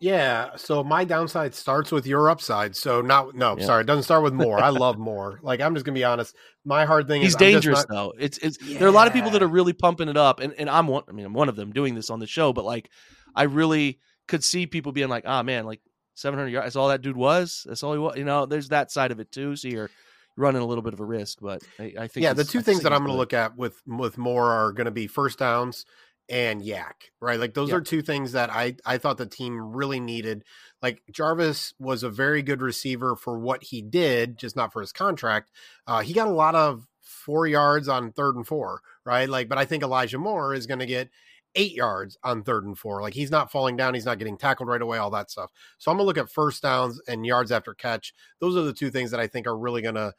Yeah. 0.00 0.56
So 0.56 0.82
my 0.82 1.04
downside 1.04 1.54
starts 1.54 1.92
with 1.92 2.06
your 2.06 2.30
upside. 2.30 2.74
So 2.74 3.02
not 3.02 3.34
no, 3.34 3.56
Yeah. 3.58 3.66
sorry, 3.66 3.82
it 3.82 3.86
doesn't 3.86 4.04
start 4.04 4.22
with 4.22 4.32
more. 4.32 4.58
I 4.58 4.70
love 4.70 4.98
more. 5.12 5.38
Like 5.42 5.60
I'm 5.60 5.74
just 5.74 5.84
gonna 5.84 5.94
be 5.94 6.04
honest. 6.04 6.34
My 6.64 6.86
hard 6.86 7.06
thing 7.06 7.20
He's 7.20 7.30
is 7.32 7.36
dangerous 7.36 7.80
not- 7.80 7.88
though. 7.88 8.12
It's 8.18 8.38
it's 8.38 8.56
there 8.58 8.84
are 8.84 8.88
a 8.88 8.92
lot 8.92 9.06
of 9.06 9.12
people 9.12 9.30
that 9.30 9.42
are 9.42 9.48
really 9.48 9.74
pumping 9.74 10.08
it 10.08 10.16
up, 10.16 10.40
and 10.40 10.54
and 10.54 10.70
I'm 10.70 10.86
one. 10.86 11.04
I 11.08 11.12
mean, 11.12 11.26
I'm 11.26 11.34
one 11.34 11.48
of 11.50 11.56
them 11.56 11.70
doing 11.72 11.94
this 11.94 12.08
on 12.10 12.18
the 12.18 12.26
show, 12.26 12.52
but 12.52 12.64
like 12.64 12.90
I 13.36 13.42
really 13.44 14.00
could 14.26 14.42
see 14.42 14.66
people 14.66 14.92
being 14.92 15.08
like, 15.08 15.24
ah 15.26 15.42
man, 15.42 15.66
like 15.66 15.80
700 16.14 16.48
yards. 16.48 16.66
That's 16.66 16.76
all 16.76 16.88
that 16.88 17.02
dude 17.02 17.16
was. 17.16 17.64
That's 17.68 17.82
all 17.82 17.92
he 17.92 17.98
was. 17.98 18.16
You 18.16 18.24
know, 18.24 18.46
there's 18.46 18.68
that 18.70 18.90
side 18.90 19.12
of 19.12 19.20
it 19.20 19.30
too. 19.30 19.54
So 19.56 19.68
you're 19.68 19.90
running 20.36 20.62
a 20.62 20.66
little 20.66 20.82
bit 20.82 20.94
of 20.94 21.00
a 21.00 21.04
risk. 21.04 21.38
But 21.42 21.62
I, 21.78 21.92
I 21.98 22.06
think 22.08 22.24
yeah, 22.24 22.32
the 22.32 22.44
two 22.44 22.60
I 22.60 22.62
things 22.62 22.82
that 22.84 22.92
I'm 22.92 23.00
going 23.00 23.10
to 23.12 23.18
look 23.18 23.34
at 23.34 23.56
with 23.56 23.80
with 23.86 24.16
more 24.16 24.50
are 24.50 24.72
going 24.72 24.86
to 24.86 24.90
be 24.90 25.06
first 25.08 25.38
downs 25.40 25.84
and 26.30 26.62
YAC, 26.62 27.10
right? 27.20 27.38
Like 27.38 27.54
those 27.54 27.70
Yeah. 27.70 27.76
are 27.76 27.80
two 27.80 28.00
things 28.02 28.32
that 28.32 28.50
I 28.50 28.76
I 28.86 28.96
thought 28.98 29.18
the 29.18 29.26
team 29.26 29.72
really 29.74 30.00
needed. 30.00 30.44
Like 30.80 31.02
Jarvis 31.10 31.74
was 31.78 32.02
a 32.02 32.10
very 32.10 32.42
good 32.42 32.62
receiver 32.62 33.16
for 33.16 33.38
what 33.38 33.64
he 33.64 33.82
did, 33.82 34.38
just 34.38 34.56
not 34.56 34.72
for 34.72 34.80
his 34.80 34.92
contract. 34.92 35.50
Uh, 35.86 36.00
he 36.00 36.12
got 36.14 36.28
a 36.28 36.30
lot 36.30 36.54
of 36.54 36.86
four 37.00 37.46
yards 37.46 37.88
on 37.88 38.12
third 38.12 38.36
and 38.36 38.46
four, 38.46 38.80
right? 39.04 39.28
Like, 39.28 39.48
but 39.48 39.58
I 39.58 39.64
think 39.64 39.82
Elijah 39.82 40.18
Moore 40.18 40.54
is 40.54 40.66
going 40.66 40.78
to 40.78 40.86
get 40.86 41.10
eight 41.56 41.72
yards 41.72 42.16
on 42.22 42.44
third 42.44 42.64
and 42.64 42.78
four. 42.78 43.02
Like 43.02 43.14
he's 43.14 43.30
not 43.30 43.50
falling 43.50 43.76
down, 43.76 43.94
he's 43.94 44.04
not 44.06 44.18
getting 44.18 44.38
tackled 44.38 44.68
right 44.68 44.80
away, 44.80 44.98
all 44.98 45.10
that 45.10 45.30
stuff. 45.32 45.50
So 45.78 45.90
I'm 45.90 45.96
gonna 45.96 46.06
look 46.06 46.18
at 46.18 46.30
first 46.30 46.62
downs 46.62 47.00
and 47.08 47.26
yards 47.26 47.50
after 47.50 47.74
catch. 47.74 48.14
Those 48.38 48.56
are 48.56 48.62
the 48.62 48.72
two 48.72 48.90
things 48.90 49.10
that 49.10 49.18
I 49.20 49.26
think 49.26 49.48
are 49.48 49.58
really 49.58 49.82
gonna 49.82 50.14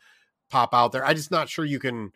pop 0.49 0.73
out 0.73 0.91
there. 0.91 1.05
I'm 1.05 1.15
just 1.15 1.31
not 1.31 1.47
sure 1.47 1.63
you 1.63 1.79
can 1.79 2.11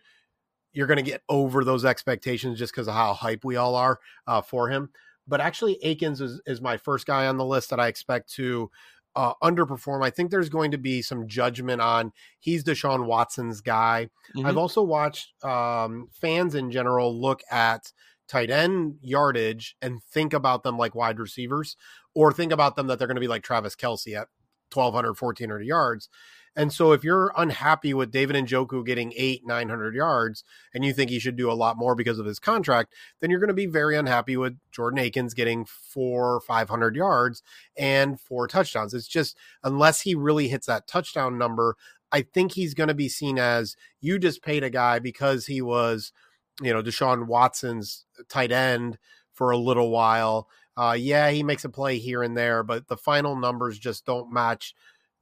you're 0.76 0.88
gonna 0.88 1.02
get 1.02 1.22
over 1.30 1.64
those 1.64 1.86
expectations 1.86 2.60
just 2.60 2.74
because 2.74 2.88
of 2.88 2.94
how 2.94 3.14
hype 3.14 3.44
we 3.44 3.56
all 3.56 3.76
are 3.76 4.00
uh, 4.28 4.42
for 4.42 4.70
him. 4.70 4.90
But 5.28 5.42
actually, 5.42 5.84
Akins 5.84 6.22
is, 6.22 6.42
is 6.46 6.62
my 6.62 6.78
first 6.78 7.08
guy 7.08 7.26
on 7.26 7.38
the 7.38 7.46
list 7.46 7.72
that 7.72 7.80
I 7.80 7.88
expect 7.88 8.32
to 8.34 8.70
uh, 9.16 9.34
underperform. 9.42 10.04
I 10.04 10.10
think 10.10 10.30
there's 10.30 10.50
going 10.50 10.72
to 10.72 10.78
be 10.78 11.02
some 11.02 11.28
judgment 11.28 11.82
on 11.82 12.12
he's 12.40 12.64
Deshaun 12.64 13.06
Watson's 13.06 13.62
guy. 13.62 14.10
Mhm. 14.36 14.46
I've 14.46 14.58
also 14.58 14.84
watched 14.84 15.34
um, 15.44 16.10
fans 16.12 16.54
in 16.54 16.70
general 16.70 17.20
look 17.20 17.42
at 17.50 17.92
tight 18.28 18.50
end 18.50 18.98
yardage 19.02 19.76
and 19.82 20.04
think 20.04 20.34
about 20.34 20.64
them 20.64 20.78
like 20.78 20.96
wide 20.96 21.20
receivers, 21.20 21.78
or 22.14 22.34
think 22.34 22.52
about 22.52 22.76
them 22.76 22.88
that 22.88 23.00
they're 23.00 23.08
going 23.08 23.16
to 23.16 23.22
be 23.22 23.28
like 23.28 23.44
Travis 23.44 23.76
Kelce 23.76 24.16
at 24.16 24.28
1,200, 24.74 25.16
1,400 25.20 25.66
yards. 25.66 26.10
And 26.56 26.72
so 26.72 26.94
if 26.94 27.04
you're 27.04 27.34
unhappy 27.36 27.94
with 27.94 28.12
David 28.12 28.36
Njoku 28.36 28.86
getting 28.86 29.13
eight, 29.18 29.46
900 29.46 29.94
yards, 29.94 30.44
and 30.74 30.86
you 30.86 30.94
think 30.94 31.10
he 31.10 31.20
should 31.20 31.36
do 31.36 31.52
a 31.52 31.54
lot 31.54 31.78
more 31.78 31.96
because 31.96 32.18
of 32.18 32.26
his 32.26 32.39
contract, 32.39 32.94
then 33.20 33.30
you're 33.30 33.39
going 33.39 33.50
to 33.50 33.54
be 33.54 33.65
very 33.65 33.98
unhappy 33.98 34.38
with 34.38 34.58
Jordan 34.72 35.00
Akins 35.00 35.34
getting 35.34 35.65
four, 35.65 36.39
500 36.41 36.96
yards 36.96 37.44
and 37.78 38.20
four 38.20 38.48
touchdowns. 38.48 38.94
It's 38.94 39.08
just, 39.08 39.38
unless 39.63 40.02
he 40.02 40.15
really 40.15 40.48
hits 40.48 40.68
that 40.68 40.88
touchdown 40.88 41.38
number, 41.38 41.76
I 42.12 42.22
think 42.22 42.54
he's 42.54 42.74
going 42.74 42.88
to 42.88 42.94
be 42.94 43.10
seen 43.10 43.38
as 43.38 43.76
you 44.00 44.18
just 44.18 44.41
paid 44.41 44.63
a 44.63 44.70
guy 44.70 45.00
because 45.00 45.48
he 45.48 45.62
was, 45.62 46.13
you 46.62 46.72
know, 46.72 46.82
Deshaun 46.82 47.28
Watson's 47.28 48.06
tight 48.30 48.54
end 48.54 48.98
for 49.34 49.52
a 49.52 49.58
little 49.58 49.89
while. 49.89 50.48
Uh, 50.78 50.96
yeah, 50.98 51.30
he 51.30 51.44
makes 51.44 51.65
a 51.65 51.70
play 51.70 51.98
here 51.98 52.24
and 52.24 52.38
there, 52.38 52.63
but 52.63 52.88
the 52.88 52.98
final 52.98 53.36
numbers 53.36 53.78
just 53.80 54.06
don't 54.06 54.32
match 54.32 54.74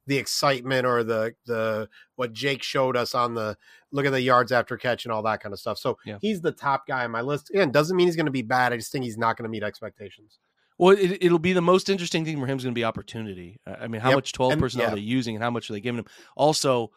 the 0.06 0.18
excitement 0.18 0.86
or 0.86 1.02
the 1.02 1.34
the 1.46 1.88
what 2.16 2.32
Jake 2.32 2.62
showed 2.62 2.96
us 2.96 3.14
on 3.14 3.34
the 3.34 3.56
look 3.90 4.06
at 4.06 4.12
the 4.12 4.20
yards 4.20 4.52
after 4.52 4.76
catch 4.76 5.04
and 5.04 5.12
all 5.12 5.22
that 5.22 5.40
kind 5.40 5.52
of 5.52 5.58
stuff. 5.60 5.78
So 5.78 5.96
Yeah. 6.04 6.18
he's 6.20 6.40
the 6.40 6.52
top 6.52 6.86
guy 6.86 7.04
on 7.04 7.10
my 7.10 7.20
list. 7.20 7.50
Again, 7.50 7.70
doesn't 7.70 7.96
mean 7.96 8.06
he's 8.08 8.16
going 8.16 8.26
to 8.26 8.32
be 8.32 8.42
bad. 8.42 8.72
I 8.72 8.76
just 8.76 8.90
think 8.92 9.04
he's 9.04 9.16
not 9.18 9.36
going 9.36 9.44
to 9.44 9.48
meet 9.50 9.62
expectations. 9.62 10.38
Well, 10.76 10.96
it, 10.98 11.18
it'll 11.22 11.38
be 11.38 11.52
the 11.52 11.62
most 11.62 11.88
interesting 11.88 12.24
thing 12.24 12.40
for 12.40 12.46
him 12.46 12.58
is 12.58 12.64
going 12.64 12.74
to 12.74 12.78
be 12.78 12.84
opportunity. 12.84 13.60
I 13.64 13.86
mean, 13.86 14.00
how 14.00 14.08
Yep. 14.10 14.16
much 14.16 14.32
12 14.32 14.52
And- 14.54 14.60
personnel 14.60 14.88
yeah. 14.88 14.92
are 14.92 14.96
they 14.96 15.02
using 15.02 15.36
and 15.36 15.42
how 15.44 15.50
much 15.50 15.70
are 15.70 15.72
they 15.72 15.80
giving 15.80 16.00
him? 16.00 16.06
Also, 16.36 16.90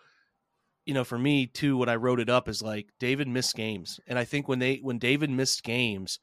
you 0.86 0.94
know, 0.96 1.04
for 1.04 1.18
me 1.20 1.46
too, 1.46 1.78
when 1.78 1.88
I 1.90 1.96
wrote 1.96 2.20
it 2.20 2.30
up 2.30 2.50
is 2.50 2.62
like 2.64 2.88
David 3.00 3.28
missed 3.28 3.56
games. 3.56 4.00
And 4.08 4.18
I 4.18 4.24
think 4.26 4.48
when 4.48 4.60
they, 4.60 4.78
when 4.78 4.98
David 4.98 5.30
missed 5.30 5.64
games, 5.64 6.20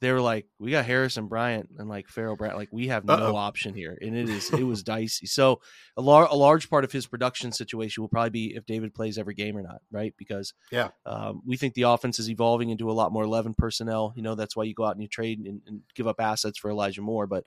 they 0.00 0.10
were 0.12 0.20
like, 0.20 0.46
we 0.58 0.70
got 0.70 0.86
Harrison 0.86 1.26
Bryant 1.26 1.68
and 1.78 1.88
like 1.88 2.08
Farrell 2.08 2.36
Bryant. 2.36 2.56
Like 2.56 2.70
we 2.72 2.88
have 2.88 3.04
no 3.04 3.14
Uh-oh. 3.14 3.36
option 3.36 3.74
here. 3.74 3.98
And 4.00 4.16
it 4.16 4.28
is, 4.28 4.50
it 4.52 4.62
was 4.64 4.82
dicey. 4.94 5.26
So 5.26 5.60
a, 5.96 6.00
lar- 6.02 6.28
a 6.30 6.34
large 6.34 6.70
part 6.70 6.84
of 6.84 6.92
his 6.92 7.06
production 7.06 7.52
situation 7.52 8.02
will 8.02 8.08
probably 8.08 8.30
be 8.30 8.54
if 8.56 8.64
David 8.64 8.94
plays 8.94 9.18
every 9.18 9.34
game 9.34 9.56
or 9.58 9.62
not. 9.62 9.82
Right. 9.92 10.14
Because 10.16 10.54
Yeah. 10.72 10.88
um, 11.04 11.42
we 11.46 11.56
think 11.58 11.74
the 11.74 11.82
offense 11.82 12.18
is 12.18 12.30
evolving 12.30 12.70
into 12.70 12.90
a 12.90 12.92
lot 12.92 13.12
more 13.12 13.24
11 13.24 13.54
personnel. 13.54 14.12
You 14.16 14.22
know, 14.22 14.34
that's 14.34 14.56
why 14.56 14.64
you 14.64 14.74
go 14.74 14.84
out 14.84 14.94
and 14.94 15.02
you 15.02 15.08
trade 15.08 15.38
and, 15.40 15.60
and 15.66 15.80
give 15.94 16.06
up 16.06 16.18
assets 16.20 16.58
for 16.58 16.70
Elijah 16.70 17.02
Moore. 17.02 17.26
But, 17.26 17.44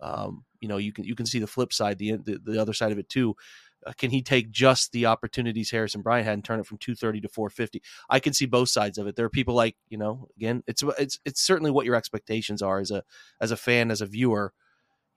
um, 0.00 0.44
you 0.60 0.68
know, 0.68 0.76
you 0.76 0.92
can, 0.92 1.04
you 1.04 1.14
can 1.14 1.26
see 1.26 1.38
the 1.38 1.46
flip 1.46 1.72
side, 1.72 1.98
the, 1.98 2.12
the, 2.16 2.38
the 2.44 2.60
other 2.62 2.72
side 2.72 2.92
of 2.92 2.98
it 2.98 3.08
too. 3.08 3.34
Uh, 3.84 3.92
can 3.92 4.10
he 4.10 4.22
take 4.22 4.50
just 4.50 4.92
the 4.92 5.06
opportunities 5.06 5.70
Harrison 5.70 6.02
Bryant 6.02 6.24
had 6.26 6.34
and 6.34 6.44
turn 6.44 6.60
it 6.60 6.66
from 6.66 6.78
230 6.78 7.20
to 7.22 7.28
450? 7.28 7.82
I 8.08 8.20
can 8.20 8.32
see 8.32 8.46
both 8.46 8.68
sides 8.68 8.98
of 8.98 9.06
it. 9.06 9.16
There 9.16 9.26
are 9.26 9.30
people 9.30 9.54
like, 9.54 9.76
you 9.88 9.98
know, 9.98 10.28
again, 10.36 10.62
it's, 10.66 10.82
it's, 10.98 11.18
it's 11.24 11.40
certainly 11.40 11.70
what 11.70 11.86
your 11.86 11.94
expectations 11.94 12.62
are 12.62 12.78
as 12.80 12.90
a, 12.90 13.02
as 13.40 13.50
a 13.50 13.56
fan, 13.56 13.90
as 13.90 14.00
a 14.00 14.06
viewer, 14.06 14.52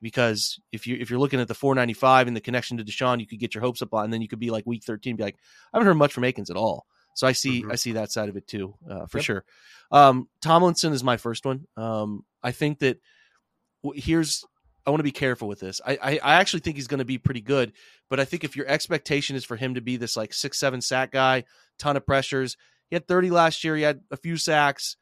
because 0.02 0.60
if 0.72 0.88
you 0.88 0.96
if 1.00 1.10
you're 1.10 1.20
looking 1.20 1.40
at 1.42 1.48
the 1.48 1.54
495 1.54 2.28
and 2.28 2.36
the 2.36 2.42
connection 2.42 2.78
to 2.78 2.84
Deshaun, 2.84 3.20
you 3.20 3.28
could 3.28 3.40
get 3.40 3.54
your 3.54 3.62
hopes 3.62 3.82
up 3.82 3.94
on, 3.94 4.06
and 4.06 4.14
then 4.14 4.22
you 4.22 4.28
could 4.28 4.40
be 4.40 4.50
like 4.50 4.66
week 4.66 4.84
13, 4.84 5.16
be 5.16 5.24
like, 5.24 5.36
I 5.74 5.78
haven't 5.78 5.88
heard 5.88 5.98
much 5.98 6.14
from 6.14 6.24
Akins 6.24 6.50
at 6.50 6.56
all. 6.58 6.86
So 7.16 7.28
I 7.28 7.34
see 7.34 7.64
Mhm. 7.64 7.72
I 7.72 7.76
see 7.76 7.92
that 7.94 8.12
side 8.12 8.30
of 8.30 8.38
it 8.38 8.48
too, 8.48 8.76
uh, 8.90 9.08
for 9.08 9.18
Yep. 9.18 9.26
sure. 9.26 9.46
Um, 9.92 10.30
Tomlinson 10.42 10.94
is 10.94 11.04
my 11.04 11.18
first 11.18 11.46
one. 11.46 11.68
Um, 11.76 12.24
I 12.42 12.52
think 12.52 12.80
that 12.80 13.00
w- 13.84 14.02
here's 14.02 14.46
I 14.90 14.92
want 14.92 15.02
to 15.02 15.04
be 15.04 15.12
careful 15.12 15.48
with 15.48 15.60
this. 15.60 15.80
I 15.86 16.00
I, 16.02 16.20
I 16.24 16.34
actually 16.36 16.62
think 16.62 16.76
he's 16.76 16.88
going 16.88 16.98
to 16.98 17.06
be 17.06 17.20
pretty 17.20 17.42
good, 17.42 17.74
but 18.10 18.20
I 18.20 18.26
think 18.26 18.44
if 18.44 18.56
your 18.56 18.68
expectation 18.68 19.36
is 19.36 19.46
for 19.46 19.56
him 19.56 19.76
to 19.76 19.82
be 19.82 19.98
this 19.98 20.18
like 20.18 20.34
six 20.34 20.58
seven 20.58 20.82
sack 20.82 21.12
guy, 21.12 21.44
ton 21.78 21.96
of 21.96 22.06
pressures, 22.06 22.58
he 22.90 22.96
had 22.96 23.08
30 23.08 23.30
last 23.30 23.64
year, 23.64 23.76
he 23.76 23.84
had 23.84 24.02
a 24.10 24.18
few 24.18 24.36
sacks. 24.36 24.98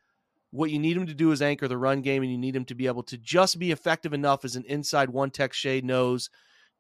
What 0.52 0.71
you 0.71 0.80
need 0.80 0.97
him 0.97 1.08
to 1.08 1.13
do 1.13 1.32
is 1.32 1.41
anchor 1.41 1.69
the 1.69 1.78
run 1.78 2.02
game, 2.02 2.21
and 2.21 2.32
you 2.32 2.38
need 2.38 2.56
him 2.56 2.65
to 2.65 2.76
be 2.76 2.88
able 2.88 3.04
to 3.04 3.17
just 3.17 3.60
be 3.60 3.71
effective 3.71 4.13
enough 4.13 4.43
as 4.43 4.56
an 4.58 4.65
inside 4.67 5.10
one 5.10 5.30
tech 5.30 5.54
shade 5.54 5.86
nose 5.86 6.30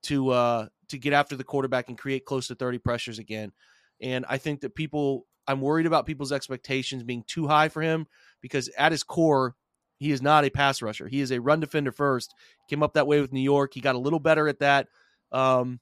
to 0.03 0.29
uh 0.29 0.67
to 0.89 0.97
get 0.97 1.13
after 1.13 1.37
the 1.37 1.45
quarterback 1.45 1.87
and 1.87 1.97
create 1.97 2.25
close 2.25 2.47
to 2.47 2.55
30 2.55 2.77
pressures 2.79 3.19
again. 3.19 3.53
And 4.01 4.25
I 4.27 4.37
think 4.37 4.61
that 4.61 4.75
people 4.75 5.25
I'm 5.47 5.61
worried 5.61 5.85
about 5.85 6.05
people's 6.05 6.33
expectations 6.33 7.03
being 7.03 7.23
too 7.25 7.47
high 7.47 7.69
for 7.69 7.81
him 7.81 8.05
because 8.41 8.67
at 8.77 8.91
his 8.91 9.03
core, 9.03 9.55
he 9.97 10.11
is 10.11 10.21
not 10.21 10.45
a 10.45 10.49
pass 10.49 10.81
rusher. 10.81 11.07
He 11.07 11.21
is 11.21 11.31
a 11.31 11.41
run 11.41 11.59
defender 11.59 11.91
first. 11.91 12.33
Came 12.69 12.83
up 12.83 12.93
that 12.93 13.07
way 13.07 13.21
with 13.21 13.33
New 13.33 13.41
York. 13.41 13.73
He 13.73 13.81
got 13.81 13.95
a 13.95 13.99
little 13.99 14.19
better 14.19 14.47
at 14.47 14.59
that. 14.59 14.87
Um, 15.31 15.79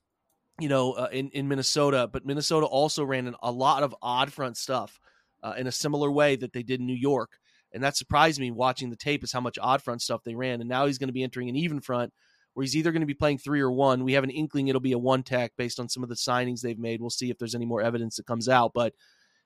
you 0.59 0.69
know, 0.69 0.93
uh, 0.93 1.09
in 1.11 1.29
in 1.31 1.47
Minnesota, 1.47 2.09
but 2.11 2.25
Minnesota 2.25 2.65
also 2.65 3.03
ran 3.03 3.27
an, 3.27 3.35
a 3.43 3.51
lot 3.51 3.83
of 3.83 3.93
odd 4.01 4.31
front 4.31 4.57
stuff 4.57 4.99
uh, 5.43 5.53
in 5.57 5.67
a 5.67 5.71
similar 5.71 6.09
way 6.09 6.37
that 6.37 6.53
they 6.53 6.63
did 6.63 6.79
in 6.79 6.85
New 6.85 6.93
York, 6.93 7.37
and 7.73 7.83
that 7.83 7.97
surprised 7.97 8.39
me 8.39 8.51
watching 8.51 8.89
the 8.89 8.95
tape 8.95 9.23
is 9.23 9.33
how 9.33 9.41
much 9.41 9.59
odd 9.61 9.81
front 9.81 10.01
stuff 10.01 10.23
they 10.23 10.33
ran. 10.33 10.61
And 10.61 10.69
now 10.69 10.85
he's 10.85 10.97
going 10.97 11.09
to 11.09 11.13
be 11.13 11.23
entering 11.23 11.49
an 11.49 11.57
even 11.57 11.81
front 11.81 12.13
where 12.53 12.63
he's 12.63 12.75
either 12.75 12.93
going 12.93 13.01
to 13.01 13.05
be 13.05 13.13
playing 13.13 13.37
three 13.37 13.59
or 13.59 13.71
one. 13.71 14.05
We 14.05 14.13
have 14.13 14.23
an 14.23 14.29
inkling 14.29 14.69
it'll 14.69 14.79
be 14.79 14.93
a 14.93 14.97
one 14.97 15.23
tech 15.23 15.51
based 15.57 15.77
on 15.79 15.89
some 15.89 16.03
of 16.03 16.09
the 16.09 16.15
signings 16.15 16.61
they've 16.61 16.79
made. 16.79 17.01
We'll 17.01 17.09
see 17.09 17.29
if 17.29 17.37
there's 17.37 17.53
any 17.53 17.65
more 17.65 17.81
evidence 17.81 18.15
that 18.15 18.25
comes 18.25 18.47
out, 18.47 18.71
but 18.73 18.93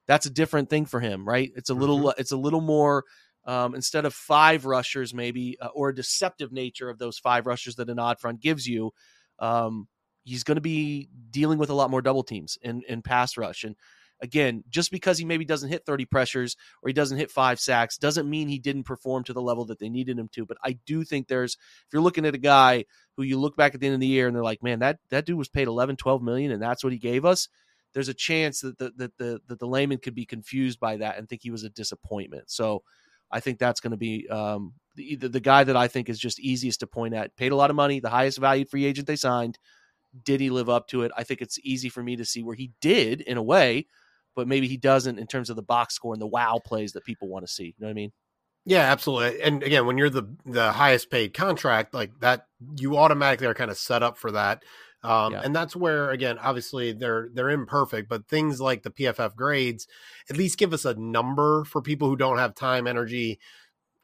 that's 0.06 0.28
a 0.28 0.32
different 0.32 0.70
thing 0.70 0.86
for 0.86 1.00
him, 1.00 1.28
right? 1.28 1.52
It's 1.56 1.72
a 1.72 1.74
little, 1.74 2.12
it's 2.12 2.32
a 2.32 2.38
little 2.38 2.62
more 2.62 3.04
um, 3.50 3.74
instead 3.74 4.06
of 4.06 4.14
five 4.14 4.68
rushers, 4.68 5.12
maybe, 5.12 5.58
uh, 5.60 5.70
or 5.74 5.90
a 5.90 5.96
deceptive 5.96 6.52
nature 6.52 6.88
of 6.88 7.00
those 7.00 7.18
five 7.18 7.48
rushers 7.48 7.78
that 7.78 7.90
an 7.90 7.98
odd 7.98 8.20
front 8.20 8.42
gives 8.42 8.68
you. 8.68 8.92
Um, 9.40 9.88
he's 10.24 10.44
going 10.44 10.58
to 10.58 10.62
be 10.62 11.10
dealing 11.32 11.58
with 11.58 11.72
a 11.72 11.74
lot 11.74 11.90
more 11.90 12.04
double 12.04 12.22
teams 12.22 12.60
in, 12.62 12.84
in 12.88 13.02
pass 13.02 13.38
rush. 13.38 13.64
And 13.64 13.76
again, 14.22 14.64
just 14.70 14.92
because 14.92 15.18
he 15.18 15.26
maybe 15.26 15.46
doesn't 15.46 15.70
hit 15.70 15.84
30 15.84 16.06
pressures 16.06 16.56
or 16.84 16.90
he 16.90 16.94
doesn't 16.94 17.18
hit 17.18 17.32
five 17.32 17.60
sacks 17.60 17.98
doesn't 17.98 18.30
mean 18.30 18.50
he 18.50 18.60
didn't 18.60 18.84
perform 18.84 19.24
to 19.24 19.34
the 19.34 19.42
level 19.42 19.66
that 19.66 19.80
they 19.80 19.90
needed 19.90 20.20
him 20.20 20.30
to. 20.34 20.46
But 20.46 20.58
I 20.64 20.74
do 20.86 21.04
think 21.04 21.28
there's, 21.28 21.56
if 21.56 21.88
you're 21.92 22.04
looking 22.04 22.28
at 22.28 22.36
a 22.36 22.40
guy 22.40 22.86
who 23.18 23.24
you 23.24 23.40
look 23.40 23.58
back 23.58 23.74
at 23.74 23.82
the 23.82 23.88
end 23.88 23.96
of 23.96 24.02
the 24.02 24.06
year 24.06 24.28
and 24.28 24.36
they're 24.36 24.44
like, 24.44 24.62
man, 24.62 24.78
that, 24.80 25.00
that 25.10 25.26
dude 25.26 25.40
was 25.40 25.50
paid 25.50 25.68
11, 25.68 25.96
12 25.96 26.22
million 26.22 26.52
and 26.52 26.62
that's 26.62 26.84
what 26.84 26.94
he 26.94 27.00
gave 27.00 27.26
us. 27.26 27.50
There's 27.96 28.10
a 28.10 28.14
chance 28.14 28.62
that 28.62 28.78
the, 28.78 28.94
that 28.98 29.18
the, 29.18 29.42
that 29.48 29.58
the 29.58 29.68
layman 29.68 29.98
could 29.98 30.14
be 30.14 30.28
confused 30.28 30.80
by 30.80 30.98
that 30.98 31.18
and 31.18 31.28
think 31.28 31.42
he 31.42 31.50
was 31.50 31.64
a 31.64 31.70
disappointment. 31.72 32.52
So 32.52 32.84
I 33.32 33.40
think 33.40 33.60
that's 33.60 33.80
going 33.80 33.92
to 33.92 33.98
be 33.98 34.28
um, 34.30 34.74
the, 34.96 35.16
the 35.16 35.40
guy 35.40 35.64
that 35.64 35.78
I 35.78 35.88
think 35.88 36.10
is 36.10 36.20
just 36.20 36.40
easiest 36.40 36.82
to 36.82 36.88
point 36.88 37.14
at. 37.14 37.36
Paid 37.36 37.52
a 37.52 37.56
lot 37.56 37.70
of 37.70 37.76
money, 37.76 38.00
the 38.00 38.10
highest 38.10 38.40
valued 38.40 38.70
free 38.70 38.86
agent 38.86 39.08
they 39.08 39.16
signed. 39.16 39.60
Did 40.24 40.42
he 40.42 40.50
live 40.50 40.70
up 40.70 40.88
to 40.88 41.04
it? 41.04 41.12
I 41.16 41.24
think 41.24 41.42
it's 41.42 41.60
easy 41.64 41.90
for 41.90 42.02
me 42.02 42.16
to 42.16 42.26
see 42.26 42.42
where 42.42 42.56
he 42.56 42.72
did 42.82 43.22
in 43.22 43.38
a 43.38 43.44
way, 43.44 43.86
but 44.36 44.48
maybe 44.48 44.68
he 44.68 44.78
doesn't 44.78 45.20
in 45.20 45.28
terms 45.28 45.50
of 45.50 45.56
the 45.56 45.62
box 45.62 45.94
score 45.94 46.14
and 46.14 46.22
the 46.22 46.28
wow 46.28 46.60
plays 46.64 46.94
that 46.94 47.06
people 47.06 47.28
want 47.28 47.46
to 47.46 47.52
see. 47.52 47.66
You 47.66 47.74
know 47.80 47.88
what 47.88 47.92
I 47.92 47.94
mean? 47.94 48.12
Yeah, 48.66 48.92
absolutely. 48.92 49.42
And 49.42 49.64
again, 49.64 49.86
when 49.86 49.98
you're 49.98 50.10
the 50.10 50.36
the 50.46 50.72
highest 50.72 51.10
paid 51.10 51.34
contract, 51.34 51.94
like 51.94 52.12
that, 52.20 52.48
you 52.78 52.98
automatically 52.98 53.48
are 53.48 53.54
kind 53.54 53.72
of 53.72 53.78
set 53.78 54.04
up 54.04 54.18
for 54.18 54.32
that. 54.32 54.64
Um, 55.04 55.34
Yeah. 55.34 55.42
And 55.44 55.56
that's 55.56 55.76
where, 55.76 56.12
again, 56.12 56.38
obviously 56.40 56.92
they're 56.92 57.30
they're 57.34 57.50
imperfect, 57.50 58.10
but 58.10 58.28
things 58.28 58.60
like 58.60 58.84
the 58.84 58.92
PFF 58.92 59.36
grades 59.36 59.88
at 60.30 60.38
least 60.38 60.58
give 60.58 60.74
us 60.74 60.86
a 60.86 60.94
number 60.96 61.64
for 61.66 61.82
people 61.82 62.10
who 62.10 62.16
don't 62.18 62.38
have 62.38 62.54
time, 62.56 62.88
energy, 62.88 63.40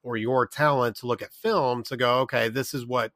or 0.03 0.17
your 0.17 0.47
talent 0.47 0.97
to 0.97 1.07
look 1.07 1.21
at 1.21 1.33
film 1.33 1.83
to 1.83 1.97
go, 1.97 2.19
okay, 2.21 2.49
this 2.49 2.73
is 2.73 2.85
what 2.85 3.11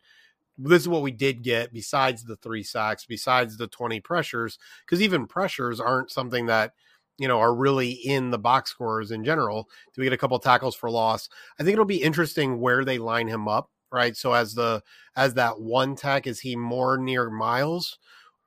this 0.57 0.81
is 0.81 0.89
what 0.89 1.01
we 1.03 1.11
did 1.11 1.41
get 1.43 1.73
besides 1.73 2.25
the 2.25 2.35
three 2.37 2.63
sacks, 2.63 3.05
besides 3.05 3.57
the 3.57 3.67
20 3.67 4.01
pressures, 4.01 4.59
because 4.85 5.01
even 5.01 5.25
pressures 5.27 5.79
aren't 5.79 6.11
something 6.11 6.47
that 6.47 6.73
you 7.17 7.27
know 7.27 7.39
are 7.39 7.55
really 7.55 7.91
in 7.91 8.31
the 8.31 8.39
box 8.39 8.71
scores 8.71 9.11
in 9.11 9.23
general. 9.23 9.69
Do 9.93 10.01
we 10.01 10.05
get 10.05 10.13
a 10.13 10.17
couple 10.17 10.39
tackles 10.39 10.75
for 10.75 10.89
loss? 10.91 11.29
I 11.59 11.63
think 11.63 11.73
it'll 11.73 11.85
be 11.85 12.03
interesting 12.03 12.59
where 12.59 12.83
they 12.85 12.97
line 12.97 13.27
him 13.27 13.47
up, 13.47 13.69
right? 13.91 14.15
So 14.15 14.33
as 14.33 14.53
the 14.53 14.83
as 15.15 15.33
that 15.35 15.59
one 15.59 15.95
tech, 15.95 16.27
is 16.27 16.41
he 16.41 16.55
more 16.55 16.97
near 16.97 17.29
Myles 17.29 17.97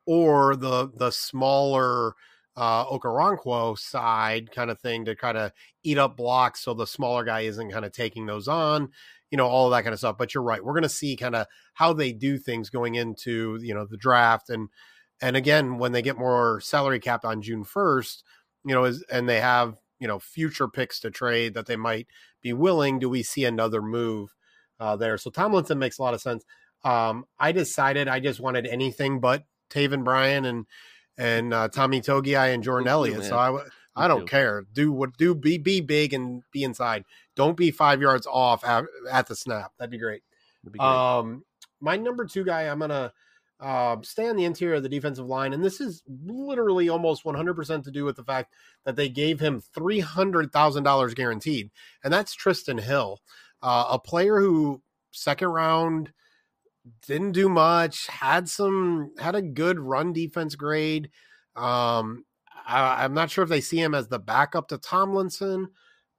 or 0.07 0.57
the 0.57 0.91
the 0.95 1.11
smaller 1.11 2.15
uh, 2.57 2.85
Okoronkwo 2.87 3.79
side 3.79 4.51
kind 4.53 4.71
of 4.71 4.79
thing 4.81 5.05
to 5.07 5.17
kind 5.17 5.39
of 5.39 5.53
eat 5.83 5.99
up 5.99 6.17
blocks 6.17 6.61
so 6.61 6.75
the 6.75 6.87
smaller 6.87 7.25
guy 7.25 7.41
isn't 7.41 7.71
kind 7.71 7.85
of 7.85 7.93
taking 7.93 8.27
those 8.27 8.47
on, 8.47 8.91
you 9.31 9.39
know, 9.39 9.47
all 9.47 9.71
that 9.71 9.83
kind 9.85 9.93
of 9.93 9.99
stuff. 9.99 10.19
But 10.19 10.35
you're 10.35 10.43
right. 10.43 10.63
We're 10.63 10.75
going 10.75 10.83
to 10.83 10.89
see 10.89 11.17
kind 11.17 11.35
of 11.35 11.47
how 11.75 11.93
they 11.93 12.13
do 12.13 12.39
things 12.39 12.69
going 12.71 12.95
into, 12.95 13.59
you 13.63 13.75
know, 13.75 13.87
the 13.87 13.97
draft. 13.97 14.51
And, 14.51 14.69
and 15.21 15.37
again, 15.37 15.79
when 15.79 15.93
they 15.93 16.03
get 16.03 16.19
more 16.19 16.61
salary 16.61 17.01
cap 17.01 17.25
on 17.25 17.41
June 17.43 17.65
1st, 17.65 18.23
you 18.67 18.75
know, 18.75 18.85
is, 18.85 19.03
and 19.11 19.29
they 19.29 19.41
have, 19.41 19.77
you 19.99 20.07
know, 20.07 20.19
future 20.19 20.69
picks 20.69 21.01
to 21.01 21.11
trade 21.11 21.55
that 21.55 21.67
they 21.67 21.77
might 21.77 22.07
be 22.43 22.53
willing, 22.53 22.99
do 22.99 23.09
we 23.09 23.23
see 23.23 23.45
another 23.45 23.81
move 23.81 24.35
uh, 24.83 24.97
there? 24.97 25.17
So 25.19 25.31
Tomlinson 25.31 25.79
makes 25.79 25.99
a 25.99 26.03
lot 26.03 26.15
of 26.15 26.21
sense. 26.21 26.45
Um, 26.85 27.25
I 27.39 27.53
decided 27.53 28.09
I 28.09 28.21
just 28.21 28.41
wanted 28.41 28.67
anything 28.67 29.21
but 29.21 29.45
Taven 29.71 30.05
Bryan 30.05 30.45
and, 30.45 30.67
and 31.17 31.55
uh, 31.55 31.69
Tommy 31.69 32.01
Togiai 32.01 32.53
and 32.53 32.63
Jordan 32.63 32.89
Elliott. 32.89 33.25
So 33.25 33.37
I, 33.37 33.63
I 33.95 34.09
don't 34.09 34.29
care. 34.29 34.65
Do 34.73 34.91
what 34.93 35.17
do 35.17 35.35
be 35.35 35.59
be 35.59 35.81
big 35.81 36.13
and 36.15 36.43
be 36.51 36.63
inside. 36.65 37.05
Don't 37.37 37.57
be 37.57 37.71
five 37.71 38.01
yards 38.01 38.27
off 38.27 38.65
at, 38.65 38.85
at 39.11 39.27
the 39.27 39.37
snap. 39.37 39.73
That'd 39.79 39.91
be 39.91 39.99
great. 39.99 40.23
That'd 40.63 40.73
be 40.73 40.79
great. 40.79 40.89
Um, 40.89 41.45
my 41.81 41.97
number 41.97 42.25
two 42.25 42.45
guy, 42.45 42.63
I'm 42.63 42.79
gonna 42.79 43.13
uh, 43.61 43.97
stay 44.03 44.29
on 44.29 44.37
the 44.37 44.45
interior 44.45 44.77
of 44.77 44.83
the 44.83 44.89
defensive 44.89 45.27
line, 45.27 45.53
and 45.53 45.65
this 45.65 45.81
is 45.81 46.03
literally 46.09 46.89
almost 46.89 47.25
100 47.25 47.55
percent 47.55 47.85
to 47.85 47.91
do 47.91 48.05
with 48.05 48.17
the 48.17 48.25
fact 48.25 48.55
that 48.85 48.97
they 48.97 49.09
gave 49.09 49.41
him 49.41 49.61
three 49.61 50.01
hundred 50.01 50.53
thousand 50.53 50.85
dollars 50.85 51.15
guaranteed, 51.15 51.71
and 52.03 52.13
that's 52.13 52.35
Trysten 52.35 52.81
Hill, 52.81 53.21
uh, 53.63 53.87
a 53.91 53.99
player 53.99 54.41
who 54.41 54.83
second 55.13 55.49
round 55.49 56.13
didn't 57.07 57.33
do 57.33 57.49
much, 57.49 58.07
had 58.09 58.49
some 58.49 59.13
had 59.19 59.35
a 59.35 59.43
good 59.43 59.79
run 59.79 60.13
defense 60.13 60.55
grade. 60.55 61.11
Um, 61.55 62.25
I, 62.67 63.05
I'm 63.05 63.15
not 63.15 63.31
sure 63.31 63.45
if 63.45 63.51
they 63.51 63.61
see 63.61 63.81
him 63.81 63.95
as 63.95 64.09
the 64.09 64.19
backup 64.19 64.69
to 64.69 64.79
Tomlinson, 64.79 65.69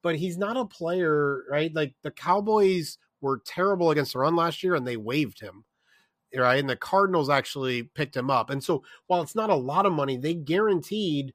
but 0.02 0.16
he's 0.16 0.38
not 0.38 0.58
a 0.58 0.66
player, 0.66 1.44
right? 1.50 1.74
Like 1.74 1.96
the 2.04 2.12
Cowboys 2.12 2.98
were 3.22 3.42
terrible 3.46 3.92
against 3.92 4.14
the 4.14 4.20
run 4.20 4.36
last 4.36 4.64
year 4.64 4.76
and 4.76 4.86
they 4.86 4.98
waived 4.98 5.40
him. 5.40 5.66
Right. 6.36 6.60
And 6.60 6.70
the 6.70 6.76
Cardinals 6.76 7.30
actually 7.30 7.84
picked 7.84 8.18
him 8.18 8.32
up. 8.32 8.50
And 8.50 8.64
so 8.64 8.84
while 9.06 9.22
it's 9.22 9.36
not 9.36 9.52
a 9.52 9.56
lot 9.56 9.86
of 9.86 9.94
money, 9.94 10.18
they 10.18 10.34
guaranteed 10.34 11.32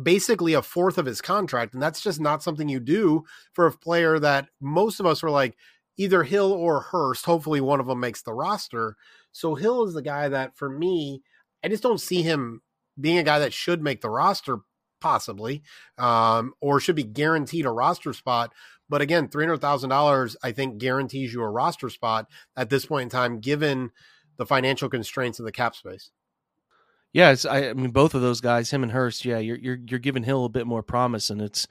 basically 0.00 0.54
a 0.54 0.62
fourth 0.62 0.98
of 0.98 1.06
his 1.06 1.20
contract. 1.20 1.74
And 1.74 1.82
that's 1.82 2.02
just 2.02 2.20
not 2.20 2.42
something 2.42 2.68
you 2.68 2.80
do 2.80 3.24
for 3.52 3.66
a 3.66 3.72
player 3.72 4.18
that 4.18 4.48
most 4.60 5.00
of 5.00 5.06
us 5.06 5.22
were 5.22 5.30
like 5.30 5.56
either 5.96 6.22
Hill 6.22 6.52
or 6.52 6.80
Hurst. 6.80 7.24
Hopefully 7.24 7.60
one 7.60 7.80
of 7.80 7.86
them 7.86 8.00
makes 8.00 8.22
the 8.22 8.34
roster. 8.34 8.96
So 9.32 9.54
Hill 9.54 9.84
is 9.84 9.94
the 9.94 10.02
guy 10.02 10.28
that 10.28 10.56
for 10.56 10.68
me, 10.68 11.22
I 11.64 11.68
just 11.68 11.82
don't 11.82 12.00
see 12.00 12.22
him 12.22 12.62
being 13.00 13.18
a 13.18 13.22
guy 13.22 13.38
that 13.38 13.52
should 13.52 13.82
make 13.82 14.00
the 14.00 14.10
roster 14.10 14.58
possibly 15.00 15.62
um, 15.98 16.52
or 16.60 16.80
should 16.80 16.96
be 16.96 17.04
guaranteed 17.04 17.66
a 17.66 17.70
roster 17.70 18.12
spot. 18.12 18.52
But 18.88 19.00
again, 19.00 19.28
$300,000, 19.28 20.36
I 20.42 20.52
think 20.52 20.78
guarantees 20.78 21.32
you 21.32 21.42
a 21.42 21.48
roster 21.48 21.90
spot 21.90 22.26
at 22.56 22.70
this 22.70 22.86
point 22.86 23.04
in 23.04 23.08
time, 23.08 23.40
given 23.40 23.90
the 24.36 24.46
financial 24.46 24.88
constraints 24.88 25.38
of 25.38 25.44
the 25.44 25.52
cap 25.52 25.74
space. 25.74 26.10
Yeah, 27.16 27.30
it's, 27.30 27.46
I, 27.46 27.70
I 27.70 27.72
mean 27.72 27.92
both 27.92 28.14
of 28.14 28.20
those 28.20 28.42
guys, 28.42 28.70
him 28.70 28.82
and 28.82 28.92
Hurst. 28.92 29.24
Yeah, 29.24 29.38
you're 29.38 29.56
you're 29.56 29.78
you're 29.88 29.98
giving 29.98 30.22
Hill 30.22 30.44
a 30.44 30.50
bit 30.50 30.66
more 30.66 30.82
promise, 30.82 31.30
and 31.30 31.40
it's 31.40 31.66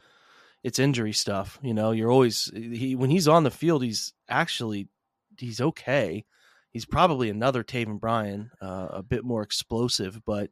it's 0.63 0.79
injury 0.79 1.13
stuff. 1.13 1.59
You 1.61 1.75
know, 1.75 1.91
you're 1.91 2.09
always 2.09 2.51
he 2.55 2.95
when 2.95 3.11
he's 3.11 3.27
on 3.27 3.43
the 3.43 3.51
field, 3.51 3.83
he's 3.83 4.11
actually 4.27 4.87
he's 5.37 5.61
okay. 5.61 6.25
He's 6.71 6.87
probably 6.87 7.29
another 7.29 7.63
Taven 7.63 7.99
Bryan, 7.99 8.49
uh, 8.59 8.87
a 8.89 9.03
bit 9.03 9.23
more 9.23 9.43
explosive, 9.43 10.19
but 10.25 10.49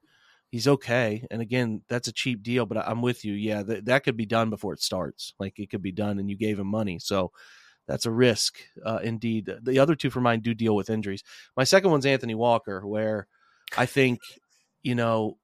he's 0.51 0.67
okay. 0.67 1.25
And 1.31 1.41
again, 1.41 1.81
that's 1.89 2.07
a 2.07 2.13
cheap 2.13 2.43
deal, 2.43 2.67
but 2.67 2.77
I'm 2.77 3.01
with 3.01 3.25
you. 3.25 3.33
Yeah, 3.33 3.63
that 3.63 3.85
that 3.85 4.03
could 4.03 4.15
be 4.15 4.27
done 4.27 4.51
before 4.51 4.73
it 4.73 4.83
starts. 4.83 5.33
Like 5.39 5.57
it 5.57 5.71
could 5.71 5.81
be 5.81 5.91
done, 5.91 6.19
and 6.19 6.29
you 6.29 6.37
gave 6.37 6.59
him 6.59 6.67
money, 6.67 6.99
so 6.99 7.31
that's 7.87 8.05
a 8.05 8.11
risk 8.11 8.59
uh, 8.85 8.99
indeed. 9.01 9.51
The 9.63 9.79
other 9.79 9.95
two 9.95 10.11
for 10.11 10.21
mine 10.21 10.41
do 10.41 10.53
deal 10.53 10.75
with 10.75 10.91
injuries. 10.91 11.23
My 11.57 11.63
second 11.63 11.89
one's 11.89 12.05
Anthony 12.05 12.35
Walker, 12.35 12.85
where 12.85 13.25
I 13.75 13.87
think 13.87 14.19
you 14.83 14.95
know 14.95 15.37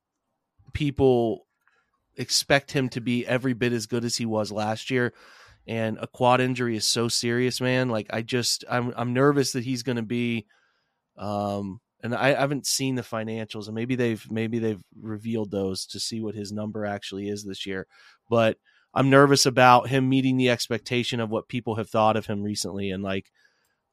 people 0.74 1.46
expect 2.20 2.72
him 2.72 2.90
to 2.90 3.02
be 3.02 3.26
every 3.26 3.54
bit 3.54 3.74
as 3.74 3.86
good 3.86 4.04
as 4.04 4.18
he 4.18 4.26
was 4.26 4.52
last 4.52 4.92
year. 4.92 5.14
And 5.68 5.98
a 6.02 6.08
quad 6.08 6.42
injury 6.42 6.76
is 6.76 6.86
so 6.86 7.08
serious 7.08 7.62
man. 7.62 7.90
Like 7.90 8.08
i 8.12 8.22
just 8.22 8.66
i'm 8.70 8.94
i'm 8.96 9.14
nervous 9.14 9.54
that 9.54 9.64
he's 9.64 9.84
going 9.84 9.96
to 9.96 10.04
be 10.04 10.46
um 11.18 11.80
and 12.02 12.16
I, 12.16 12.30
I 12.30 12.40
haven't 12.40 12.66
seen 12.66 12.96
the 12.96 13.02
financials 13.02 13.68
and 13.68 13.76
maybe 13.76 13.96
they've 13.96 14.26
maybe 14.32 14.60
they've 14.60 14.84
revealed 15.02 15.52
those 15.52 15.86
to 15.88 16.00
see 16.00 16.22
what 16.22 16.36
his 16.36 16.52
number 16.52 16.86
actually 16.86 17.30
is 17.30 17.44
this 17.44 17.66
year. 17.66 17.88
But 18.30 18.58
i'm 18.94 19.10
nervous 19.10 19.46
about 19.46 19.88
him 19.88 20.10
meeting 20.10 20.36
the 20.36 20.50
expectation 20.50 21.20
of 21.20 21.30
what 21.30 21.48
people 21.48 21.76
have 21.76 21.90
thought 21.90 22.18
of 22.18 22.26
him 22.26 22.42
recently. 22.42 22.90
And 22.92 23.04
like 23.04 23.32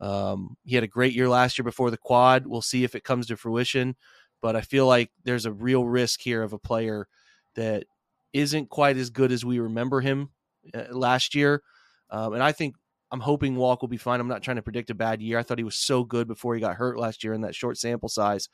um 0.01 0.57
he 0.65 0.75
had 0.75 0.85
a 0.85 0.89
great 0.89 1.15
year 1.15 1.29
last 1.29 1.59
year 1.59 1.65
before 1.65 1.91
the 1.91 1.97
quad. 1.97 2.47
We'll 2.47 2.63
see 2.63 2.83
if 2.83 2.95
it 2.95 3.05
comes 3.05 3.27
to 3.27 3.37
fruition 3.37 3.97
but 4.41 4.57
I 4.57 4.61
feel 4.61 4.87
like 4.87 5.11
there's 5.25 5.47
a 5.47 5.53
real 5.53 5.85
risk 5.85 6.21
here 6.21 6.43
of 6.43 6.53
a 6.53 6.59
player 6.59 7.09
that 7.55 7.85
isn't 8.33 8.69
quite 8.69 8.97
as 8.97 9.11
good 9.11 9.33
as 9.33 9.45
we 9.45 9.59
remember 9.59 10.01
him 10.01 10.31
uh, 10.75 10.85
last 10.91 11.35
year. 11.35 11.63
Um, 12.11 12.35
and 12.35 12.43
I 12.43 12.53
think 12.53 12.77
I'm 13.11 13.21
hoping 13.21 13.57
Walk 13.57 13.81
will 13.81 13.89
be 13.89 13.97
fine. 13.97 14.21
I'm 14.21 14.29
not 14.29 14.43
trying 14.43 14.57
to 14.57 14.63
predict 14.63 14.91
a 14.91 14.95
bad 14.95 15.23
year. 15.23 15.39
I 15.39 15.43
thought 15.43 15.59
he 15.59 15.65
was 15.65 15.77
so 15.77 16.05
good 16.05 16.29
before 16.29 16.55
he 16.55 16.61
got 16.61 16.77
hurt 16.77 16.99
last 16.99 17.25
year 17.25 17.33
in 17.33 17.43
that 17.43 17.55
short 17.55 17.79
sample 17.79 18.09
size, 18.09 18.49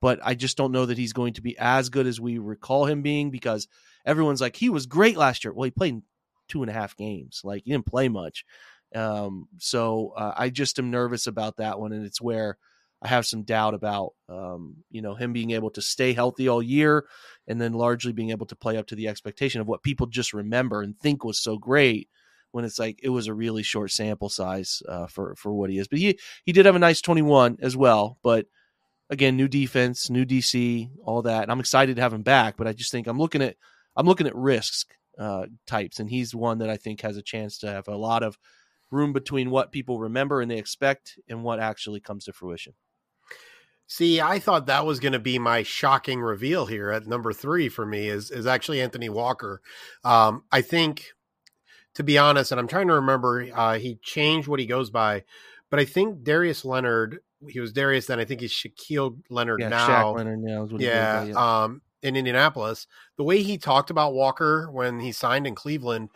but 0.00 0.18
I 0.22 0.34
just 0.34 0.56
don't 0.56 0.72
know 0.72 0.86
that 0.86 0.98
he's 0.98 1.12
going 1.12 1.34
to 1.34 1.42
be 1.42 1.56
as 1.58 1.88
good 1.88 2.06
as 2.06 2.20
we 2.20 2.38
recall 2.38 2.86
him 2.86 3.02
being 3.02 3.30
because 3.30 3.68
everyone's 4.04 4.40
like 4.40 4.56
he 4.56 4.70
was 4.70 4.86
great 4.86 5.16
last 5.16 5.44
year. 5.44 5.52
Well, 5.52 5.64
he 5.64 5.70
played 5.70 6.02
two 6.48 6.62
and 6.62 6.70
a 6.70 6.74
half 6.74 6.96
games. 6.96 7.40
Like 7.44 7.62
he 7.64 7.70
didn't 7.70 7.86
play 7.86 8.08
much. 8.08 8.44
Um, 8.94 9.48
so 9.58 10.12
uh, 10.16 10.34
I 10.36 10.50
just 10.50 10.78
am 10.78 10.90
nervous 10.90 11.26
about 11.26 11.56
that 11.56 11.78
one, 11.80 11.92
and 11.92 12.04
it's 12.04 12.20
where 12.20 12.58
I 13.02 13.08
have 13.08 13.26
some 13.26 13.42
doubt 13.42 13.74
about, 13.74 14.12
um, 14.28 14.76
you 14.90 15.02
know, 15.02 15.14
him 15.14 15.32
being 15.32 15.50
able 15.50 15.70
to 15.70 15.82
stay 15.82 16.12
healthy 16.12 16.48
all 16.48 16.62
year, 16.62 17.04
and 17.48 17.60
then 17.60 17.72
largely 17.72 18.12
being 18.12 18.30
able 18.30 18.46
to 18.46 18.56
play 18.56 18.76
up 18.76 18.86
to 18.88 18.94
the 18.94 19.08
expectation 19.08 19.60
of 19.60 19.66
what 19.66 19.82
people 19.82 20.06
just 20.06 20.32
remember 20.32 20.82
and 20.82 20.96
think 20.98 21.24
was 21.24 21.42
so 21.42 21.58
great. 21.58 22.08
When 22.52 22.66
it's 22.66 22.78
like 22.78 23.00
it 23.02 23.08
was 23.08 23.28
a 23.28 23.34
really 23.34 23.62
short 23.62 23.90
sample 23.92 24.28
size 24.28 24.82
uh, 24.86 25.06
for 25.06 25.34
for 25.36 25.54
what 25.54 25.70
he 25.70 25.78
is, 25.78 25.88
but 25.88 25.98
he 25.98 26.18
he 26.44 26.52
did 26.52 26.66
have 26.66 26.76
a 26.76 26.78
nice 26.78 27.00
21 27.00 27.56
as 27.62 27.74
well. 27.76 28.18
But 28.22 28.46
again, 29.08 29.38
new 29.38 29.48
defense, 29.48 30.10
new 30.10 30.26
DC, 30.26 30.90
all 31.02 31.22
that, 31.22 31.44
and 31.44 31.50
I'm 31.50 31.60
excited 31.60 31.96
to 31.96 32.02
have 32.02 32.12
him 32.12 32.22
back. 32.22 32.58
But 32.58 32.66
I 32.66 32.74
just 32.74 32.92
think 32.92 33.06
I'm 33.06 33.18
looking 33.18 33.40
at 33.40 33.56
I'm 33.96 34.06
looking 34.06 34.26
at 34.26 34.36
risks 34.36 34.84
uh, 35.18 35.46
types, 35.66 35.98
and 35.98 36.10
he's 36.10 36.34
one 36.34 36.58
that 36.58 36.68
I 36.68 36.76
think 36.76 37.00
has 37.00 37.16
a 37.16 37.22
chance 37.22 37.58
to 37.60 37.68
have 37.68 37.88
a 37.88 37.96
lot 37.96 38.22
of 38.22 38.36
room 38.90 39.12
between 39.12 39.50
what 39.50 39.72
people 39.72 39.98
remember 39.98 40.40
and 40.40 40.50
they 40.50 40.58
expect 40.58 41.18
and 41.28 41.42
what 41.42 41.58
actually 41.58 42.00
comes 42.00 42.26
to 42.26 42.32
fruition. 42.32 42.74
See, 43.92 44.22
I 44.22 44.38
thought 44.38 44.64
that 44.68 44.86
was 44.86 45.00
going 45.00 45.12
to 45.12 45.18
be 45.18 45.38
my 45.38 45.62
shocking 45.62 46.22
reveal 46.22 46.64
here 46.64 46.90
at 46.90 47.06
number 47.06 47.30
three 47.34 47.68
for 47.68 47.84
me 47.84 48.08
is 48.08 48.30
is 48.30 48.46
actually 48.46 48.80
Anthony 48.80 49.10
Walker. 49.10 49.60
Um, 50.02 50.44
I 50.50 50.62
think, 50.62 51.08
to 51.96 52.02
be 52.02 52.16
honest, 52.16 52.52
and 52.52 52.58
I'm 52.58 52.68
trying 52.68 52.88
to 52.88 52.94
remember, 52.94 53.46
uh, 53.54 53.76
he 53.76 53.96
changed 53.96 54.48
what 54.48 54.60
he 54.60 54.64
goes 54.64 54.88
by, 54.88 55.24
but 55.68 55.78
I 55.78 55.84
think 55.84 56.22
Darius 56.22 56.64
Leonard, 56.64 57.18
he 57.46 57.60
was 57.60 57.74
Darius 57.74 58.06
then. 58.06 58.18
I 58.18 58.24
think 58.24 58.40
he's 58.40 58.50
Shaquille 58.50 59.18
Leonard 59.28 59.60
Yeah, 59.60 59.68
now. 59.68 59.86
Shaq 59.86 60.16
Leonard 60.16 60.42
now 60.42 60.64
is 60.64 60.72
what 60.72 60.80
he 60.80 60.86
goes 60.86 60.96
yeah, 60.96 61.24
yeah. 61.24 61.62
um, 61.62 61.82
in 62.02 62.16
Indianapolis. 62.16 62.86
The 63.18 63.24
way 63.24 63.42
he 63.42 63.58
talked 63.58 63.90
about 63.90 64.14
Walker 64.14 64.70
when 64.70 65.00
he 65.00 65.12
signed 65.12 65.46
in 65.46 65.54
Cleveland, 65.54 66.08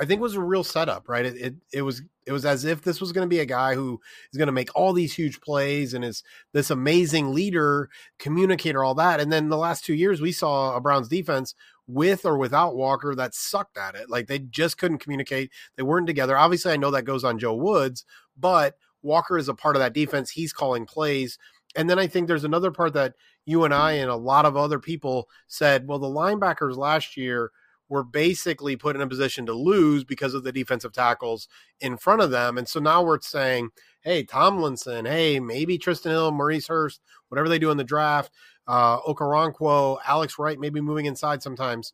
I 0.00 0.06
think 0.06 0.20
was 0.20 0.34
a 0.34 0.40
real 0.40 0.64
setup, 0.64 1.08
right? 1.08 1.24
It 1.24 1.36
it, 1.36 1.54
it 1.72 1.82
was 1.82 2.02
it 2.26 2.32
was 2.32 2.44
as 2.44 2.64
if 2.64 2.82
this 2.82 3.00
was 3.00 3.12
going 3.12 3.26
to 3.26 3.34
be 3.34 3.40
a 3.40 3.46
guy 3.46 3.74
who 3.74 4.00
is 4.32 4.38
going 4.38 4.46
to 4.46 4.52
make 4.52 4.74
all 4.74 4.92
these 4.92 5.14
huge 5.14 5.40
plays 5.40 5.94
and 5.94 6.04
is 6.04 6.22
this 6.52 6.70
amazing 6.70 7.32
leader, 7.32 7.90
communicator, 8.18 8.82
all 8.82 8.94
that. 8.96 9.20
And 9.20 9.32
then 9.32 9.50
the 9.50 9.56
last 9.56 9.84
two 9.84 9.94
years, 9.94 10.20
we 10.20 10.32
saw 10.32 10.74
a 10.74 10.80
Browns 10.80 11.08
defense 11.08 11.54
with 11.86 12.24
or 12.24 12.38
without 12.38 12.76
Walker 12.76 13.14
that 13.14 13.34
sucked 13.34 13.76
at 13.76 13.94
it. 13.94 14.10
Like 14.10 14.26
they 14.26 14.38
just 14.38 14.78
couldn't 14.78 14.98
communicate. 14.98 15.50
They 15.76 15.82
weren't 15.82 16.06
together. 16.06 16.36
Obviously, 16.36 16.72
I 16.72 16.76
know 16.76 16.90
that 16.90 17.04
goes 17.04 17.24
on 17.24 17.38
Joe 17.38 17.54
Woods, 17.54 18.04
but 18.38 18.76
Walker 19.02 19.38
is 19.38 19.48
a 19.48 19.54
part 19.54 19.76
of 19.76 19.80
that 19.80 19.92
defense. 19.92 20.30
He's 20.30 20.52
calling 20.52 20.86
plays. 20.86 21.38
And 21.76 21.88
then 21.90 21.98
I 21.98 22.06
think 22.06 22.26
there's 22.26 22.44
another 22.44 22.70
part 22.70 22.94
that 22.94 23.14
you 23.44 23.64
and 23.64 23.74
I 23.74 23.92
and 23.92 24.10
a 24.10 24.16
lot 24.16 24.46
of 24.46 24.56
other 24.56 24.78
people 24.78 25.28
said, 25.46 25.86
well, 25.86 25.98
the 25.98 26.06
linebackers 26.06 26.76
last 26.76 27.16
year 27.16 27.50
were 27.94 28.02
basically 28.02 28.74
put 28.74 28.96
in 28.96 29.02
a 29.02 29.06
position 29.06 29.46
to 29.46 29.52
lose 29.52 30.02
because 30.02 30.34
of 30.34 30.42
the 30.42 30.50
defensive 30.50 30.92
tackles 30.92 31.46
in 31.80 31.96
front 31.96 32.20
of 32.20 32.32
them. 32.32 32.58
And 32.58 32.68
so 32.68 32.80
now 32.80 33.04
we're 33.04 33.20
saying, 33.20 33.70
hey, 34.00 34.24
Tomlinson, 34.24 35.04
hey, 35.04 35.38
maybe 35.38 35.78
Trysten 35.78 36.10
Hill, 36.10 36.32
Maurice 36.32 36.66
Hurst, 36.66 37.00
whatever 37.28 37.48
they 37.48 37.60
do 37.60 37.70
in 37.70 37.76
the 37.76 37.84
draft, 37.84 38.32
uh, 38.66 38.98
Okoronkwo, 39.02 39.98
Alex 40.04 40.40
Wright, 40.40 40.58
maybe 40.58 40.80
moving 40.80 41.06
inside 41.06 41.40
sometimes. 41.40 41.92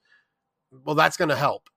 Well, 0.84 0.94
that's 0.94 1.18
going 1.18 1.28
to 1.28 1.36
help. 1.36 1.68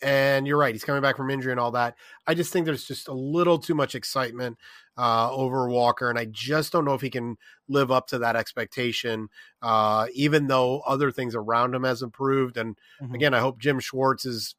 And 0.00 0.46
you're 0.46 0.58
right, 0.58 0.74
he's 0.74 0.84
coming 0.84 1.02
back 1.02 1.16
from 1.16 1.30
injury 1.30 1.50
and 1.50 1.60
all 1.60 1.72
that. 1.72 1.96
I 2.24 2.34
just 2.34 2.52
think 2.52 2.66
there's 2.66 2.86
just 2.86 3.08
a 3.08 3.12
little 3.12 3.58
too 3.58 3.74
much 3.74 3.96
excitement 3.96 4.58
uh, 4.96 5.30
over 5.32 5.68
Walker, 5.68 6.10
and 6.10 6.18
I 6.18 6.26
just 6.26 6.72
don't 6.72 6.84
know 6.84 6.94
if 6.94 7.00
he 7.00 7.10
can 7.10 7.38
live 7.68 7.90
up 7.90 8.06
to 8.08 8.18
that 8.18 8.36
expectation. 8.36 9.28
Uh, 9.60 10.06
even 10.14 10.46
though 10.48 10.80
other 10.80 11.10
things 11.10 11.34
around 11.34 11.74
him 11.74 11.84
has 11.84 12.02
improved, 12.02 12.56
and 12.56 12.78
Mhm. 13.00 13.14
again, 13.14 13.34
I 13.34 13.40
hope 13.40 13.58
Jim 13.58 13.80
Schwartz 13.80 14.26
is 14.26 14.54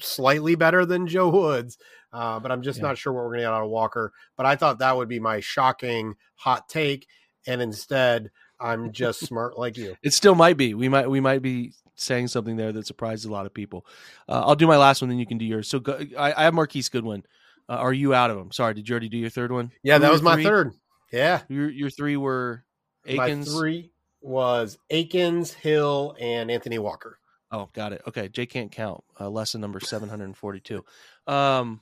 slightly 0.00 0.54
better 0.54 0.84
than 0.86 1.06
Joe 1.06 1.28
Woods, 1.28 1.78
uh, 2.12 2.40
but 2.40 2.50
I'm 2.50 2.62
just 2.62 2.78
Yeah. 2.78 2.88
not 2.88 2.98
sure 2.98 3.12
what 3.12 3.24
we're 3.24 3.30
going 3.30 3.40
to 3.40 3.44
get 3.44 3.52
out 3.52 3.64
of 3.64 3.70
Walker. 3.70 4.12
But 4.36 4.46
I 4.46 4.56
thought 4.56 4.78
that 4.78 4.96
would 4.96 5.08
be 5.08 5.20
my 5.20 5.40
shocking 5.40 6.16
hot 6.36 6.68
take, 6.68 7.06
and 7.46 7.60
instead, 7.60 8.30
I'm 8.58 8.92
just 8.92 9.20
smart 9.28 9.58
like 9.58 9.76
you. 9.76 9.96
It 10.02 10.12
still 10.12 10.34
might 10.34 10.56
be. 10.56 10.74
We 10.74 10.88
might 10.88 11.10
we 11.10 11.20
might 11.20 11.42
be 11.42 11.74
saying 11.94 12.28
something 12.28 12.56
there 12.56 12.72
that 12.72 12.86
surprises 12.86 13.26
a 13.26 13.32
lot 13.32 13.44
of 13.46 13.52
people. 13.52 13.86
Uh, 14.28 14.42
I'll 14.46 14.56
do 14.56 14.66
my 14.66 14.76
last 14.78 15.02
one, 15.02 15.08
then 15.10 15.18
you 15.18 15.26
can 15.26 15.38
do 15.38 15.44
yours. 15.44 15.68
So 15.68 15.78
go, 15.78 16.00
I, 16.18 16.32
I 16.32 16.44
have 16.44 16.54
Marquise 16.54 16.88
Goodwin. 16.88 17.24
Uh, 17.72 17.76
are 17.76 17.92
you 17.92 18.12
out 18.12 18.30
of 18.30 18.36
them? 18.36 18.52
Sorry, 18.52 18.74
did 18.74 18.86
you 18.88 18.92
already 18.92 19.08
do 19.08 19.16
your 19.16 19.30
third 19.30 19.50
one? 19.50 19.72
Yeah, 19.82 19.94
Who 19.94 20.00
that 20.00 20.12
was 20.12 20.20
your 20.20 20.24
my 20.30 20.34
three? 20.34 20.44
third. 20.44 20.72
Yeah, 21.12 21.40
Your 21.48 21.70
your 21.70 21.90
three 21.90 22.16
were 22.16 22.64
Akins. 23.06 23.48
my 23.52 23.58
three 23.58 23.92
was 24.20 24.78
Akins, 24.90 25.52
Hill, 25.52 26.14
and 26.20 26.50
Anthony 26.50 26.78
Walker. 26.78 27.18
Oh, 27.50 27.68
got 27.72 27.92
it. 27.92 28.02
Okay, 28.06 28.28
Jay 28.28 28.46
can't 28.46 28.70
count. 28.70 29.04
Uh, 29.20 29.28
lesson 29.30 29.60
number 29.60 29.80
seven 29.80 30.08
hundred 30.08 30.24
and 30.26 30.36
forty-two. 30.36 30.84
Um, 31.26 31.80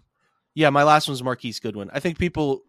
yeah, 0.55 0.71
my 0.71 0.83
last 0.85 1.09
one's 1.09 1.23
Marquise 1.23 1.61
Goodwin. 1.61 1.91
I 1.93 2.01
think 2.01 2.19
people 2.19 2.63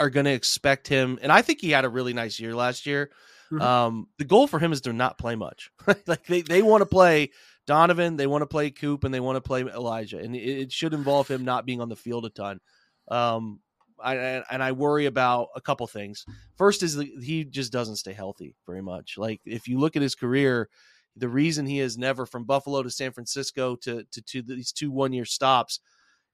are 0.00 0.10
going 0.10 0.24
to 0.26 0.32
expect 0.32 0.88
him, 0.88 1.18
and 1.22 1.30
I 1.32 1.42
think 1.42 1.60
he 1.60 1.70
had 1.70 1.84
a 1.84 1.88
really 1.88 2.12
nice 2.12 2.38
year 2.40 2.54
last 2.54 2.84
year. 2.86 3.10
Mhm. 3.52 3.60
Um, 3.60 4.08
the 4.18 4.24
goal 4.24 4.46
for 4.46 4.58
him 4.58 4.72
is 4.72 4.80
to 4.82 4.92
not 4.92 5.18
play 5.18 5.34
much. 5.36 5.70
like 6.06 6.26
they 6.26 6.42
they 6.42 6.62
want 6.62 6.80
to 6.82 6.86
play 6.86 7.30
Donovan, 7.66 8.16
they 8.16 8.26
want 8.26 8.42
to 8.42 8.46
play 8.46 8.70
Coop, 8.70 9.04
and 9.04 9.12
they 9.12 9.20
want 9.20 9.36
to 9.36 9.40
play 9.40 9.62
Elijah, 9.62 10.18
and 10.18 10.34
it, 10.36 10.38
it 10.38 10.72
should 10.72 10.94
involve 10.94 11.28
him 11.28 11.44
not 11.44 11.66
being 11.66 11.80
on 11.80 11.88
the 11.88 11.96
field 11.96 12.24
a 12.24 12.30
ton. 12.30 12.60
Um, 13.08 13.60
I, 14.02 14.16
and 14.50 14.62
I 14.62 14.72
worry 14.72 15.06
about 15.06 15.48
a 15.56 15.60
couple 15.60 15.86
things. 15.86 16.24
First 16.56 16.82
is 16.82 17.02
he 17.22 17.44
just 17.44 17.72
doesn't 17.72 17.96
stay 17.96 18.12
healthy 18.12 18.54
very 18.66 18.82
much. 18.82 19.16
Like 19.16 19.40
if 19.44 19.68
you 19.68 19.78
look 19.78 19.96
at 19.96 20.02
his 20.02 20.14
career, 20.14 20.68
the 21.16 21.28
reason 21.28 21.66
he 21.66 21.78
has 21.78 21.96
never 21.96 22.26
from 22.26 22.44
Buffalo 22.44 22.82
to 22.82 22.90
San 22.90 23.12
Francisco 23.12 23.74
to 23.76 24.04
to, 24.12 24.22
to 24.22 24.42
these 24.42 24.72
two 24.72 24.90
one 24.90 25.12
year 25.12 25.24
stops 25.24 25.80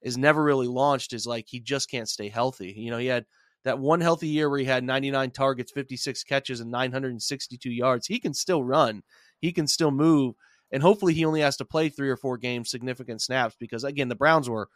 is 0.02 0.18
never 0.18 0.42
really 0.42 0.66
launched 0.66 1.12
is 1.12 1.26
like 1.26 1.46
he 1.48 1.60
just 1.60 1.90
can't 1.90 2.08
stay 2.08 2.28
healthy. 2.28 2.74
You 2.76 2.90
know, 2.90 2.98
he 2.98 3.06
had 3.06 3.26
that 3.64 3.78
one 3.78 4.00
healthy 4.00 4.26
year 4.26 4.50
where 4.50 4.58
he 4.58 4.64
had 4.64 4.82
99 4.82 5.30
targets, 5.30 5.70
56 5.70 6.24
catches, 6.24 6.60
and 6.60 6.70
962 6.70 7.70
yards. 7.70 8.08
He 8.08 8.18
can 8.18 8.34
still 8.34 8.64
run, 8.64 9.02
he 9.40 9.52
can 9.52 9.68
still 9.68 9.92
move, 9.92 10.34
and 10.72 10.82
hopefully 10.82 11.14
he 11.14 11.24
only 11.24 11.42
has 11.42 11.56
to 11.58 11.64
play 11.64 11.88
three 11.88 12.10
or 12.10 12.16
four 12.16 12.38
games, 12.38 12.70
significant 12.70 13.22
snaps, 13.22 13.54
because 13.58 13.84
again, 13.84 14.08
the 14.08 14.16
Browns 14.16 14.48
were 14.50 14.68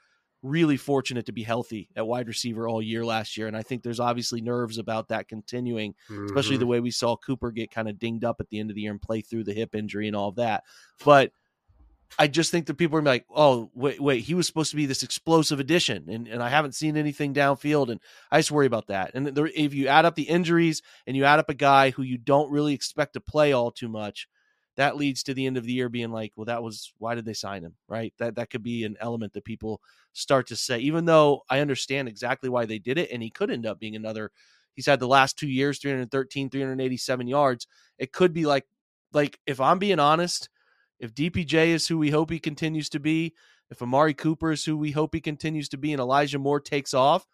really 0.42 0.76
fortunate 0.76 1.26
to 1.26 1.32
be 1.32 1.42
healthy 1.42 1.88
at 1.96 2.06
wide 2.06 2.28
receiver 2.28 2.68
all 2.68 2.82
year 2.82 3.04
last 3.04 3.36
year. 3.36 3.48
And 3.48 3.56
I 3.56 3.62
think 3.62 3.82
there's 3.82 3.98
obviously 3.98 4.40
nerves 4.42 4.78
about 4.78 5.08
that 5.08 5.28
continuing 5.28 5.94
especially 6.26 6.56
Mhm. 6.56 6.60
the 6.60 6.66
way 6.66 6.80
we 6.80 6.90
saw 6.90 7.16
Cooper 7.16 7.50
get 7.50 7.70
kind 7.70 7.88
of 7.88 7.98
dinged 7.98 8.22
up 8.22 8.36
at 8.38 8.48
the 8.50 8.60
end 8.60 8.70
of 8.70 8.76
the 8.76 8.82
year 8.82 8.92
and 8.92 9.00
play 9.00 9.22
through 9.22 9.44
the 9.44 9.54
hip 9.54 9.74
injury 9.74 10.06
and 10.06 10.14
all 10.14 10.28
of 10.28 10.36
that. 10.36 10.62
But 11.04 11.32
I 12.18 12.28
just 12.28 12.50
think 12.52 12.66
that 12.66 12.74
people 12.74 12.98
are 12.98 13.02
like, 13.02 13.26
oh, 13.34 13.70
wait, 13.74 14.00
wait, 14.00 14.22
he 14.22 14.34
was 14.34 14.46
supposed 14.46 14.70
to 14.70 14.76
be 14.76 14.86
this 14.86 15.02
explosive 15.02 15.58
addition, 15.58 16.08
and, 16.08 16.28
and 16.28 16.40
I 16.40 16.48
haven't 16.48 16.76
seen 16.76 16.96
anything 16.96 17.34
downfield, 17.34 17.88
and 17.90 18.00
I 18.30 18.38
just 18.38 18.52
worry 18.52 18.66
about 18.66 18.86
that. 18.86 19.10
And 19.14 19.26
there, 19.26 19.46
if 19.48 19.74
you 19.74 19.88
add 19.88 20.04
up 20.04 20.14
the 20.14 20.22
injuries 20.28 20.82
and 21.06 21.16
you 21.16 21.24
add 21.24 21.40
up 21.40 21.50
a 21.50 21.54
guy 21.54 21.90
who 21.90 22.02
you 22.02 22.16
don't 22.16 22.50
really 22.52 22.74
expect 22.74 23.14
to 23.14 23.20
play 23.20 23.52
all 23.52 23.72
too 23.72 23.88
much, 23.88 24.28
that 24.76 24.96
leads 24.96 25.22
to 25.24 25.34
the 25.34 25.46
end 25.46 25.56
of 25.56 25.64
the 25.64 25.72
year 25.72 25.88
being 25.88 26.10
like, 26.10 26.32
well, 26.36 26.44
that 26.46 26.62
was 26.62 26.92
why 26.98 27.14
did 27.14 27.24
they 27.24 27.32
sign 27.32 27.62
him, 27.62 27.74
right? 27.88 28.12
That 28.18 28.36
that 28.36 28.50
could 28.50 28.62
be 28.62 28.84
an 28.84 28.96
element 29.00 29.32
that 29.32 29.44
people 29.44 29.80
start 30.12 30.46
to 30.48 30.56
say, 30.56 30.78
even 30.78 31.04
though 31.04 31.42
I 31.48 31.60
understand 31.60 32.08
exactly 32.08 32.48
why 32.48 32.66
they 32.66 32.78
did 32.78 32.98
it, 32.98 33.10
and 33.10 33.22
he 33.22 33.30
could 33.30 33.50
end 33.50 33.66
up 33.66 33.80
being 33.80 33.96
another. 33.96 34.30
He's 34.74 34.86
had 34.86 35.00
the 35.00 35.08
last 35.08 35.38
two 35.38 35.48
years 35.48 35.78
313, 35.78 36.50
387 36.50 37.26
yards. 37.26 37.66
It 37.98 38.12
could 38.12 38.34
be 38.34 38.44
like, 38.44 38.66
like 39.14 39.38
if 39.46 39.58
I'm 39.58 39.78
being 39.78 39.98
honest, 39.98 40.50
if 41.00 41.14
DPJ 41.14 41.68
is 41.68 41.88
who 41.88 41.96
we 41.96 42.10
hope 42.10 42.30
he 42.30 42.38
continues 42.38 42.90
to 42.90 43.00
be, 43.00 43.34
if 43.70 43.80
Amari 43.82 44.12
Cooper 44.12 44.52
is 44.52 44.64
who 44.64 44.76
we 44.76 44.90
hope 44.90 45.14
he 45.14 45.20
continues 45.20 45.68
to 45.70 45.78
be, 45.78 45.92
and 45.92 46.00
Elijah 46.00 46.38
Moore 46.38 46.60
takes 46.60 46.92
off, 46.92 47.26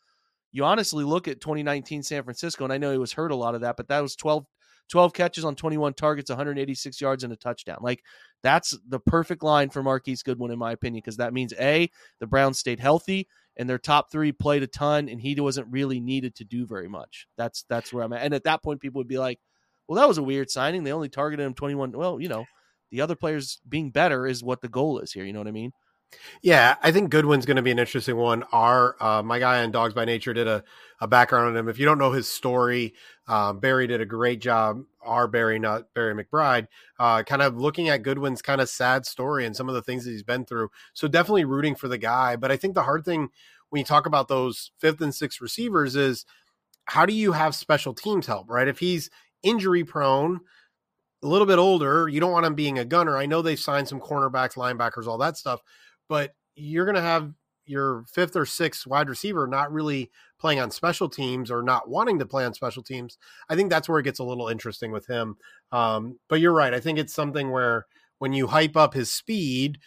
you 0.52 0.64
honestly 0.64 1.04
look 1.04 1.28
at 1.28 1.40
2019 1.40 2.02
San 2.02 2.22
Francisco, 2.22 2.64
and 2.64 2.72
I 2.72 2.78
know 2.78 2.92
he 2.92 2.98
was 2.98 3.12
hurt 3.12 3.32
a 3.32 3.36
lot 3.36 3.54
of 3.54 3.62
that, 3.62 3.76
but 3.76 3.88
that 3.88 4.00
was 4.00 4.14
12, 4.16 4.46
12 4.92 5.12
catches 5.14 5.44
on 5.44 5.56
21 5.56 5.94
targets, 5.94 6.30
186 6.30 7.00
yards, 7.00 7.24
and 7.24 7.32
a 7.32 7.36
touchdown. 7.36 7.78
Like 7.80 8.04
that's 8.42 8.78
the 8.86 9.00
perfect 9.00 9.42
line 9.42 9.70
for 9.70 9.82
Marquise 9.82 10.22
Goodwin, 10.22 10.52
in 10.52 10.58
my 10.58 10.72
opinion, 10.72 11.02
because 11.02 11.16
that 11.16 11.32
means 11.32 11.52
A, 11.58 11.90
the 12.20 12.26
Browns 12.26 12.58
stayed 12.58 12.78
healthy 12.78 13.26
and 13.56 13.68
their 13.68 13.78
top 13.78 14.10
three 14.10 14.32
played 14.32 14.62
a 14.62 14.66
ton, 14.66 15.08
and 15.08 15.20
he 15.20 15.38
wasn't 15.38 15.66
really 15.70 16.00
needed 16.00 16.34
to 16.36 16.44
do 16.44 16.66
very 16.66 16.88
much. 16.88 17.26
That's 17.36 17.64
that's 17.68 17.92
where 17.92 18.04
I'm 18.04 18.12
at. 18.12 18.22
And 18.22 18.34
at 18.34 18.44
that 18.44 18.62
point, 18.62 18.80
people 18.80 19.00
would 19.00 19.08
be 19.08 19.18
like, 19.18 19.40
Well, 19.88 20.00
that 20.00 20.08
was 20.08 20.18
a 20.18 20.22
weird 20.22 20.50
signing. 20.50 20.84
They 20.84 20.92
only 20.92 21.08
targeted 21.08 21.44
him 21.44 21.54
21. 21.54 21.92
Well, 21.92 22.20
you 22.20 22.28
know, 22.28 22.44
the 22.90 23.00
other 23.00 23.16
players 23.16 23.60
being 23.68 23.90
better 23.90 24.26
is 24.26 24.42
what 24.44 24.60
the 24.60 24.68
goal 24.68 25.00
is 25.00 25.12
here. 25.12 25.24
You 25.24 25.32
know 25.32 25.40
what 25.40 25.48
I 25.48 25.52
mean? 25.52 25.72
Yeah, 26.42 26.76
I 26.82 26.92
think 26.92 27.10
Goodwin's 27.10 27.46
going 27.46 27.56
to 27.56 27.62
be 27.62 27.70
an 27.70 27.78
interesting 27.78 28.16
one. 28.16 28.42
Our 28.52 28.96
uh, 29.00 29.22
my 29.22 29.38
guy 29.38 29.62
on 29.62 29.70
Dogs 29.70 29.94
by 29.94 30.04
Nature 30.04 30.34
did 30.34 30.46
a, 30.48 30.64
a 31.00 31.06
background 31.06 31.48
on 31.48 31.56
him. 31.56 31.68
If 31.68 31.78
you 31.78 31.84
don't 31.86 31.98
know 31.98 32.12
his 32.12 32.28
story, 32.28 32.94
um, 33.28 33.60
Barry 33.60 33.86
did 33.86 34.00
a 34.00 34.06
great 34.06 34.40
job. 34.40 34.82
Our 35.02 35.28
Barry, 35.28 35.58
not 35.58 35.92
Barry 35.94 36.14
McBride, 36.14 36.66
uh, 36.98 37.22
kind 37.22 37.42
of 37.42 37.56
looking 37.56 37.88
at 37.88 38.02
Goodwin's 38.02 38.42
kind 38.42 38.60
of 38.60 38.68
sad 38.68 39.06
story 39.06 39.46
and 39.46 39.56
some 39.56 39.68
of 39.68 39.74
the 39.74 39.82
things 39.82 40.04
that 40.04 40.10
he's 40.10 40.22
been 40.22 40.44
through. 40.44 40.68
So 40.94 41.08
definitely 41.08 41.44
rooting 41.44 41.74
for 41.74 41.88
the 41.88 41.98
guy. 41.98 42.36
But 42.36 42.52
I 42.52 42.56
think 42.56 42.74
the 42.74 42.82
hard 42.82 43.04
thing 43.04 43.28
when 43.70 43.78
you 43.78 43.84
talk 43.84 44.06
about 44.06 44.28
those 44.28 44.70
fifth 44.78 45.00
and 45.00 45.14
sixth 45.14 45.40
receivers 45.40 45.96
is 45.96 46.24
how 46.86 47.06
do 47.06 47.14
you 47.14 47.32
have 47.32 47.54
special 47.54 47.94
teams 47.94 48.26
help, 48.26 48.50
right? 48.50 48.68
If 48.68 48.78
he's 48.78 49.10
injury 49.42 49.84
prone, 49.84 50.40
a 51.22 51.26
little 51.26 51.46
bit 51.46 51.58
older, 51.58 52.08
you 52.08 52.20
don't 52.20 52.32
want 52.32 52.46
him 52.46 52.54
being 52.54 52.78
a 52.78 52.84
gunner. 52.84 53.16
I 53.16 53.26
know 53.26 53.42
they've 53.42 53.58
signed 53.58 53.88
some 53.88 54.00
cornerbacks, 54.00 54.54
linebackers, 54.56 55.06
all 55.06 55.18
that 55.18 55.36
stuff, 55.36 55.60
but 56.12 56.34
you're 56.56 56.84
going 56.84 56.94
to 56.94 57.00
have 57.00 57.32
your 57.64 58.04
fifth 58.06 58.36
or 58.36 58.44
sixth 58.44 58.86
wide 58.86 59.08
receiver 59.08 59.46
not 59.46 59.72
really 59.72 60.10
playing 60.38 60.60
on 60.60 60.70
special 60.70 61.08
teams 61.08 61.50
or 61.50 61.62
not 61.62 61.88
wanting 61.88 62.18
to 62.18 62.26
play 62.26 62.44
on 62.44 62.52
special 62.52 62.82
teams. 62.82 63.16
I 63.48 63.56
think 63.56 63.70
that's 63.70 63.88
where 63.88 63.98
it 63.98 64.02
gets 64.02 64.18
a 64.18 64.24
little 64.24 64.48
interesting 64.48 64.92
with 64.92 65.06
him. 65.06 65.38
Um, 65.70 66.18
but 66.28 66.38
you're 66.38 66.52
right. 66.52 66.74
I 66.74 66.80
think 66.80 66.98
it's 66.98 67.14
something 67.14 67.50
where 67.50 67.86
when 68.18 68.34
you 68.34 68.46
hype 68.46 68.76
up 68.76 68.92
his 68.92 69.10
speed, 69.10 69.78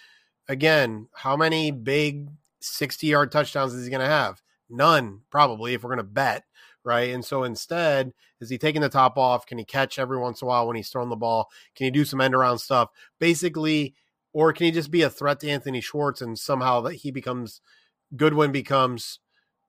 again, 0.50 1.10
how 1.14 1.38
many 1.38 1.70
big 1.70 2.28
60 2.60 3.06
yard 3.06 3.32
touchdowns 3.32 3.76
is 3.76 3.84
he 3.84 3.92
going 3.92 4.02
to 4.02 4.08
have? 4.08 4.42
None, 4.68 5.22
probably, 5.30 5.76
if 5.76 5.84
we're 5.84 5.92
going 5.92 5.98
to 5.98 6.04
bet. 6.04 6.44
Right. 6.84 7.14
And 7.14 7.24
so 7.24 7.44
instead, 7.44 8.14
is 8.42 8.50
he 8.50 8.58
taking 8.58 8.82
the 8.82 8.90
top 8.90 9.16
off? 9.16 9.46
Can 9.46 9.60
he 9.60 9.64
catch 9.64 10.00
every 10.00 10.18
once 10.18 10.42
in 10.42 10.48
a 10.48 10.50
while 10.50 10.66
when 10.66 10.76
he's 10.76 10.90
throwing 10.90 11.10
the 11.10 11.16
ball? 11.16 11.52
Can 11.76 11.86
he 11.86 11.92
do 11.92 12.04
some 12.04 12.20
end 12.20 12.34
around 12.34 12.58
stuff? 12.58 12.90
Basically, 13.20 13.94
or 14.36 14.52
can 14.52 14.66
he 14.66 14.72
just 14.72 14.92
be 14.92 15.02
a 15.02 15.10
threat 15.10 15.40
to 15.40 15.50
Anthony 15.50 15.80
Schwartz 15.80 16.22
and 16.22 16.38
somehow 16.38 16.82
that 16.82 16.96
he 16.96 17.10
becomes 17.10 17.62
Goodwin 18.18 18.52
becomes 18.52 19.20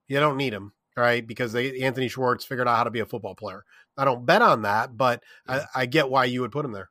you 0.08 0.18
don't 0.18 0.36
need 0.36 0.52
him, 0.52 0.72
right? 0.96 1.24
Because 1.24 1.52
they 1.52 1.82
Anthony 1.82 2.08
Schwartz 2.08 2.44
figured 2.44 2.66
out 2.66 2.76
how 2.76 2.82
to 2.82 2.90
be 2.90 2.98
a 2.98 3.06
football 3.06 3.36
player. 3.36 3.64
I 3.96 4.04
don't 4.04 4.26
bet 4.26 4.42
on 4.42 4.62
that, 4.62 4.96
but 4.96 5.22
I, 5.46 5.60
I 5.72 5.86
get 5.86 6.10
why 6.10 6.24
you 6.24 6.40
would 6.40 6.50
put 6.50 6.64
him 6.64 6.72
there. 6.72 6.90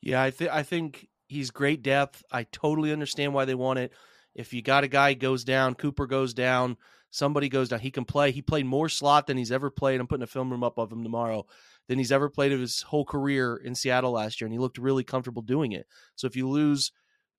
Yeah, 0.00 0.20
I 0.20 0.32
think 0.32 0.50
I 0.50 0.64
think 0.64 1.06
he's 1.28 1.52
great 1.52 1.82
depth. 1.82 2.24
I 2.32 2.48
totally 2.50 2.92
understand 2.92 3.32
why 3.32 3.44
they 3.44 3.54
want 3.54 3.78
it. 3.78 3.92
If 4.34 4.52
you 4.52 4.60
got 4.60 4.82
a 4.82 4.88
guy 4.88 5.14
goes 5.14 5.44
down, 5.44 5.76
Cooper 5.76 6.08
goes 6.08 6.34
down, 6.34 6.76
somebody 7.12 7.48
goes 7.48 7.68
down, 7.68 7.78
he 7.78 7.92
can 7.92 8.04
play. 8.04 8.32
He 8.32 8.42
played 8.42 8.66
more 8.66 8.88
slot 8.88 9.28
than 9.28 9.36
he's 9.36 9.52
ever 9.52 9.70
played. 9.70 10.00
I'm 10.00 10.08
putting 10.08 10.24
a 10.24 10.26
film 10.26 10.50
room 10.50 10.64
up 10.64 10.78
of 10.78 10.90
him 10.90 11.04
tomorrow 11.04 11.46
than 11.88 11.98
he's 11.98 12.12
ever 12.12 12.30
played 12.30 12.52
of 12.52 12.60
his 12.60 12.82
whole 12.82 13.04
career 13.04 13.56
in 13.56 13.74
Seattle 13.74 14.12
last 14.12 14.40
year, 14.40 14.46
and 14.46 14.52
he 14.52 14.58
looked 14.58 14.78
really 14.78 15.04
comfortable 15.04 15.42
doing 15.42 15.72
it. 15.72 15.86
So 16.14 16.26
if 16.26 16.36
you 16.36 16.48
lose 16.48 16.92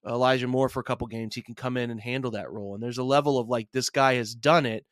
Elijah 0.06 0.48
Moore 0.48 0.68
for 0.68 0.80
a 0.80 0.84
couple 0.84 1.06
games, 1.06 1.34
he 1.34 1.42
can 1.42 1.54
come 1.54 1.76
in 1.76 1.90
and 1.90 2.00
handle 2.00 2.32
that 2.32 2.50
role. 2.50 2.74
And 2.74 2.82
there's 2.82 2.98
a 2.98 3.04
level 3.04 3.38
of 3.38 3.48
like 3.48 3.68
this 3.72 3.90
guy 3.90 4.14
has 4.14 4.34
done 4.34 4.66
it. 4.66 4.84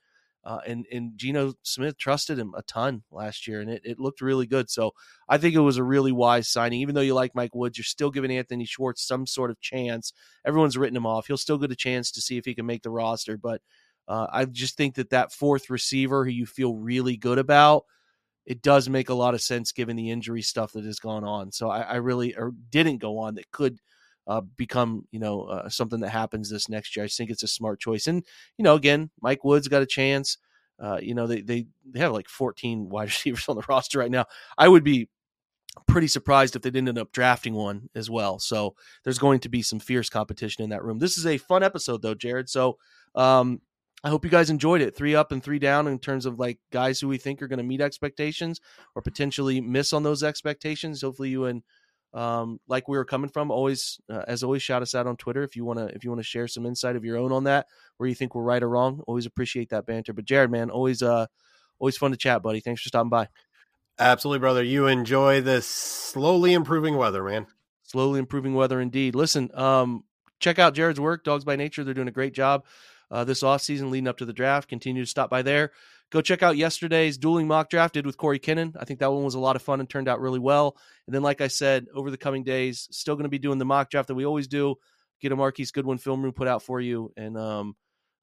Uh, 0.45 0.59
and 0.67 0.87
and 0.91 1.13
Geno 1.17 1.53
Smith 1.63 1.97
trusted 1.97 2.37
him 2.37 2.53
a 2.57 2.63
ton 2.63 3.05
last 3.13 3.47
year, 3.47 3.61
and 3.61 3.71
it, 3.71 3.83
it 3.85 4.01
looked 4.01 4.21
really 4.21 4.45
good. 4.45 4.69
So 4.69 4.91
I 5.29 5.39
think 5.39 5.55
it 5.55 5.61
was 5.61 5.77
a 5.77 5.85
really 5.85 6.11
wise 6.11 6.49
signing. 6.49 6.81
Even 6.81 6.97
though 6.97 7.01
you 7.01 7.15
like 7.15 7.37
Mike 7.37 7.55
Woods, 7.55 7.79
you're 7.79 7.85
still 7.85 8.11
giving 8.11 8.33
Anthony 8.33 8.65
Schwartz 8.65 9.07
some 9.07 9.25
sort 9.25 9.53
of 9.53 9.61
chance. 9.61 10.13
Everyone's 10.45 10.77
written 10.77 10.97
him 10.97 11.07
off. 11.07 11.29
He'll 11.29 11.37
still 11.37 11.59
get 11.59 11.71
a 11.71 11.77
chance 11.77 12.11
to 12.11 12.21
see 12.21 12.39
if 12.39 12.45
he 12.45 12.57
can 12.57 12.67
make 12.67 12.83
the 12.83 12.91
roster. 12.91 13.37
But 13.37 13.63
uh, 14.09 14.27
I 14.33 14.45
just 14.47 14.77
think 14.77 14.97
that 14.97 15.11
that 15.11 15.33
fourth 15.33 15.71
receiver 15.71 16.25
who 16.25 16.33
you 16.33 16.47
feel 16.47 16.75
really 16.75 17.17
good 17.17 17.39
about, 17.39 17.85
it 18.47 18.63
does 18.63 18.89
make 18.89 19.09
a 19.09 19.15
lot 19.15 19.35
of 19.35 19.41
sense 19.41 19.73
given 19.73 19.97
the 19.97 20.11
injury 20.11 20.43
stuff 20.43 20.73
that 20.73 20.85
has 20.85 20.99
gone 20.99 21.25
on. 21.25 21.53
So 21.53 21.71
I, 21.71 21.81
I 21.83 21.95
really 21.97 22.35
or 22.35 22.53
didn't 22.71 22.99
go 22.99 23.19
on 23.19 23.35
that 23.37 23.51
could 23.51 23.79
uh, 24.27 24.41
become 24.57 25.07
you 25.11 25.19
know 25.19 25.43
uh, 25.45 25.69
something 25.69 26.01
that 26.01 26.11
happens 26.11 26.51
this 26.51 26.69
next 26.69 26.97
year. 26.97 27.05
I 27.05 27.09
think 27.09 27.31
it's 27.31 27.43
a 27.43 27.49
smart 27.49 27.81
choice. 27.81 28.07
And 28.07 28.25
you 28.59 28.63
know, 28.63 28.75
again, 28.75 29.11
Mike 29.21 29.45
Woods 29.45 29.69
got 29.69 29.83
a 29.83 29.87
chance. 29.87 30.39
Uh, 30.81 30.99
you 31.01 31.15
know, 31.15 31.27
they 31.27 31.41
they 31.41 31.67
they 31.85 32.01
have 32.01 32.13
like 32.13 32.29
14 32.29 32.89
wide 32.89 33.05
receivers 33.09 33.49
on 33.49 33.57
the 33.57 33.65
roster 33.69 33.99
right 33.99 34.11
now. 34.11 34.27
I 34.59 34.69
would 34.69 34.85
be 34.85 35.09
pretty 35.87 36.07
surprised 36.07 36.55
if 36.55 36.63
they 36.63 36.71
didn't 36.71 36.89
end 36.89 36.99
up 36.99 37.13
drafting 37.13 37.55
one 37.55 37.89
as 37.95 38.11
well. 38.11 38.39
So 38.39 38.75
there's 39.05 39.19
going 39.19 39.41
to 39.41 39.49
be 39.49 39.63
some 39.63 39.79
fierce 39.79 40.09
competition 40.11 40.63
in 40.63 40.71
that 40.71 40.85
room. 40.85 40.99
This 40.99 41.17
is 41.17 41.27
a 41.27 41.39
fun 41.39 41.63
episode 41.63 42.03
though, 42.03 42.15
Jared. 42.15 42.51
So 42.51 42.79
um, 43.15 43.61
I 44.05 44.09
hope 44.09 44.25
you 44.25 44.31
guys 44.31 44.51
enjoyed 44.51 44.81
it. 44.81 44.97
Three 44.97 45.15
up 45.15 45.31
and 45.31 45.43
three 45.43 45.61
down 45.61 45.87
in 45.87 45.99
terms 45.99 46.27
of 46.27 46.39
like 46.39 46.59
guys 46.73 47.01
who 47.01 47.09
we 47.09 47.19
think 47.19 47.41
are 47.41 47.49
going 47.49 47.59
to 47.59 47.65
meet 47.65 47.81
expectations 47.81 48.61
or 48.95 49.03
potentially 49.03 49.61
miss 49.61 49.93
on 49.93 50.03
those 50.03 50.23
expectations. 50.25 51.03
Hopefully, 51.03 51.31
you 51.31 51.45
and 51.45 51.63
um, 52.13 52.59
like 52.67 52.89
we 52.89 52.97
were 52.97 53.05
coming 53.05 53.31
from. 53.31 53.51
Always, 53.51 54.01
uh, 54.11 54.25
as 54.27 54.43
always, 54.43 54.63
shout 54.63 54.83
us 54.83 54.95
out 54.95 55.07
on 55.07 55.17
Twitter 55.17 55.45
if 55.45 55.55
you 55.55 55.65
want 55.65 55.79
to 55.79 55.87
if 55.95 56.03
you 56.03 56.11
want 56.11 56.19
to 56.19 56.27
share 56.27 56.49
some 56.49 56.67
insight 56.67 56.97
of 56.97 57.05
your 57.05 57.17
own 57.17 57.31
on 57.31 57.45
that, 57.45 57.67
where 57.97 58.09
you 58.09 58.15
think 58.15 58.35
we're 58.35 58.43
right 58.43 58.63
or 58.63 58.69
wrong. 58.69 59.03
Always 59.07 59.27
appreciate 59.27 59.71
that 59.71 59.87
banter. 59.87 60.13
But 60.13 60.25
Jared, 60.25 60.51
man, 60.51 60.71
always 60.71 61.01
uh, 61.03 61.27
always 61.79 61.97
fun 61.97 62.11
to 62.11 62.17
chat, 62.17 62.43
buddy. 62.43 62.59
Thanks 62.59 62.83
for 62.83 62.89
stopping 62.89 63.11
by. 63.11 63.29
Absolutely, 63.99 64.41
brother. 64.41 64.65
You 64.65 64.89
enjoy 64.89 65.43
this 65.43 65.67
slowly 65.67 66.55
improving 66.55 66.97
weather, 66.97 67.23
man. 67.23 67.47
Slowly 67.85 68.19
improving 68.19 68.55
weather, 68.55 68.81
indeed. 68.81 69.15
Listen, 69.15 69.51
um, 69.55 70.03
check 70.41 70.59
out 70.59 70.75
Jared's 70.75 70.99
work, 70.99 71.25
Dogs 71.25 71.45
by 71.45 71.57
Nature. 71.57 71.85
They're 71.85 71.95
doing 71.95 72.09
a 72.09 72.13
great 72.13 72.35
job 72.35 72.65
uh, 73.13 73.23
this 73.23 73.43
off 73.43 73.63
season 73.63 73.91
leading 73.91 74.09
up 74.09 74.19
to 74.19 74.25
the 74.25 74.33
draft. 74.33 74.69
Continue 74.69 75.03
to 75.05 75.09
stop 75.09 75.31
by 75.31 75.43
there. 75.43 75.71
Go 76.11 76.21
check 76.21 76.43
out 76.43 76.57
yesterday's 76.57 77.17
dueling 77.17 77.47
mock 77.47 77.71
draft 77.71 77.95
did 77.95 78.05
with 78.05 78.17
Corey 78.17 78.39
Kinnan. 78.39 78.75
I 78.79 78.85
think 78.85 79.01
that 79.01 79.13
one 79.13 79.25
was 79.25 79.35
a 79.35 79.41
lot 79.41 79.57
of 79.57 79.63
fun 79.63 79.81
and 79.81 79.89
turned 79.89 80.09
out 80.09 80.21
really 80.21 80.39
well. 80.39 80.77
And 81.07 81.15
then, 81.15 81.23
like 81.23 81.41
I 81.41 81.49
said, 81.49 81.87
over 81.95 82.11
the 82.11 82.19
coming 82.19 82.43
days, 82.43 82.89
still 82.91 83.15
going 83.15 83.25
to 83.25 83.31
be 83.31 83.39
doing 83.39 83.59
the 83.59 83.65
mock 83.65 83.91
draft 83.91 84.09
that 84.09 84.15
we 84.15 84.27
always 84.27 84.47
do. 84.47 84.75
Get 85.21 85.33
a 85.33 85.37
Marquise 85.37 85.71
Goodwin 85.71 85.99
film 85.99 86.23
room 86.23 86.33
put 86.33 86.49
out 86.49 86.63
for 86.63 86.81
you, 86.81 87.13
and 87.17 87.39
um, 87.39 87.77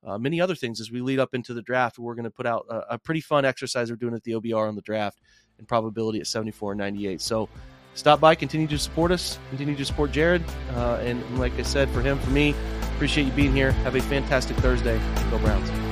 uh, 0.06 0.18
many 0.18 0.40
other 0.40 0.56
things 0.56 0.80
as 0.80 0.92
we 0.92 1.02
lead 1.02 1.20
up 1.20 1.34
into 1.34 1.54
the 1.54 1.62
draft. 1.62 1.98
We're 1.98 2.16
going 2.16 2.26
to 2.26 2.32
put 2.32 2.46
out 2.46 2.66
a, 2.70 2.94
a, 2.94 2.98
pretty 2.98 3.22
fun 3.22 3.46
exercise 3.46 3.90
we're 3.90 3.96
doing 3.96 4.14
at 4.14 4.24
the 4.24 4.34
OBR 4.34 4.68
on 4.68 4.76
the 4.76 4.82
draft 4.82 5.20
and 5.58 5.68
probability 5.68 6.20
at 6.20 6.28
74 6.28 6.74
and 6.74 6.80
98. 6.80 7.22
So 7.22 7.50
stop 7.94 8.20
by, 8.20 8.36
continue 8.36 8.68
to 8.68 8.78
support 8.78 9.12
us, 9.12 9.40
continue 9.50 9.76
to 9.76 9.86
support 9.86 10.12
Jared. 10.12 10.44
Uh, 10.74 11.00
and 11.02 11.40
like 11.40 11.58
I 11.60 11.64
said, 11.64 11.90
for 11.90 12.02
him, 12.02 12.20
for 12.20 12.32
me, 12.32 12.54
appreciate 13.00 13.24
you 13.24 13.32
being 13.32 13.54
here. 13.54 13.72
Have 13.84 13.96
a 13.96 14.02
fantastic 14.02 14.58
Thursday. 14.58 15.00
Go 15.32 15.38
Browns. 15.38 15.89